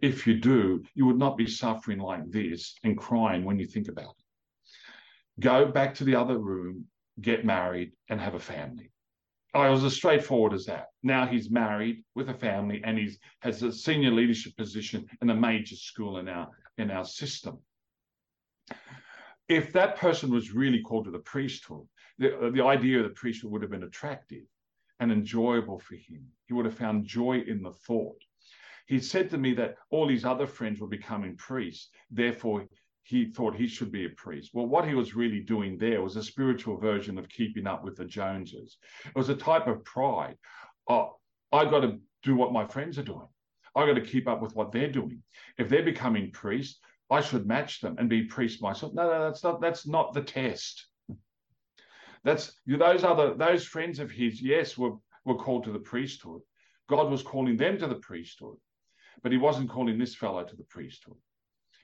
If 0.03 0.27
you 0.27 0.35
do, 0.35 0.83
you 0.95 1.07
would 1.07 1.19
not 1.19 1.37
be 1.37 1.47
suffering 1.47 1.99
like 1.99 2.31
this 2.31 2.75
and 2.85 2.97
crying 2.97 3.45
when 3.45 3.59
you 3.59 3.67
think 3.67 3.89
about 3.89 4.15
it. 4.19 5.41
Go 5.41 5.67
back 5.67 5.95
to 5.97 6.05
the 6.05 6.15
other 6.15 6.39
room 6.39 6.87
get 7.21 7.45
married, 7.45 7.93
and 8.09 8.21
have 8.21 8.35
a 8.35 8.41
family. 8.41 8.91
I 9.55 9.71
was 9.71 9.83
as 9.83 9.95
straightforward 9.95 10.53
as 10.53 10.67
that. 10.67 10.87
Now 11.03 11.27
he's 11.27 11.51
married 11.51 12.05
with 12.15 12.29
a 12.29 12.35
family 12.35 12.83
and 12.85 12.99
he 12.99 13.11
has 13.41 13.63
a 13.63 13.73
senior 13.73 14.11
leadership 14.11 14.57
position 14.57 15.07
in 15.23 15.31
a 15.31 15.35
major 15.35 15.75
school 15.75 16.19
in 16.19 16.29
our 16.29 16.49
in 16.77 16.91
our 16.91 17.05
system. 17.05 17.59
If 19.49 19.73
that 19.73 19.97
person 19.97 20.31
was 20.31 20.53
really 20.53 20.83
called 20.83 21.07
to 21.07 21.11
the 21.11 21.21
priesthood, 21.21 21.89
the, 22.19 22.51
the 22.55 22.63
idea 22.63 22.99
of 22.99 23.05
the 23.05 23.15
priesthood 23.15 23.51
would 23.51 23.63
have 23.63 23.71
been 23.71 23.85
attractive 23.85 24.45
and 25.01 25.11
enjoyable 25.11 25.79
for 25.79 25.95
him. 25.95 26.27
He 26.47 26.53
would 26.53 26.67
have 26.67 26.77
found 26.77 27.07
joy 27.07 27.43
in 27.47 27.63
the 27.63 27.73
thought. 27.73 28.21
He 28.87 28.99
said 29.01 29.31
to 29.31 29.39
me 29.39 29.55
that 29.55 29.77
all 29.91 30.09
his 30.09 30.25
other 30.25 30.47
friends 30.47 30.81
were 30.81 30.89
becoming 30.89 31.37
priests, 31.37 31.91
therefore 32.11 32.67
he 33.09 33.25
thought 33.25 33.57
he 33.57 33.67
should 33.67 33.91
be 33.91 34.05
a 34.05 34.11
priest. 34.11 34.51
Well, 34.53 34.67
what 34.67 34.87
he 34.87 34.93
was 34.93 35.17
really 35.17 35.41
doing 35.41 35.79
there 35.79 36.03
was 36.03 36.17
a 36.17 36.23
spiritual 36.23 36.77
version 36.77 37.17
of 37.17 37.27
keeping 37.31 37.67
up 37.67 37.83
with 37.83 37.97
the 37.97 38.05
Joneses. 38.05 38.77
It 39.07 39.17
was 39.17 39.31
a 39.31 39.35
type 39.35 39.67
of 39.67 39.83
pride. 39.83 40.37
Oh, 40.91 41.17
I 41.51 41.65
got 41.65 41.81
to 41.81 42.01
do 42.23 42.37
what 42.37 42.53
my 42.53 42.67
friends 42.67 42.99
are 42.99 43.03
doing. 43.03 43.27
I 43.75 43.87
got 43.87 43.95
to 43.95 44.03
keep 44.03 44.29
up 44.29 44.43
with 44.43 44.55
what 44.55 44.73
they're 44.73 44.93
doing. 44.93 45.23
If 45.57 45.71
they're 45.71 45.83
becoming 45.83 46.33
priests, 46.33 46.81
I 47.11 47.23
should 47.23 47.47
match 47.47 47.81
them 47.81 47.97
and 47.99 48.11
be 48.11 48.25
priest 48.25 48.61
myself. 48.61 48.93
No, 48.93 49.05
no, 49.05 49.25
that's 49.25 49.43
not 49.43 49.63
that's 49.63 49.87
not 49.87 50.13
the 50.13 50.23
test. 50.23 50.87
That's 52.25 52.61
those 52.67 53.05
other 53.05 53.33
those 53.35 53.65
friends 53.65 54.01
of 54.01 54.11
his, 54.11 54.43
yes, 54.43 54.77
were 54.77 54.97
were 55.25 55.37
called 55.37 55.65
to 55.65 55.73
the 55.73 55.79
priesthood. 55.79 56.43
God 56.91 57.11
was 57.11 57.23
calling 57.23 57.57
them 57.57 57.79
to 57.79 57.87
the 57.87 58.03
priesthood, 58.09 58.59
but 59.23 59.33
he 59.33 59.39
wasn't 59.39 59.71
calling 59.71 59.99
this 59.99 60.15
fellow 60.15 60.45
to 60.45 60.57
the 60.57 60.65
priesthood. 60.65 61.17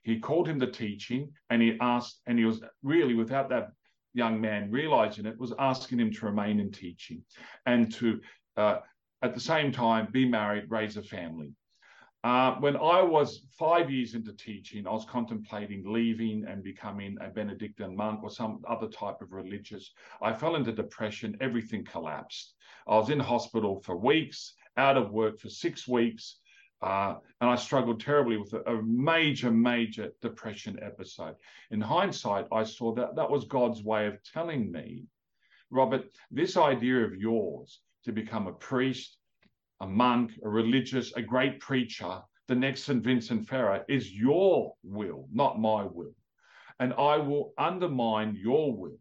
He 0.05 0.21
called 0.21 0.47
him 0.47 0.59
the 0.59 0.67
teaching 0.67 1.33
and 1.51 1.61
he 1.61 1.77
asked, 1.81 2.21
and 2.27 2.39
he 2.39 2.45
was 2.45 2.63
really, 2.83 3.15
without 3.15 3.49
that 3.49 3.71
young 4.13 4.41
man 4.41 4.71
realizing 4.71 5.27
it, 5.27 5.39
was 5.39 5.53
asking 5.59 5.99
him 5.99 6.13
to 6.13 6.27
remain 6.27 6.61
in 6.61 6.71
teaching 6.71 7.23
and 7.67 7.93
to, 7.95 8.21
uh, 8.57 8.79
at 9.23 9.35
the 9.35 9.41
same 9.41 9.73
time, 9.73 10.09
be 10.13 10.29
married, 10.29 10.71
raise 10.71 10.97
a 10.97 11.03
family. 11.03 11.53
Uh, 12.23 12.55
when 12.61 12.77
I 12.77 13.03
was 13.03 13.47
five 13.59 13.91
years 13.91 14.15
into 14.15 14.33
teaching, 14.33 14.87
I 14.87 14.93
was 14.93 15.05
contemplating 15.05 15.85
leaving 15.87 16.47
and 16.49 16.63
becoming 16.63 17.19
a 17.21 17.29
Benedictine 17.29 17.95
monk 17.95 18.23
or 18.23 18.31
some 18.31 18.63
other 18.67 18.89
type 18.89 19.21
of 19.21 19.33
religious. 19.33 19.93
I 20.23 20.33
fell 20.33 20.57
into 20.57 20.73
depression, 20.73 21.37
everything 21.43 21.85
collapsed. 21.85 22.55
I 22.87 22.97
was 22.97 23.11
in 23.11 23.21
hospital 23.21 23.81
for 23.81 23.97
weeks, 23.97 24.55
out 24.77 24.97
of 24.97 25.13
work 25.13 25.39
for 25.39 25.51
six 25.51 25.87
weeks. 25.87 26.39
Uh, 26.85 27.17
and 27.41 27.49
I 27.49 27.57
struggled 27.57 27.99
terribly 27.99 28.37
with 28.37 28.53
a, 28.53 28.61
a, 28.71 28.83
major, 28.83 29.51
major 29.51 30.13
depression 30.21 30.79
episode. 30.83 31.35
In 31.71 31.81
hindsight, 31.81 32.47
I 32.53 32.63
saw 32.63 32.95
that 32.95 33.17
that 33.17 33.31
was 33.31 33.47
God's 33.47 33.83
way 33.83 34.07
of 34.07 34.23
telling 34.23 34.71
me, 34.71 35.05
Robert, 35.71 36.05
this 36.31 36.59
idea 36.59 37.03
of 37.03 37.17
yours 37.17 37.81
to 38.05 38.13
become 38.13 38.49
a 38.49 38.53
priest, 38.53 39.17
a 39.81 39.87
monk, 39.87 40.33
a 40.45 40.49
religious, 40.49 41.11
a 41.17 41.23
great 41.23 41.59
preacher, 41.59 42.21
the 42.49 42.55
next 42.55 42.83
St. 42.83 43.03
Vincent 43.03 43.49
Ferrer 43.49 43.83
is 43.89 44.13
your 44.13 44.75
will, 44.83 45.27
not 45.33 45.59
my 45.59 45.85
will. 45.85 46.15
And 46.81 46.93
I 46.93 47.17
will 47.17 47.55
undermine 47.57 48.37
your 48.37 48.77
will 48.77 48.99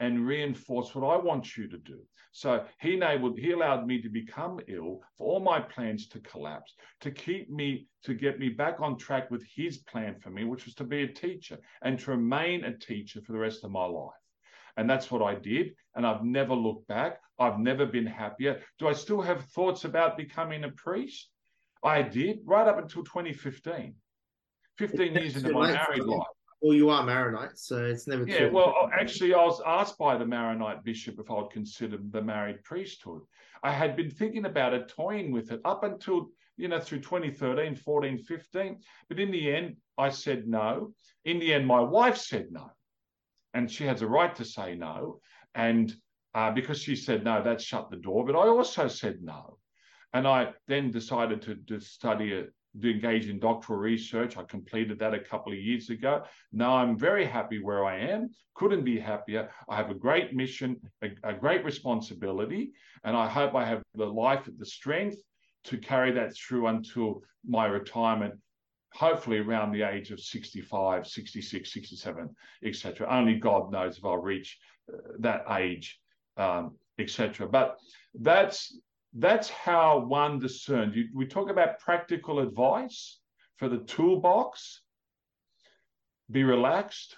and 0.00 0.26
reinforce 0.26 0.94
what 0.94 1.06
I 1.06 1.16
want 1.16 1.56
you 1.56 1.68
to 1.68 1.78
do. 1.78 2.00
So 2.32 2.64
he 2.80 2.94
enabled, 2.94 3.38
he 3.38 3.52
allowed 3.52 3.86
me 3.86 4.02
to 4.02 4.08
become 4.08 4.58
ill 4.66 5.00
for 5.16 5.28
all 5.28 5.40
my 5.40 5.60
plans 5.60 6.08
to 6.08 6.20
collapse, 6.20 6.74
to 7.02 7.12
keep 7.12 7.48
me, 7.48 7.86
to 8.02 8.12
get 8.12 8.40
me 8.40 8.48
back 8.48 8.80
on 8.80 8.98
track 8.98 9.30
with 9.30 9.44
his 9.54 9.78
plan 9.78 10.16
for 10.20 10.30
me, 10.30 10.44
which 10.44 10.64
was 10.64 10.74
to 10.74 10.84
be 10.84 11.04
a 11.04 11.08
teacher 11.08 11.58
and 11.82 11.98
to 12.00 12.10
remain 12.10 12.64
a 12.64 12.76
teacher 12.76 13.20
for 13.24 13.32
the 13.32 13.38
rest 13.38 13.62
of 13.62 13.70
my 13.70 13.84
life. 13.84 14.10
And 14.76 14.90
that's 14.90 15.12
what 15.12 15.22
I 15.22 15.36
did. 15.36 15.74
And 15.94 16.04
I've 16.04 16.24
never 16.24 16.54
looked 16.54 16.88
back. 16.88 17.20
I've 17.38 17.60
never 17.60 17.86
been 17.86 18.06
happier. 18.06 18.60
Do 18.80 18.88
I 18.88 18.94
still 18.94 19.20
have 19.20 19.44
thoughts 19.50 19.84
about 19.84 20.16
becoming 20.16 20.64
a 20.64 20.70
priest? 20.70 21.30
I 21.84 22.02
did 22.02 22.38
right 22.44 22.66
up 22.66 22.78
until 22.78 23.04
2015. 23.04 23.94
15 24.78 25.14
years 25.14 25.36
into 25.36 25.52
my 25.52 25.70
married 25.70 26.02
life. 26.02 26.26
Well, 26.64 26.72
you 26.72 26.88
are 26.88 27.04
Maronite, 27.04 27.58
so 27.58 27.84
it's 27.84 28.06
never. 28.06 28.26
Yeah, 28.26 28.46
well, 28.46 28.88
actually, 28.90 29.34
I 29.34 29.44
was 29.44 29.60
asked 29.66 29.98
by 29.98 30.16
the 30.16 30.24
Maronite 30.24 30.82
bishop 30.82 31.20
if 31.20 31.30
I 31.30 31.34
would 31.34 31.50
consider 31.50 31.98
the 32.08 32.22
married 32.22 32.64
priesthood. 32.64 33.20
I 33.62 33.70
had 33.70 33.96
been 33.96 34.08
thinking 34.08 34.46
about 34.46 34.72
it, 34.72 34.88
toying 34.88 35.30
with 35.30 35.52
it 35.52 35.60
up 35.66 35.84
until 35.84 36.30
you 36.56 36.68
know 36.68 36.80
through 36.80 37.00
2013, 37.00 37.76
14, 37.76 38.16
15. 38.16 38.78
But 39.10 39.20
in 39.20 39.30
the 39.30 39.54
end, 39.54 39.76
I 39.98 40.08
said 40.08 40.48
no. 40.48 40.94
In 41.26 41.38
the 41.38 41.52
end, 41.52 41.66
my 41.66 41.80
wife 41.80 42.16
said 42.16 42.46
no, 42.50 42.70
and 43.52 43.70
she 43.70 43.84
has 43.84 44.00
a 44.00 44.06
right 44.06 44.34
to 44.36 44.44
say 44.46 44.74
no. 44.74 45.20
And 45.54 45.94
uh, 46.32 46.50
because 46.50 46.80
she 46.80 46.96
said 46.96 47.24
no, 47.24 47.42
that 47.42 47.60
shut 47.60 47.90
the 47.90 47.98
door. 47.98 48.24
But 48.24 48.36
I 48.36 48.48
also 48.48 48.88
said 48.88 49.18
no, 49.20 49.58
and 50.14 50.26
I 50.26 50.54
then 50.66 50.90
decided 50.90 51.42
to, 51.42 51.56
to 51.56 51.78
study 51.78 52.32
it 52.32 52.54
to 52.80 52.90
engage 52.90 53.28
in 53.28 53.38
doctoral 53.38 53.78
research. 53.78 54.36
I 54.36 54.42
completed 54.42 54.98
that 54.98 55.14
a 55.14 55.18
couple 55.18 55.52
of 55.52 55.58
years 55.58 55.90
ago. 55.90 56.24
Now 56.52 56.76
I'm 56.76 56.98
very 56.98 57.24
happy 57.24 57.62
where 57.62 57.84
I 57.84 57.98
am. 57.98 58.30
Couldn't 58.54 58.84
be 58.84 58.98
happier. 58.98 59.50
I 59.68 59.76
have 59.76 59.90
a 59.90 59.94
great 59.94 60.34
mission, 60.34 60.80
a, 61.02 61.10
a 61.22 61.34
great 61.34 61.64
responsibility, 61.64 62.72
and 63.04 63.16
I 63.16 63.28
hope 63.28 63.54
I 63.54 63.64
have 63.64 63.82
the 63.94 64.06
life, 64.06 64.48
the 64.58 64.66
strength 64.66 65.18
to 65.64 65.78
carry 65.78 66.12
that 66.12 66.36
through 66.36 66.66
until 66.66 67.22
my 67.46 67.66
retirement 67.66 68.34
hopefully 68.94 69.38
around 69.38 69.72
the 69.72 69.82
age 69.82 70.10
of 70.12 70.20
65 70.20 71.06
66 71.06 71.72
67 71.72 72.28
etc 72.64 73.06
only 73.10 73.34
god 73.34 73.70
knows 73.72 73.98
if 73.98 74.04
i'll 74.04 74.18
reach 74.18 74.58
uh, 74.92 74.96
that 75.18 75.42
age 75.58 75.98
um, 76.36 76.76
etc 76.98 77.48
but 77.48 77.76
that's 78.20 78.78
that's 79.14 79.48
how 79.48 79.98
one 79.98 80.40
discerns. 80.40 80.96
You, 80.96 81.08
we 81.14 81.26
talk 81.26 81.48
about 81.48 81.78
practical 81.78 82.40
advice 82.40 83.20
for 83.56 83.68
the 83.68 83.78
toolbox. 83.78 84.82
Be 86.30 86.42
relaxed, 86.42 87.16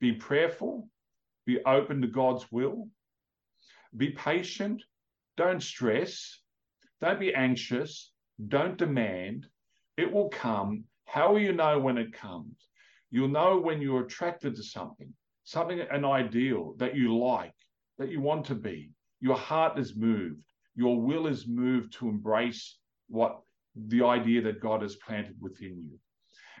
be 0.00 0.12
prayerful, 0.12 0.88
be 1.44 1.62
open 1.64 2.00
to 2.00 2.06
God's 2.06 2.46
will, 2.50 2.88
be 3.96 4.10
patient, 4.10 4.82
don't 5.36 5.62
stress, 5.62 6.40
don't 7.00 7.20
be 7.20 7.34
anxious, 7.34 8.12
don't 8.48 8.78
demand. 8.78 9.46
It 9.96 10.10
will 10.10 10.28
come. 10.28 10.84
How 11.04 11.32
will 11.32 11.40
you 11.40 11.52
know 11.52 11.78
when 11.78 11.98
it 11.98 12.12
comes? 12.12 12.68
You'll 13.10 13.28
know 13.28 13.58
when 13.58 13.82
you're 13.82 14.04
attracted 14.04 14.56
to 14.56 14.62
something, 14.62 15.12
something, 15.44 15.80
an 15.80 16.04
ideal 16.04 16.74
that 16.78 16.96
you 16.96 17.18
like, 17.18 17.54
that 17.98 18.08
you 18.08 18.20
want 18.20 18.46
to 18.46 18.54
be. 18.54 18.92
Your 19.20 19.36
heart 19.36 19.78
is 19.78 19.94
moved. 19.94 20.51
Your 20.74 21.00
will 21.00 21.26
is 21.26 21.46
moved 21.46 21.92
to 21.94 22.08
embrace 22.08 22.78
what 23.08 23.40
the 23.74 24.02
idea 24.04 24.42
that 24.42 24.60
God 24.60 24.82
has 24.82 24.96
planted 24.96 25.36
within 25.40 25.80
you. 25.80 25.98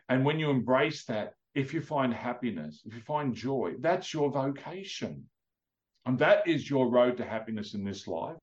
And 0.08 0.24
when 0.24 0.38
you 0.38 0.50
embrace 0.50 1.04
that, 1.06 1.34
if 1.54 1.74
you 1.74 1.80
find 1.80 2.12
happiness, 2.12 2.82
if 2.84 2.94
you 2.94 3.00
find 3.00 3.34
joy, 3.34 3.74
that's 3.80 4.12
your 4.12 4.30
vocation. 4.30 5.24
And 6.06 6.18
that 6.18 6.46
is 6.48 6.68
your 6.68 6.90
road 6.90 7.16
to 7.18 7.24
happiness 7.24 7.74
in 7.74 7.84
this 7.84 8.06
life. 8.06 8.36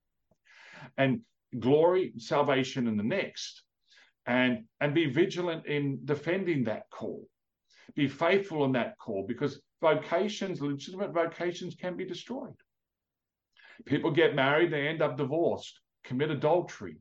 And 0.98 1.22
glory, 1.60 2.14
salvation 2.18 2.88
in 2.88 2.98
the 2.98 3.04
next. 3.04 3.64
And, 4.26 4.66
and 4.80 4.94
be 4.94 5.10
vigilant 5.12 5.66
in 5.66 6.00
defending 6.06 6.64
that 6.66 6.84
call. 6.92 7.28
Be 7.96 8.08
faithful 8.08 8.64
in 8.66 8.72
that 8.74 8.98
call 9.00 9.26
because 9.28 9.60
vocations, 9.82 10.62
legitimate 10.62 11.12
vocations, 11.12 11.76
can 11.76 11.98
be 11.98 12.06
destroyed. 12.06 12.54
People 13.86 14.12
get 14.12 14.36
married, 14.36 14.72
they 14.72 14.88
end 14.88 15.02
up 15.02 15.18
divorced, 15.18 15.80
commit 16.04 16.32
adultery. 16.32 16.98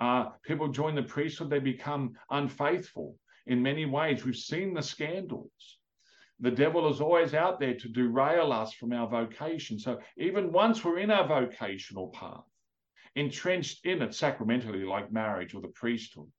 Uh, 0.00 0.30
people 0.44 0.68
join 0.68 0.94
the 0.94 1.02
priesthood, 1.02 1.50
they 1.50 1.58
become 1.58 2.14
unfaithful 2.30 3.16
in 3.46 3.62
many 3.62 3.84
ways. 3.84 4.24
We've 4.24 4.36
seen 4.36 4.74
the 4.74 4.82
scandals. 4.82 5.78
The 6.40 6.50
devil 6.50 6.88
is 6.88 7.00
always 7.00 7.34
out 7.34 7.58
there 7.58 7.74
to 7.74 7.88
derail 7.88 8.52
us 8.52 8.72
from 8.72 8.92
our 8.92 9.08
vocation. 9.08 9.78
So 9.78 9.98
even 10.16 10.52
once 10.52 10.84
we're 10.84 10.98
in 10.98 11.10
our 11.10 11.26
vocational 11.26 12.08
path, 12.08 12.44
entrenched 13.16 13.84
in 13.84 14.02
it 14.02 14.14
sacramentally, 14.14 14.84
like 14.84 15.10
marriage 15.10 15.54
or 15.54 15.60
the 15.60 15.68
priesthood, 15.68 16.30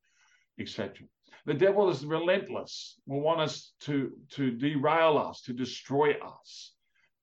etc. 0.58 1.06
The 1.46 1.54
devil 1.54 1.90
is 1.90 2.06
relentless, 2.06 3.00
will 3.06 3.22
want 3.22 3.42
us 3.42 3.74
to, 3.82 4.12
to 4.32 4.52
derail 4.52 5.18
us, 5.18 5.42
to 5.42 5.54
destroy 5.54 6.14
us. 6.14 6.74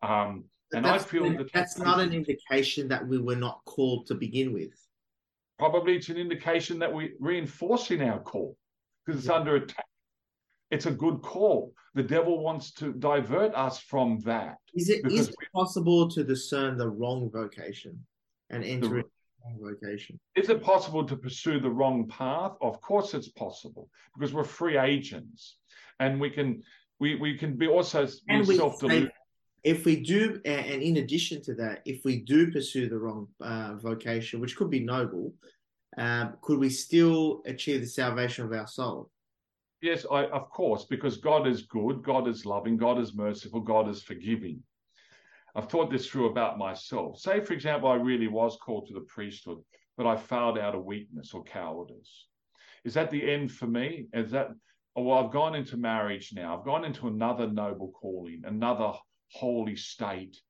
Um, 0.03 0.45
and 0.73 0.85
that's, 0.85 1.05
I 1.05 1.07
feel 1.07 1.31
that 1.37 1.53
that's 1.53 1.79
not 1.79 2.01
an 2.01 2.12
indication 2.12 2.89
that 2.89 3.07
we 3.07 3.19
were 3.19 3.37
not 3.37 3.61
called 3.64 4.07
to 4.07 4.14
begin 4.14 4.53
with. 4.53 4.75
Probably 5.59 5.97
it's 5.97 6.09
an 6.09 6.17
indication 6.17 6.79
that 6.81 6.93
we're 6.93 7.12
reinforcing 7.21 8.03
our 8.03 8.21
call 8.21 8.57
because 9.05 9.21
it's 9.21 9.29
yeah. 9.29 9.37
under 9.37 9.57
attack. 9.57 9.87
It's 10.71 10.87
a 10.87 10.91
good 10.91 11.23
call. 11.23 11.73
The 11.95 12.03
devil 12.03 12.43
wants 12.43 12.73
to 12.73 12.93
divert 12.93 13.55
us 13.55 13.79
from 13.79 14.21
that. 14.25 14.57
Is 14.75 14.91
it 14.91 15.11
is 15.11 15.29
it 15.29 15.37
possible 15.55 16.11
to 16.11 16.25
discern 16.25 16.77
the 16.77 16.89
wrong 16.89 17.31
vocation 17.33 18.05
and 18.51 18.64
enter 18.64 18.89
the 18.89 18.95
wrong 18.95 19.59
vocation? 19.61 20.19
Is 20.35 20.51
it 20.51 20.62
possible 20.62 21.07
to 21.07 21.17
pursue 21.17 21.61
the 21.61 21.71
wrong 21.71 22.09
path? 22.09 22.53
Of 22.61 22.81
course, 22.81 23.14
it's 23.14 23.29
possible 23.29 23.89
because 24.14 24.35
we're 24.35 24.45
free 24.45 24.77
agents, 24.77 25.57
and 26.01 26.21
we 26.21 26.29
can 26.29 26.62
we 26.99 27.14
we 27.14 27.39
can 27.39 27.57
be 27.57 27.69
also 27.69 28.07
be 28.29 28.45
self 28.45 28.81
deluded 28.81 29.12
if 29.67 29.85
we 29.85 29.97
do, 29.97 30.41
and 30.45 30.81
in 30.81 30.99
addition 30.99 31.43
to 31.43 31.53
that, 31.55 31.83
if 31.85 32.05
we 32.05 32.19
do 32.21 32.53
pursue 32.53 32.89
the 32.89 32.97
wrong 32.97 33.27
uh, 33.41 33.75
vocation, 33.75 34.39
which 34.39 34.55
could 34.55 34.71
be 34.71 34.79
noble, 34.79 35.35
um, 35.99 36.35
could 36.41 36.61
we 36.61 36.71
still 36.71 37.43
achieve 37.47 37.81
the 37.81 37.87
salvation 37.89 38.45
of 38.45 38.53
our 38.53 38.69
soul? 38.69 39.11
Yes, 39.83 40.07
I, 40.09 40.27
of 40.27 40.49
course, 40.51 40.85
because 40.85 41.17
God 41.17 41.49
is 41.49 41.62
good, 41.62 42.05
God 42.05 42.29
is 42.29 42.47
loving, 42.47 42.77
God 42.77 43.01
is 43.01 43.17
merciful, 43.17 43.59
God 43.59 43.89
is 43.89 44.05
forgiving. 44.05 44.62
I've 45.57 45.69
thought 45.69 45.91
this 45.91 46.07
through 46.07 46.27
about 46.27 46.59
myself. 46.59 47.19
Say, 47.19 47.41
for 47.41 47.53
example, 47.53 47.89
I 47.89 47.97
really 47.97 48.29
was 48.29 48.57
called 48.64 48.87
to 48.87 48.95
the 48.95 49.01
priesthood, 49.01 49.59
but 49.97 50.07
I 50.07 50.17
failed 50.17 50.59
out 50.59 50.77
of 50.77 50.85
weakness 50.85 51.35
or 51.35 51.43
cowardice. 51.43 52.29
Is 52.85 52.95
that 52.95 53.11
the 53.11 53.29
end 53.29 53.51
for 53.51 53.67
me? 53.67 54.07
Is 54.12 54.31
that, 54.31 54.51
oh, 54.95 55.03
well, 55.03 55.25
I've 55.25 55.33
gone 55.33 55.57
into 55.57 55.77
marriage 55.77 56.33
now. 56.33 56.57
I've 56.57 56.64
gone 56.64 56.85
into 56.85 57.09
another 57.09 57.49
noble 57.49 57.91
calling, 58.01 58.43
another 58.45 58.93
holy 59.31 59.77
state. 59.77 60.41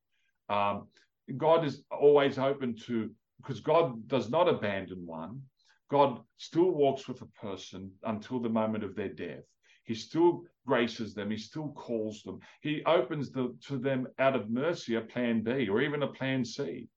Um, 0.49 0.89
God 1.37 1.65
is 1.65 1.83
always 1.91 2.39
open 2.39 2.77
to, 2.87 3.11
because 3.39 3.61
God 3.61 4.07
does 4.09 4.31
not 4.31 4.49
abandon 4.49 5.05
one. 5.07 5.43
God 5.91 6.21
still 6.37 6.71
walks 6.71 7.09
with 7.09 7.23
a 7.23 7.27
person 7.41 7.93
until 8.05 8.41
the 8.41 8.49
moment 8.49 8.85
of 8.85 8.95
their 8.95 9.09
death. 9.09 9.45
He 9.85 9.95
still 9.95 10.43
graces 10.67 11.15
them. 11.15 11.31
He 11.31 11.37
still 11.37 11.69
calls 11.69 12.23
them. 12.23 12.41
He 12.61 12.83
opens 12.85 13.31
the, 13.31 13.57
to 13.69 13.79
them 13.79 14.09
out 14.19 14.35
of 14.35 14.51
mercy 14.51 14.97
a 14.97 15.01
plan 15.01 15.43
B 15.43 15.69
or 15.69 15.81
even 15.81 16.03
a 16.03 16.09
plan 16.09 16.45
C. 16.45 16.89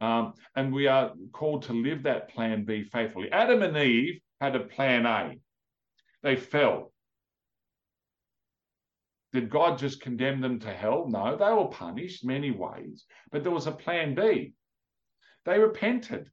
Um, 0.00 0.34
and 0.56 0.72
we 0.72 0.88
are 0.88 1.12
called 1.32 1.62
to 1.64 1.72
live 1.72 2.02
that 2.02 2.28
plan 2.28 2.64
B 2.64 2.82
faithfully. 2.82 3.30
Adam 3.30 3.62
and 3.62 3.76
Eve 3.76 4.20
had 4.40 4.56
a 4.56 4.64
plan 4.64 5.06
A. 5.06 5.38
They 6.24 6.34
fell. 6.34 6.91
Did 9.32 9.48
God 9.48 9.78
just 9.78 10.02
condemn 10.02 10.40
them 10.40 10.58
to 10.60 10.72
hell? 10.72 11.06
No, 11.08 11.36
they 11.36 11.52
were 11.52 11.68
punished 11.68 12.24
many 12.24 12.50
ways, 12.50 13.06
but 13.30 13.42
there 13.42 13.52
was 13.52 13.66
a 13.66 13.72
plan 13.72 14.14
B. 14.14 14.54
They 15.44 15.58
repented. 15.58 16.30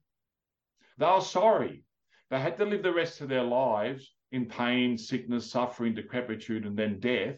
They 0.98 1.06
were 1.06 1.22
sorry. 1.22 1.84
They 2.28 2.38
had 2.38 2.58
to 2.58 2.66
live 2.66 2.82
the 2.82 2.92
rest 2.92 3.20
of 3.20 3.28
their 3.28 3.42
lives 3.42 4.14
in 4.32 4.46
pain, 4.46 4.98
sickness, 4.98 5.50
suffering, 5.50 5.94
decrepitude, 5.94 6.66
and 6.66 6.76
then 6.76 7.00
death, 7.00 7.36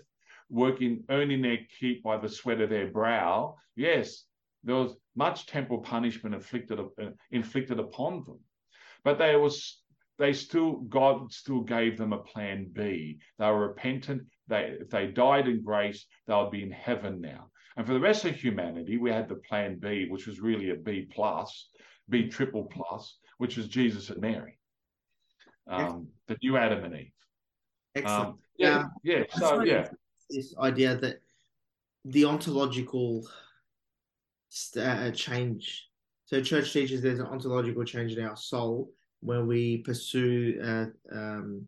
working, 0.51 1.05
earning 1.09 1.43
their 1.43 1.59
keep 1.79 2.03
by 2.03 2.19
the 2.19 2.29
sweat 2.29 2.61
of 2.61 2.69
their 2.69 2.89
brow. 2.89 3.57
Yes, 3.77 4.25
there 4.65 4.75
was 4.75 4.97
much 5.15 5.47
temporal 5.47 5.81
punishment 5.81 6.35
inflicted, 6.35 6.81
uh, 6.81 7.11
inflicted 7.31 7.79
upon 7.79 8.25
them. 8.25 8.41
But 9.05 9.19
they 9.19 9.37
was 9.37 9.81
they 10.19 10.33
still 10.33 10.81
God 10.83 11.33
still 11.33 11.63
gave 11.63 11.97
them 11.97 12.13
a 12.13 12.19
plan 12.19 12.71
B. 12.73 13.19
They 13.39 13.47
were 13.47 13.69
repentant 13.69 14.23
they, 14.49 14.77
if 14.81 14.91
they 14.91 15.07
died 15.07 15.49
in 15.49 15.63
grace, 15.63 16.07
they'll 16.27 16.51
be 16.51 16.63
in 16.63 16.71
heaven 16.71 17.21
now. 17.21 17.51
And 17.77 17.87
for 17.87 17.95
the 17.95 18.01
rest 18.01 18.25
of 18.25 18.35
humanity, 18.35 18.99
we 18.99 19.11
had 19.11 19.29
the 19.29 19.37
plan 19.37 19.79
B, 19.79 20.07
which 20.09 20.27
was 20.27 20.41
really 20.41 20.71
a 20.71 20.77
B 20.77 21.09
plus, 21.11 21.69
B 22.09 22.29
triple 22.29 22.65
plus, 22.65 23.19
which 23.39 23.57
was 23.57 23.69
Jesus 23.69 24.11
and 24.11 24.21
Mary, 24.21 24.59
um, 25.69 26.09
the 26.29 26.37
new 26.43 26.57
Adam 26.57 26.85
and 26.85 26.95
Eve. 26.95 27.13
Excellent. 27.95 28.29
Um, 28.29 28.39
yeah, 28.59 28.79
um, 28.79 28.91
yeah. 29.03 29.23
So 29.39 29.63
yeah, 29.63 29.89
this 30.29 30.55
idea 30.59 30.97
that 30.97 31.21
the 32.05 32.25
ontological 32.25 33.27
uh, 34.79 35.11
change. 35.11 35.89
So 36.27 36.43
church 36.43 36.73
teaches 36.73 37.03
there's 37.03 37.21
an 37.21 37.27
ontological 37.27 37.85
change 37.85 38.13
in 38.13 38.25
our 38.25 38.37
soul 38.37 38.91
when 39.21 39.47
we 39.47 39.79
pursue 39.79 40.61
uh, 40.63 40.87
um, 41.15 41.67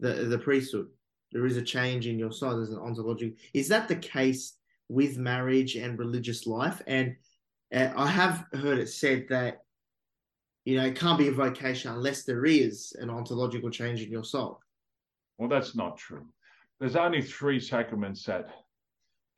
the 0.00 0.12
the 0.24 0.38
priesthood 0.38 0.88
there 1.32 1.46
is 1.46 1.56
a 1.56 1.62
change 1.62 2.06
in 2.06 2.18
your 2.18 2.32
soul. 2.32 2.56
There's 2.56 2.70
an 2.70 2.78
ontology. 2.78 3.36
Is 3.54 3.68
that 3.68 3.88
the 3.88 3.96
case 3.96 4.54
with 4.88 5.16
marriage 5.18 5.76
and 5.76 5.98
religious 5.98 6.46
life? 6.46 6.82
And 6.86 7.16
uh, 7.74 7.88
I 7.96 8.06
have 8.06 8.44
heard 8.52 8.78
it 8.78 8.88
said 8.88 9.26
that 9.30 9.62
you 10.64 10.76
know 10.76 10.84
it 10.84 10.96
can't 10.96 11.18
be 11.18 11.28
a 11.28 11.32
vocation 11.32 11.92
unless 11.92 12.24
there 12.24 12.44
is 12.44 12.94
an 13.00 13.10
ontological 13.10 13.70
change 13.70 14.02
in 14.02 14.10
your 14.10 14.24
soul. 14.24 14.60
Well, 15.38 15.48
that's 15.48 15.74
not 15.74 15.96
true. 15.96 16.26
There's 16.78 16.96
only 16.96 17.22
three 17.22 17.60
sacraments 17.60 18.24
that, 18.24 18.48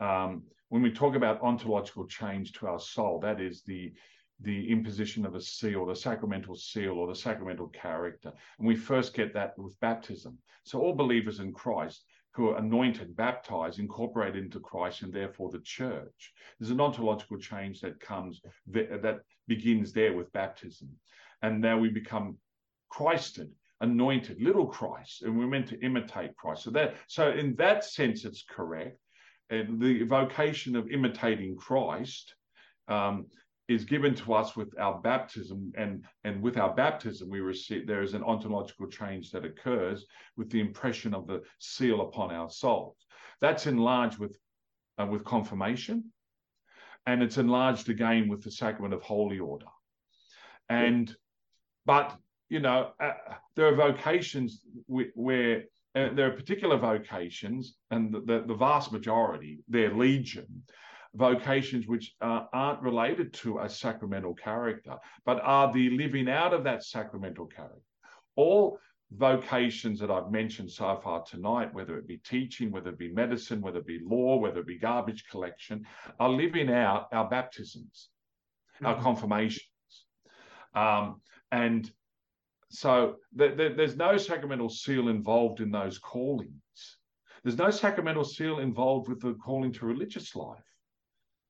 um, 0.01 0.43
when 0.69 0.83
we 0.83 0.91
talk 0.91 1.15
about 1.15 1.41
ontological 1.43 2.07
change 2.07 2.53
to 2.55 2.67
our 2.67 2.81
soul, 2.81 3.21
that 3.21 3.41
is 3.41 3.63
the 3.63 3.93
the 4.41 4.71
imposition 4.71 5.25
of 5.25 5.35
a 5.35 5.41
seal, 5.41 5.87
the 5.87 5.95
sacramental 5.95 6.57
seal, 6.57 6.93
or 6.93 7.07
the 7.07 7.15
sacramental 7.15 7.69
character. 7.69 8.33
And 8.59 8.67
we 8.67 8.77
first 8.77 9.15
get 9.15 9.33
that 9.35 9.59
with 9.59 9.79
baptism. 9.81 10.39
So 10.65 10.81
all 10.81 10.95
believers 10.95 11.41
in 11.41 11.53
Christ 11.53 12.05
who 12.35 12.49
are 12.49 12.59
anointed, 12.59 13.17
baptized, 13.17 13.79
incorporated 13.79 14.43
into 14.45 14.59
Christ, 14.59 15.03
and 15.03 15.13
therefore 15.13 15.51
the 15.51 15.61
church. 15.61 16.33
There's 16.59 16.73
an 16.73 16.81
ontological 16.81 17.39
change 17.39 17.81
that 17.81 18.01
comes 18.01 18.43
that 18.67 19.21
begins 19.47 19.93
there 19.93 20.17
with 20.17 20.33
baptism, 20.33 20.91
and 21.43 21.61
now 21.61 21.79
we 21.79 21.91
become 21.91 22.37
Christed, 22.89 23.53
anointed, 23.81 24.43
little 24.43 24.67
Christ, 24.67 25.23
and 25.23 25.39
we're 25.39 25.47
meant 25.47 25.69
to 25.69 25.81
imitate 25.81 26.37
Christ. 26.37 26.65
So 26.65 26.71
that, 26.71 26.97
so 27.07 27.31
in 27.31 27.55
that 27.57 27.85
sense, 27.85 28.25
it's 28.25 28.45
correct. 28.49 28.99
And 29.51 29.81
the 29.81 30.03
vocation 30.05 30.75
of 30.75 30.91
imitating 30.91 31.57
Christ 31.57 32.35
um, 32.89 33.27
is 33.69 33.85
given 33.85 34.15
to 34.15 34.35
us 34.35 34.55
with 34.57 34.79
our 34.79 35.01
baptism 35.01 35.73
and 35.77 36.05
and 36.25 36.43
with 36.43 36.59
our 36.59 36.75
baptism 36.75 37.31
we 37.31 37.41
receive 37.41 37.87
there 37.87 38.03
is 38.03 38.15
an 38.15 38.23
ontological 38.23 38.87
change 38.87 39.31
that 39.31 39.45
occurs 39.45 40.05
with 40.37 40.51
the 40.51 40.61
impression 40.61 41.15
of 41.15 41.27
the 41.27 41.43
seal 41.59 42.03
upon 42.03 42.31
our 42.31 42.51
souls. 42.51 42.97
That's 43.41 43.67
enlarged 43.67 44.19
with 44.19 44.37
uh, 44.99 45.07
with 45.07 45.25
confirmation 45.25 46.13
and 47.07 47.23
it's 47.23 47.39
enlarged 47.39 47.89
again 47.89 48.29
with 48.29 48.43
the 48.43 48.51
sacrament 48.51 48.95
of 48.95 49.03
holy 49.03 49.39
order. 49.39 49.67
And 50.69 51.15
but 51.87 52.17
you 52.49 52.61
know 52.61 52.91
uh, 53.01 53.13
there 53.57 53.67
are 53.67 53.75
vocations 53.75 54.61
where 54.87 55.65
uh, 55.95 56.09
there 56.13 56.27
are 56.27 56.37
particular 56.37 56.77
vocations 56.77 57.77
and 57.91 58.13
the, 58.13 58.21
the, 58.21 58.45
the 58.47 58.55
vast 58.55 58.93
majority 58.93 59.61
they're 59.69 59.95
legion 59.95 60.65
vocations 61.15 61.87
which 61.87 62.15
uh, 62.21 62.45
aren't 62.53 62.83
related 62.83 63.33
to 63.33 63.61
a 63.61 63.69
sacramental 63.69 64.35
character, 64.35 64.97
but 65.25 65.41
are 65.43 65.73
the 65.73 65.91
living 65.91 66.29
out 66.29 66.53
of 66.53 66.65
that 66.65 66.85
sacramental 66.85 67.47
character. 67.47 67.81
All 68.37 68.79
vocations 69.13 70.01
that 70.01 70.11
I've 70.11 70.31
mentioned 70.31 70.71
so 70.71 70.99
far 71.03 71.23
tonight, 71.25 71.73
whether 71.73 71.97
it 71.99 72.07
be 72.07 72.19
teaching, 72.19 72.71
whether 72.71 72.91
it 72.91 72.99
be 72.99 73.13
medicine, 73.13 73.61
whether 73.61 73.79
it 73.79 73.87
be 73.87 74.01
law, 74.03 74.37
whether 74.37 74.61
it 74.61 74.67
be 74.67 74.79
garbage 74.79 75.25
collection, 75.31 75.87
are 76.19 76.29
living 76.29 76.71
out 76.71 77.09
our 77.13 77.29
baptisms, 77.29 78.09
mm-hmm. 78.77 78.87
our 78.87 79.01
confirmations. 79.01 79.69
Um, 80.75 81.21
and 81.53 81.91
so 82.71 83.17
th- 83.39 83.57
th- 83.57 83.77
there's 83.77 83.97
no 83.97 84.17
sacramental 84.17 84.69
seal 84.69 85.09
involved 85.09 85.61
in 85.61 85.71
those 85.71 85.99
callings. 85.99 86.51
There's 87.45 87.59
no 87.59 87.71
sacramental 87.71 88.25
seal 88.25 88.59
involved 88.59 89.09
with 89.09 89.21
the 89.21 89.35
calling 89.35 89.73
to 89.75 89.87
religious 89.87 90.35
life, 90.35 90.65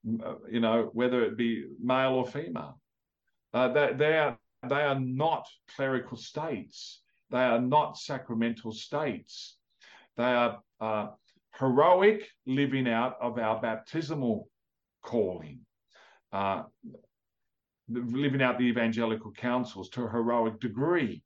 you 0.04 0.60
know, 0.60 0.90
whether 0.92 1.24
it 1.24 1.36
be 1.36 1.64
male 1.82 2.12
or 2.12 2.26
female. 2.26 2.80
Uh, 3.52 3.68
they, 3.68 3.92
they, 3.96 4.18
are, 4.18 4.38
they 4.68 4.82
are 4.82 4.98
not 4.98 5.46
clerical 5.76 6.16
states. 6.16 7.00
They 7.30 7.38
are 7.38 7.60
not 7.60 7.96
sacramental 7.98 8.72
states. 8.72 9.56
They 10.16 10.24
are 10.24 10.60
uh, 10.80 11.08
heroic 11.58 12.28
living 12.46 12.88
out 12.88 13.16
of 13.20 13.38
our 13.38 13.60
baptismal 13.60 14.48
calling, 15.02 15.60
uh, 16.32 16.64
living 17.88 18.42
out 18.42 18.58
the 18.58 18.64
evangelical 18.64 19.32
counsels 19.32 19.88
to 19.90 20.04
a 20.04 20.10
heroic 20.10 20.60
degree. 20.60 21.22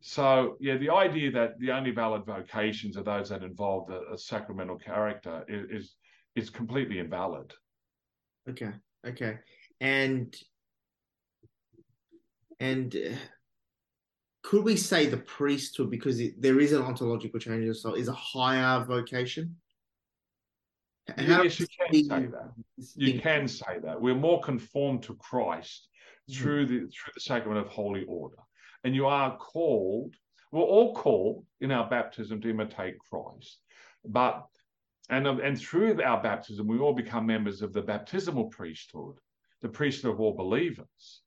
So, 0.00 0.56
yeah, 0.60 0.76
the 0.76 0.90
idea 0.90 1.30
that 1.32 1.58
the 1.58 1.72
only 1.72 1.90
valid 1.90 2.26
vocations 2.26 2.98
are 2.98 3.02
those 3.02 3.30
that 3.30 3.42
involve 3.42 3.88
a, 3.90 4.12
a 4.12 4.18
sacramental 4.18 4.78
character 4.78 5.44
is 5.48 5.96
is 6.34 6.50
completely 6.50 6.98
invalid. 6.98 7.52
Okay, 8.48 8.70
okay, 9.06 9.38
and 9.80 10.34
and 12.60 12.94
uh, 12.94 13.16
could 14.42 14.64
we 14.64 14.76
say 14.76 15.06
the 15.06 15.16
priesthood 15.16 15.90
because 15.90 16.20
it, 16.20 16.40
there 16.40 16.60
is 16.60 16.72
an 16.72 16.82
ontological 16.82 17.40
change 17.40 17.66
of 17.66 17.76
soul 17.76 17.94
is 17.94 18.08
a 18.08 18.12
higher 18.12 18.84
vocation? 18.84 19.56
How 21.16 21.42
yes, 21.42 21.60
you 21.60 21.66
can 21.66 22.04
say 22.04 22.26
that. 22.26 22.52
You 22.94 23.20
can 23.20 23.46
say 23.48 23.78
that. 23.82 24.00
We're 24.00 24.14
more 24.14 24.40
conformed 24.40 25.02
to 25.04 25.14
Christ 25.16 25.88
mm-hmm. 26.30 26.42
through 26.42 26.66
the 26.66 26.78
through 26.78 27.12
the 27.14 27.20
sacrament 27.20 27.66
of 27.66 27.72
holy 27.72 28.04
order 28.04 28.38
and 28.84 28.94
you 28.94 29.06
are 29.06 29.36
called, 29.36 30.14
we're 30.52 30.60
all 30.60 30.94
called 30.94 31.44
in 31.60 31.72
our 31.72 31.88
baptism 31.88 32.40
to 32.42 32.50
imitate 32.50 32.98
Christ. 32.98 33.58
But 34.04 34.46
and, 35.10 35.26
and 35.26 35.58
through 35.58 36.02
our 36.02 36.22
baptism, 36.22 36.66
we 36.66 36.78
all 36.78 36.94
become 36.94 37.26
members 37.26 37.62
of 37.62 37.72
the 37.72 37.82
baptismal 37.82 38.46
priesthood, 38.46 39.16
the 39.60 39.68
priesthood 39.68 40.12
of 40.12 40.20
all 40.20 40.34
believers. 40.34 41.22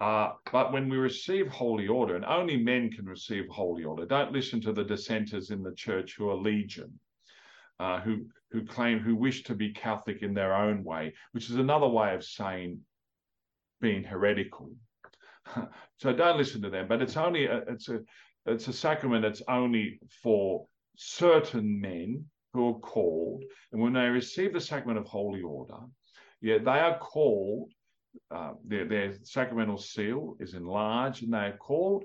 Uh, 0.00 0.32
but 0.50 0.72
when 0.72 0.88
we 0.88 0.96
receive 0.96 1.46
holy 1.48 1.86
order, 1.86 2.16
and 2.16 2.24
only 2.24 2.56
men 2.56 2.90
can 2.90 3.04
receive 3.04 3.46
holy 3.48 3.84
order, 3.84 4.06
don't 4.06 4.32
listen 4.32 4.60
to 4.62 4.72
the 4.72 4.84
dissenters 4.84 5.50
in 5.50 5.62
the 5.62 5.74
church 5.74 6.16
who 6.16 6.30
are 6.30 6.36
legion, 6.36 6.98
uh, 7.78 8.00
who 8.00 8.26
who 8.50 8.64
claim 8.64 8.98
who 8.98 9.14
wish 9.14 9.44
to 9.44 9.54
be 9.54 9.72
Catholic 9.72 10.22
in 10.22 10.34
their 10.34 10.54
own 10.54 10.82
way, 10.82 11.12
which 11.32 11.50
is 11.50 11.56
another 11.56 11.86
way 11.86 12.14
of 12.14 12.24
saying 12.24 12.80
being 13.80 14.02
heretical. 14.02 14.74
so 15.98 16.12
don't 16.12 16.38
listen 16.38 16.62
to 16.62 16.70
them. 16.70 16.88
But 16.88 17.02
it's 17.02 17.18
only 17.18 17.44
a, 17.44 17.58
it's 17.68 17.90
a 17.90 18.00
it's 18.46 18.68
a 18.68 18.72
sacrament 18.72 19.22
that's 19.22 19.42
only 19.48 20.00
for 20.22 20.66
certain 20.96 21.78
men 21.78 22.24
who 22.52 22.68
are 22.68 22.78
called, 22.80 23.44
and 23.72 23.80
when 23.80 23.92
they 23.92 24.08
receive 24.08 24.52
the 24.52 24.60
sacrament 24.60 24.98
of 24.98 25.06
holy 25.06 25.42
order, 25.42 25.78
yeah, 26.40 26.58
they 26.58 26.70
are 26.70 26.98
called. 26.98 27.72
Uh, 28.28 28.54
their 28.66 28.86
their 28.86 29.14
sacramental 29.22 29.78
seal 29.78 30.36
is 30.40 30.54
enlarged, 30.54 31.22
and 31.22 31.32
they 31.32 31.38
are 31.38 31.56
called 31.56 32.04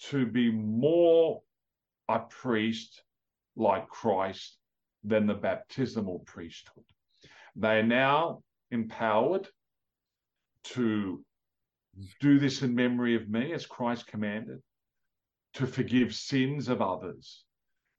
to 0.00 0.26
be 0.26 0.50
more 0.50 1.40
a 2.08 2.18
priest 2.18 3.02
like 3.56 3.88
Christ 3.88 4.58
than 5.04 5.26
the 5.26 5.34
baptismal 5.34 6.20
priesthood. 6.26 6.84
They 7.54 7.78
are 7.78 7.84
now 7.84 8.42
empowered 8.72 9.46
to 10.64 11.24
do 12.20 12.38
this 12.40 12.62
in 12.62 12.74
memory 12.74 13.14
of 13.14 13.28
me, 13.28 13.52
as 13.52 13.66
Christ 13.66 14.08
commanded, 14.08 14.60
to 15.54 15.66
forgive 15.66 16.14
sins 16.14 16.68
of 16.68 16.82
others. 16.82 17.44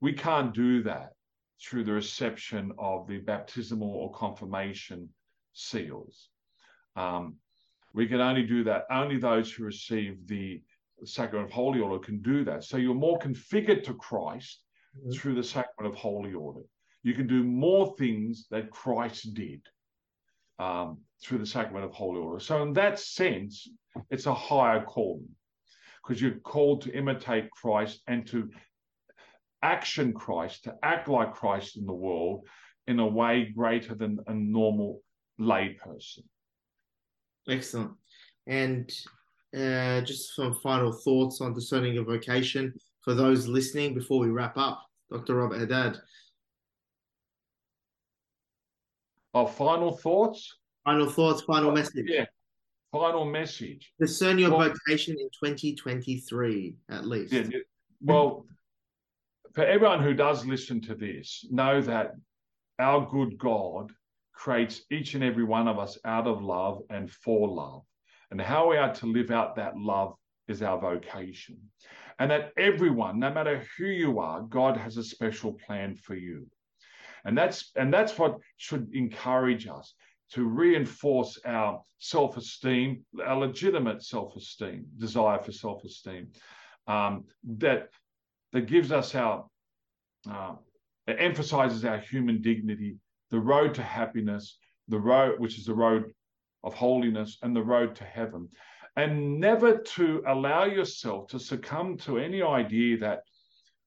We 0.02 0.12
can't 0.12 0.52
do 0.52 0.82
that 0.82 1.15
through 1.60 1.84
the 1.84 1.92
reception 1.92 2.72
of 2.78 3.06
the 3.06 3.18
baptismal 3.18 3.88
or 3.88 4.12
confirmation 4.12 5.08
seals. 5.52 6.28
Um, 6.96 7.36
we 7.94 8.06
can 8.06 8.20
only 8.20 8.42
do 8.42 8.64
that, 8.64 8.84
only 8.90 9.18
those 9.18 9.52
who 9.52 9.64
receive 9.64 10.26
the 10.26 10.62
sacrament 11.04 11.48
of 11.48 11.54
holy 11.54 11.80
order 11.80 11.98
can 11.98 12.20
do 12.20 12.44
that. 12.44 12.64
So 12.64 12.76
you're 12.76 12.94
more 12.94 13.18
configured 13.18 13.84
to 13.84 13.94
Christ 13.94 14.62
mm-hmm. 14.98 15.12
through 15.12 15.34
the 15.34 15.42
sacrament 15.42 15.94
of 15.94 15.98
holy 15.98 16.34
order. 16.34 16.60
You 17.02 17.14
can 17.14 17.26
do 17.26 17.42
more 17.42 17.94
things 17.96 18.46
that 18.50 18.70
Christ 18.70 19.32
did 19.34 19.62
um, 20.58 20.98
through 21.22 21.38
the 21.38 21.46
sacrament 21.46 21.84
of 21.84 21.92
holy 21.92 22.20
order. 22.20 22.40
So, 22.40 22.62
in 22.62 22.72
that 22.74 22.98
sense, 22.98 23.68
it's 24.10 24.26
a 24.26 24.34
higher 24.34 24.82
calling 24.82 25.28
because 26.02 26.20
you're 26.20 26.38
called 26.40 26.82
to 26.82 26.96
imitate 26.96 27.50
Christ 27.50 28.02
and 28.06 28.26
to 28.28 28.50
action 29.66 30.12
Christ, 30.12 30.64
to 30.64 30.74
act 30.82 31.08
like 31.08 31.34
Christ 31.34 31.76
in 31.76 31.86
the 31.86 31.92
world 31.92 32.46
in 32.86 33.00
a 33.00 33.06
way 33.06 33.52
greater 33.54 33.94
than 33.96 34.20
a 34.28 34.32
normal 34.32 35.02
layperson. 35.40 36.22
Excellent. 37.48 37.92
And 38.46 38.88
uh, 39.54 40.02
just 40.02 40.36
some 40.36 40.54
final 40.54 40.92
thoughts 40.92 41.40
on 41.40 41.52
discerning 41.52 41.98
a 41.98 42.02
vocation 42.02 42.72
for 43.02 43.14
those 43.14 43.48
listening 43.48 43.92
before 43.94 44.20
we 44.20 44.28
wrap 44.28 44.56
up. 44.56 44.84
Dr. 45.10 45.34
Robert 45.34 45.58
Haddad. 45.58 45.98
Our 49.34 49.48
final 49.48 49.92
thoughts? 49.92 50.56
Final 50.84 51.08
thoughts, 51.10 51.42
final 51.42 51.72
message. 51.72 52.06
Yeah, 52.08 52.26
final 52.92 53.24
message. 53.24 53.92
Discern 53.98 54.38
your 54.38 54.50
well, 54.50 54.68
vocation 54.68 55.16
in 55.18 55.28
2023, 55.44 56.76
at 56.90 57.04
least. 57.04 57.32
Yeah, 57.32 57.44
well, 58.00 58.46
for 59.56 59.64
everyone 59.64 60.02
who 60.02 60.12
does 60.12 60.44
listen 60.44 60.82
to 60.82 60.94
this, 60.94 61.46
know 61.50 61.80
that 61.80 62.12
our 62.78 63.08
good 63.10 63.38
God 63.38 63.90
creates 64.34 64.82
each 64.90 65.14
and 65.14 65.24
every 65.24 65.44
one 65.44 65.66
of 65.66 65.78
us 65.78 65.96
out 66.04 66.26
of 66.26 66.42
love 66.42 66.82
and 66.90 67.10
for 67.10 67.48
love. 67.48 67.82
And 68.30 68.38
how 68.38 68.68
we 68.68 68.76
are 68.76 68.92
to 68.96 69.06
live 69.06 69.30
out 69.30 69.56
that 69.56 69.78
love 69.78 70.14
is 70.46 70.60
our 70.60 70.78
vocation. 70.78 71.56
And 72.18 72.30
that 72.30 72.52
everyone, 72.58 73.18
no 73.18 73.32
matter 73.32 73.64
who 73.78 73.86
you 73.86 74.18
are, 74.18 74.42
God 74.42 74.76
has 74.76 74.98
a 74.98 75.02
special 75.02 75.54
plan 75.54 75.94
for 75.94 76.14
you. 76.14 76.46
And 77.24 77.36
that's 77.36 77.72
and 77.76 77.92
that's 77.92 78.18
what 78.18 78.36
should 78.58 78.90
encourage 78.92 79.66
us 79.68 79.94
to 80.32 80.44
reinforce 80.44 81.38
our 81.46 81.80
self 81.98 82.36
esteem, 82.36 83.06
our 83.24 83.38
legitimate 83.38 84.02
self 84.02 84.36
esteem, 84.36 84.84
desire 84.98 85.38
for 85.38 85.52
self 85.52 85.82
esteem, 85.82 86.28
um, 86.86 87.24
that 87.56 87.88
that 88.56 88.66
gives 88.66 88.90
us 88.90 89.14
our 89.14 89.44
uh, 90.30 90.54
it 91.06 91.16
emphasizes 91.20 91.84
our 91.84 91.98
human 91.98 92.40
dignity, 92.40 92.96
the 93.30 93.38
road 93.38 93.74
to 93.74 93.82
happiness, 93.82 94.58
the 94.88 94.98
road 94.98 95.38
which 95.38 95.58
is 95.58 95.66
the 95.66 95.74
road 95.74 96.04
of 96.64 96.72
holiness, 96.72 97.36
and 97.42 97.54
the 97.54 97.62
road 97.62 97.94
to 97.94 98.04
heaven, 98.04 98.48
and 98.96 99.38
never 99.38 99.76
to 99.76 100.22
allow 100.26 100.64
yourself 100.64 101.28
to 101.28 101.38
succumb 101.38 101.98
to 101.98 102.16
any 102.18 102.42
idea 102.42 102.96
that 102.98 103.20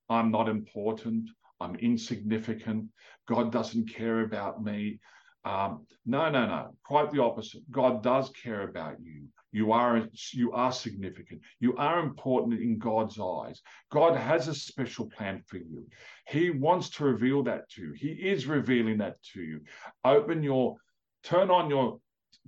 I'm 0.08 0.30
not 0.30 0.48
important, 0.48 1.32
I'm 1.60 1.76
insignificant, 1.76 2.86
God 3.28 3.52
doesn't 3.52 3.90
care 3.90 4.22
about 4.22 4.64
me. 4.64 5.00
Um, 5.46 5.88
no, 6.06 6.30
no, 6.30 6.46
no. 6.46 6.76
Quite 6.84 7.10
the 7.12 7.24
opposite. 7.24 7.64
God 7.72 8.04
does 8.04 8.30
care 8.30 8.62
about 8.62 8.98
you. 9.02 9.24
You 9.52 9.72
are 9.72 10.08
you 10.32 10.52
are 10.52 10.72
significant. 10.72 11.42
You 11.60 11.76
are 11.78 12.00
important 12.00 12.62
in 12.62 12.78
God's 12.78 13.20
eyes. 13.20 13.62
God 13.92 14.16
has 14.16 14.48
a 14.48 14.54
special 14.54 15.10
plan 15.10 15.42
for 15.48 15.58
you. 15.58 15.88
He 16.28 16.52
wants 16.52 16.90
to 16.92 17.06
reveal 17.06 17.44
that 17.44 17.70
to 17.72 17.82
you. 17.82 17.94
He 17.94 18.10
is 18.10 18.46
revealing 18.46 19.00
that 19.00 19.22
to 19.34 19.42
you. 19.42 19.62
Open 20.06 20.44
your, 20.44 20.76
turn 21.24 21.50
on 21.50 21.70
your 21.70 22.00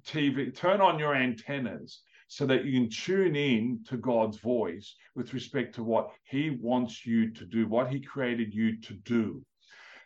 TV, 0.06 0.56
turn 0.56 0.80
on 0.80 1.00
your 1.00 1.16
antennas 1.16 2.02
so 2.28 2.46
that 2.46 2.66
you 2.66 2.80
can 2.80 2.90
tune 2.90 3.36
in 3.36 3.84
to 3.90 3.98
God's 3.98 4.38
voice 4.38 4.96
with 5.16 5.34
respect 5.34 5.76
to 5.76 5.84
what 5.84 6.12
He 6.24 6.52
wants 6.62 7.06
you 7.06 7.32
to 7.32 7.46
do, 7.46 7.68
what 7.68 7.90
He 7.90 8.00
created 8.00 8.54
you 8.54 8.80
to 8.82 8.94
do. 8.94 9.44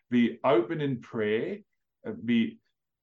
Be 0.09 0.39
open 0.45 0.79
in 0.79 1.01
prayer. 1.01 1.57
Be 2.23 2.57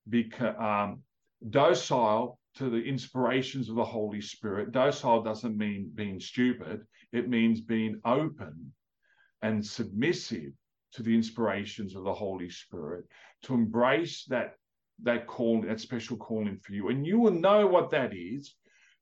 be 0.09 0.33
um, 0.59 1.03
docile 1.51 2.39
to 2.57 2.69
the 2.69 2.83
inspirations 2.83 3.69
of 3.69 3.77
the 3.77 3.85
Holy 3.85 4.21
Spirit. 4.21 4.73
Docile 4.73 5.23
doesn't 5.23 5.57
mean 5.57 5.91
being 5.95 6.21
stupid, 6.21 6.87
it 7.13 7.29
means 7.29 7.61
being 7.61 8.01
open 8.05 8.73
and 9.43 9.65
submissive 9.65 10.53
to 10.93 11.03
the 11.03 11.15
inspirations 11.15 11.97
of 11.97 12.05
the 12.05 12.13
Holy 12.13 12.51
Spirit, 12.51 13.05
to 13.43 13.55
embrace 13.55 14.25
that 14.27 14.55
that 15.03 15.27
call, 15.27 15.63
that 15.63 15.81
special 15.81 16.17
calling 16.17 16.59
for 16.59 16.75
you. 16.75 16.89
And 16.91 17.07
you 17.07 17.19
will 17.19 17.33
know 17.33 17.67
what 17.67 17.91
that 17.91 18.15
is 18.15 18.55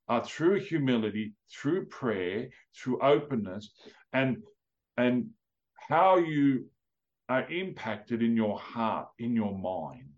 uh, 0.09 0.21
through 0.21 0.61
humility, 0.61 1.35
through 1.53 1.87
prayer, 1.87 2.49
through 2.77 3.01
openness, 3.03 3.71
and 4.13 4.39
and 4.97 5.31
how 5.89 6.19
you 6.19 6.67
are 7.29 7.49
impacted 7.51 8.23
in 8.23 8.37
your 8.37 8.59
heart, 8.59 9.09
in 9.19 9.35
your 9.35 9.57
mind. 9.57 10.09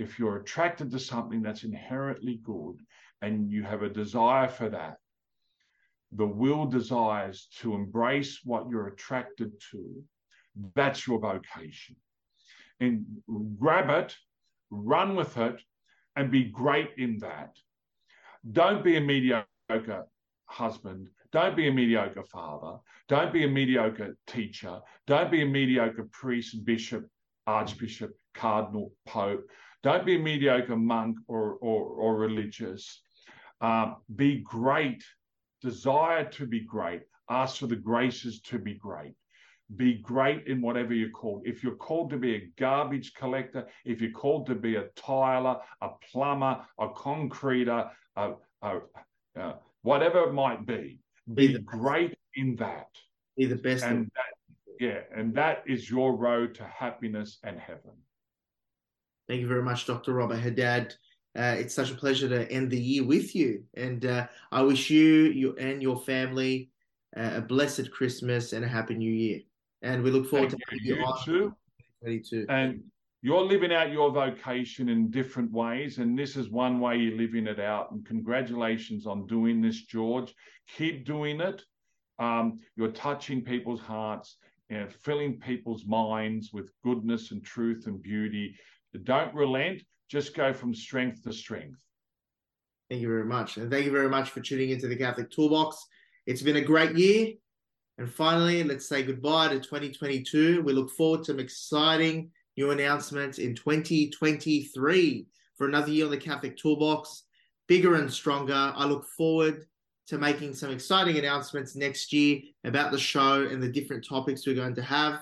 If 0.00 0.18
you're 0.18 0.38
attracted 0.38 0.90
to 0.92 0.98
something 0.98 1.42
that's 1.42 1.62
inherently 1.62 2.40
good 2.42 2.76
and 3.20 3.50
you 3.50 3.62
have 3.64 3.82
a 3.82 3.90
desire 3.90 4.48
for 4.48 4.70
that, 4.70 4.96
the 6.12 6.26
will 6.26 6.64
desires 6.64 7.48
to 7.58 7.74
embrace 7.74 8.40
what 8.42 8.70
you're 8.70 8.88
attracted 8.88 9.52
to, 9.72 10.02
that's 10.74 11.06
your 11.06 11.18
vocation. 11.20 11.96
And 12.80 13.04
grab 13.58 13.90
it, 13.90 14.16
run 14.70 15.16
with 15.16 15.36
it, 15.36 15.60
and 16.16 16.30
be 16.30 16.44
great 16.44 16.92
in 16.96 17.18
that. 17.18 17.54
Don't 18.52 18.82
be 18.82 18.96
a 18.96 19.02
mediocre 19.02 20.06
husband. 20.46 21.08
Don't 21.30 21.56
be 21.56 21.68
a 21.68 21.72
mediocre 21.72 22.24
father. 22.24 22.78
Don't 23.06 23.34
be 23.34 23.44
a 23.44 23.48
mediocre 23.48 24.16
teacher. 24.26 24.80
Don't 25.06 25.30
be 25.30 25.42
a 25.42 25.46
mediocre 25.46 26.08
priest, 26.10 26.64
bishop, 26.64 27.06
archbishop, 27.46 28.12
cardinal, 28.32 28.92
pope. 29.06 29.46
Don't 29.82 30.04
be 30.04 30.16
a 30.16 30.18
mediocre 30.18 30.76
monk 30.76 31.16
or, 31.26 31.54
or, 31.60 31.84
or 31.84 32.16
religious. 32.16 33.02
Uh, 33.60 33.94
be 34.16 34.38
great. 34.38 35.02
Desire 35.62 36.24
to 36.30 36.46
be 36.46 36.60
great. 36.60 37.02
Ask 37.28 37.58
for 37.58 37.66
the 37.66 37.76
graces 37.76 38.40
to 38.42 38.58
be 38.58 38.74
great. 38.74 39.14
Be 39.76 39.94
great 39.94 40.46
in 40.48 40.60
whatever 40.60 40.92
you're 40.92 41.10
called. 41.10 41.42
If 41.44 41.62
you're 41.62 41.76
called 41.76 42.10
to 42.10 42.16
be 42.16 42.34
a 42.34 42.50
garbage 42.58 43.14
collector, 43.14 43.68
if 43.84 44.00
you're 44.00 44.10
called 44.10 44.46
to 44.46 44.54
be 44.54 44.76
a 44.76 44.88
tiler, 44.96 45.58
a 45.80 45.90
plumber, 46.10 46.60
a 46.78 46.88
concreter, 46.88 47.88
a, 48.16 48.32
a, 48.62 48.78
a 49.36 49.54
whatever 49.82 50.24
it 50.24 50.32
might 50.32 50.66
be, 50.66 50.98
be, 51.32 51.48
be 51.48 51.58
great 51.60 52.18
in 52.34 52.56
that. 52.56 52.88
Be 53.36 53.46
the 53.46 53.56
best. 53.56 53.84
And 53.84 54.10
that, 54.16 54.54
yeah, 54.80 55.00
and 55.14 55.34
that 55.34 55.62
is 55.66 55.88
your 55.88 56.16
road 56.16 56.54
to 56.56 56.64
happiness 56.64 57.38
and 57.44 57.58
heaven. 57.58 57.92
Thank 59.30 59.42
you 59.42 59.46
very 59.46 59.62
much, 59.62 59.86
Dr. 59.86 60.14
Robert 60.14 60.38
Haddad. 60.38 60.92
Uh, 61.38 61.54
it's 61.56 61.72
such 61.72 61.92
a 61.92 61.94
pleasure 61.94 62.28
to 62.28 62.50
end 62.50 62.68
the 62.68 62.80
year 62.80 63.04
with 63.04 63.36
you, 63.36 63.62
and 63.74 64.04
uh, 64.04 64.26
I 64.50 64.62
wish 64.62 64.90
you, 64.90 65.26
you 65.26 65.54
and 65.56 65.80
your 65.80 66.00
family 66.00 66.68
uh, 67.16 67.34
a 67.34 67.40
blessed 67.40 67.92
Christmas 67.92 68.52
and 68.52 68.64
a 68.64 68.68
happy 68.68 68.96
New 68.96 69.12
Year. 69.12 69.38
And 69.82 70.02
we 70.02 70.10
look 70.10 70.28
forward 70.28 70.50
Thank 70.50 70.82
to 70.82 70.84
you, 70.84 70.96
you 70.96 71.14
too. 71.24 71.54
2022. 72.02 72.46
And 72.48 72.82
you're 73.22 73.44
living 73.44 73.72
out 73.72 73.92
your 73.92 74.10
vocation 74.10 74.88
in 74.88 75.12
different 75.12 75.52
ways, 75.52 75.98
and 75.98 76.18
this 76.18 76.34
is 76.34 76.50
one 76.50 76.80
way 76.80 76.96
you're 76.96 77.16
living 77.16 77.46
it 77.46 77.60
out. 77.60 77.92
And 77.92 78.04
congratulations 78.04 79.06
on 79.06 79.28
doing 79.28 79.60
this, 79.60 79.82
George. 79.82 80.34
Keep 80.76 81.06
doing 81.06 81.40
it. 81.40 81.62
Um, 82.18 82.58
you're 82.74 82.90
touching 82.90 83.44
people's 83.44 83.80
hearts 83.80 84.38
and 84.70 84.92
filling 84.92 85.38
people's 85.38 85.86
minds 85.86 86.52
with 86.52 86.72
goodness 86.82 87.30
and 87.30 87.44
truth 87.44 87.86
and 87.86 88.02
beauty. 88.02 88.56
Don't 88.98 89.34
relent, 89.34 89.82
just 90.08 90.34
go 90.34 90.52
from 90.52 90.74
strength 90.74 91.22
to 91.24 91.32
strength. 91.32 91.80
Thank 92.88 93.02
you 93.02 93.08
very 93.08 93.24
much. 93.24 93.56
And 93.56 93.70
thank 93.70 93.84
you 93.84 93.92
very 93.92 94.08
much 94.08 94.30
for 94.30 94.40
tuning 94.40 94.70
into 94.70 94.88
the 94.88 94.96
Catholic 94.96 95.30
Toolbox. 95.30 95.86
It's 96.26 96.42
been 96.42 96.56
a 96.56 96.60
great 96.60 96.96
year. 96.96 97.34
And 97.98 98.10
finally, 98.10 98.64
let's 98.64 98.88
say 98.88 99.02
goodbye 99.02 99.48
to 99.48 99.60
2022. 99.60 100.62
We 100.62 100.72
look 100.72 100.90
forward 100.90 101.20
to 101.20 101.24
some 101.26 101.38
exciting 101.38 102.30
new 102.56 102.70
announcements 102.70 103.38
in 103.38 103.54
2023 103.54 105.26
for 105.56 105.68
another 105.68 105.92
year 105.92 106.06
on 106.06 106.10
the 106.10 106.16
Catholic 106.16 106.56
Toolbox, 106.56 107.24
bigger 107.68 107.94
and 107.94 108.12
stronger. 108.12 108.72
I 108.74 108.86
look 108.86 109.06
forward 109.06 109.66
to 110.08 110.18
making 110.18 110.54
some 110.54 110.70
exciting 110.70 111.18
announcements 111.18 111.76
next 111.76 112.12
year 112.12 112.40
about 112.64 112.90
the 112.90 112.98
show 112.98 113.46
and 113.46 113.62
the 113.62 113.70
different 113.70 114.04
topics 114.04 114.46
we're 114.46 114.56
going 114.56 114.74
to 114.74 114.82
have. 114.82 115.20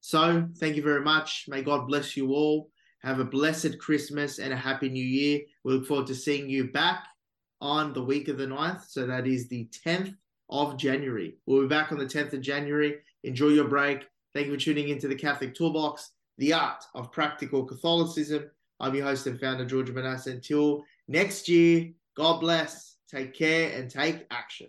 So, 0.00 0.48
thank 0.58 0.76
you 0.76 0.82
very 0.82 1.02
much. 1.02 1.44
May 1.46 1.62
God 1.62 1.86
bless 1.86 2.16
you 2.16 2.32
all. 2.32 2.70
Have 3.04 3.20
a 3.20 3.24
blessed 3.24 3.78
Christmas 3.78 4.38
and 4.38 4.52
a 4.52 4.56
happy 4.56 4.88
new 4.88 5.04
year. 5.04 5.42
We 5.62 5.74
look 5.74 5.86
forward 5.86 6.06
to 6.08 6.14
seeing 6.14 6.48
you 6.48 6.72
back 6.72 7.06
on 7.60 7.92
the 7.92 8.02
week 8.02 8.28
of 8.28 8.38
the 8.38 8.46
9th. 8.46 8.88
So, 8.88 9.06
that 9.06 9.26
is 9.26 9.46
the 9.46 9.68
10th 9.86 10.16
of 10.50 10.76
January. 10.76 11.36
We'll 11.46 11.62
be 11.62 11.68
back 11.68 11.92
on 11.92 11.98
the 11.98 12.06
10th 12.06 12.32
of 12.32 12.40
January. 12.40 12.96
Enjoy 13.22 13.48
your 13.48 13.68
break. 13.68 14.06
Thank 14.34 14.46
you 14.46 14.54
for 14.54 14.60
tuning 14.60 14.88
into 14.88 15.06
the 15.06 15.14
Catholic 15.14 15.54
Toolbox 15.54 16.10
the 16.38 16.52
art 16.52 16.84
of 16.94 17.12
practical 17.12 17.64
Catholicism. 17.64 18.50
I'm 18.80 18.94
your 18.94 19.04
host 19.04 19.26
and 19.26 19.38
founder, 19.38 19.64
George 19.64 19.90
Manassa. 19.90 20.32
Until 20.32 20.84
next 21.08 21.48
year, 21.48 21.90
God 22.16 22.40
bless, 22.40 22.96
take 23.08 23.34
care, 23.34 23.78
and 23.78 23.90
take 23.90 24.26
action. 24.30 24.68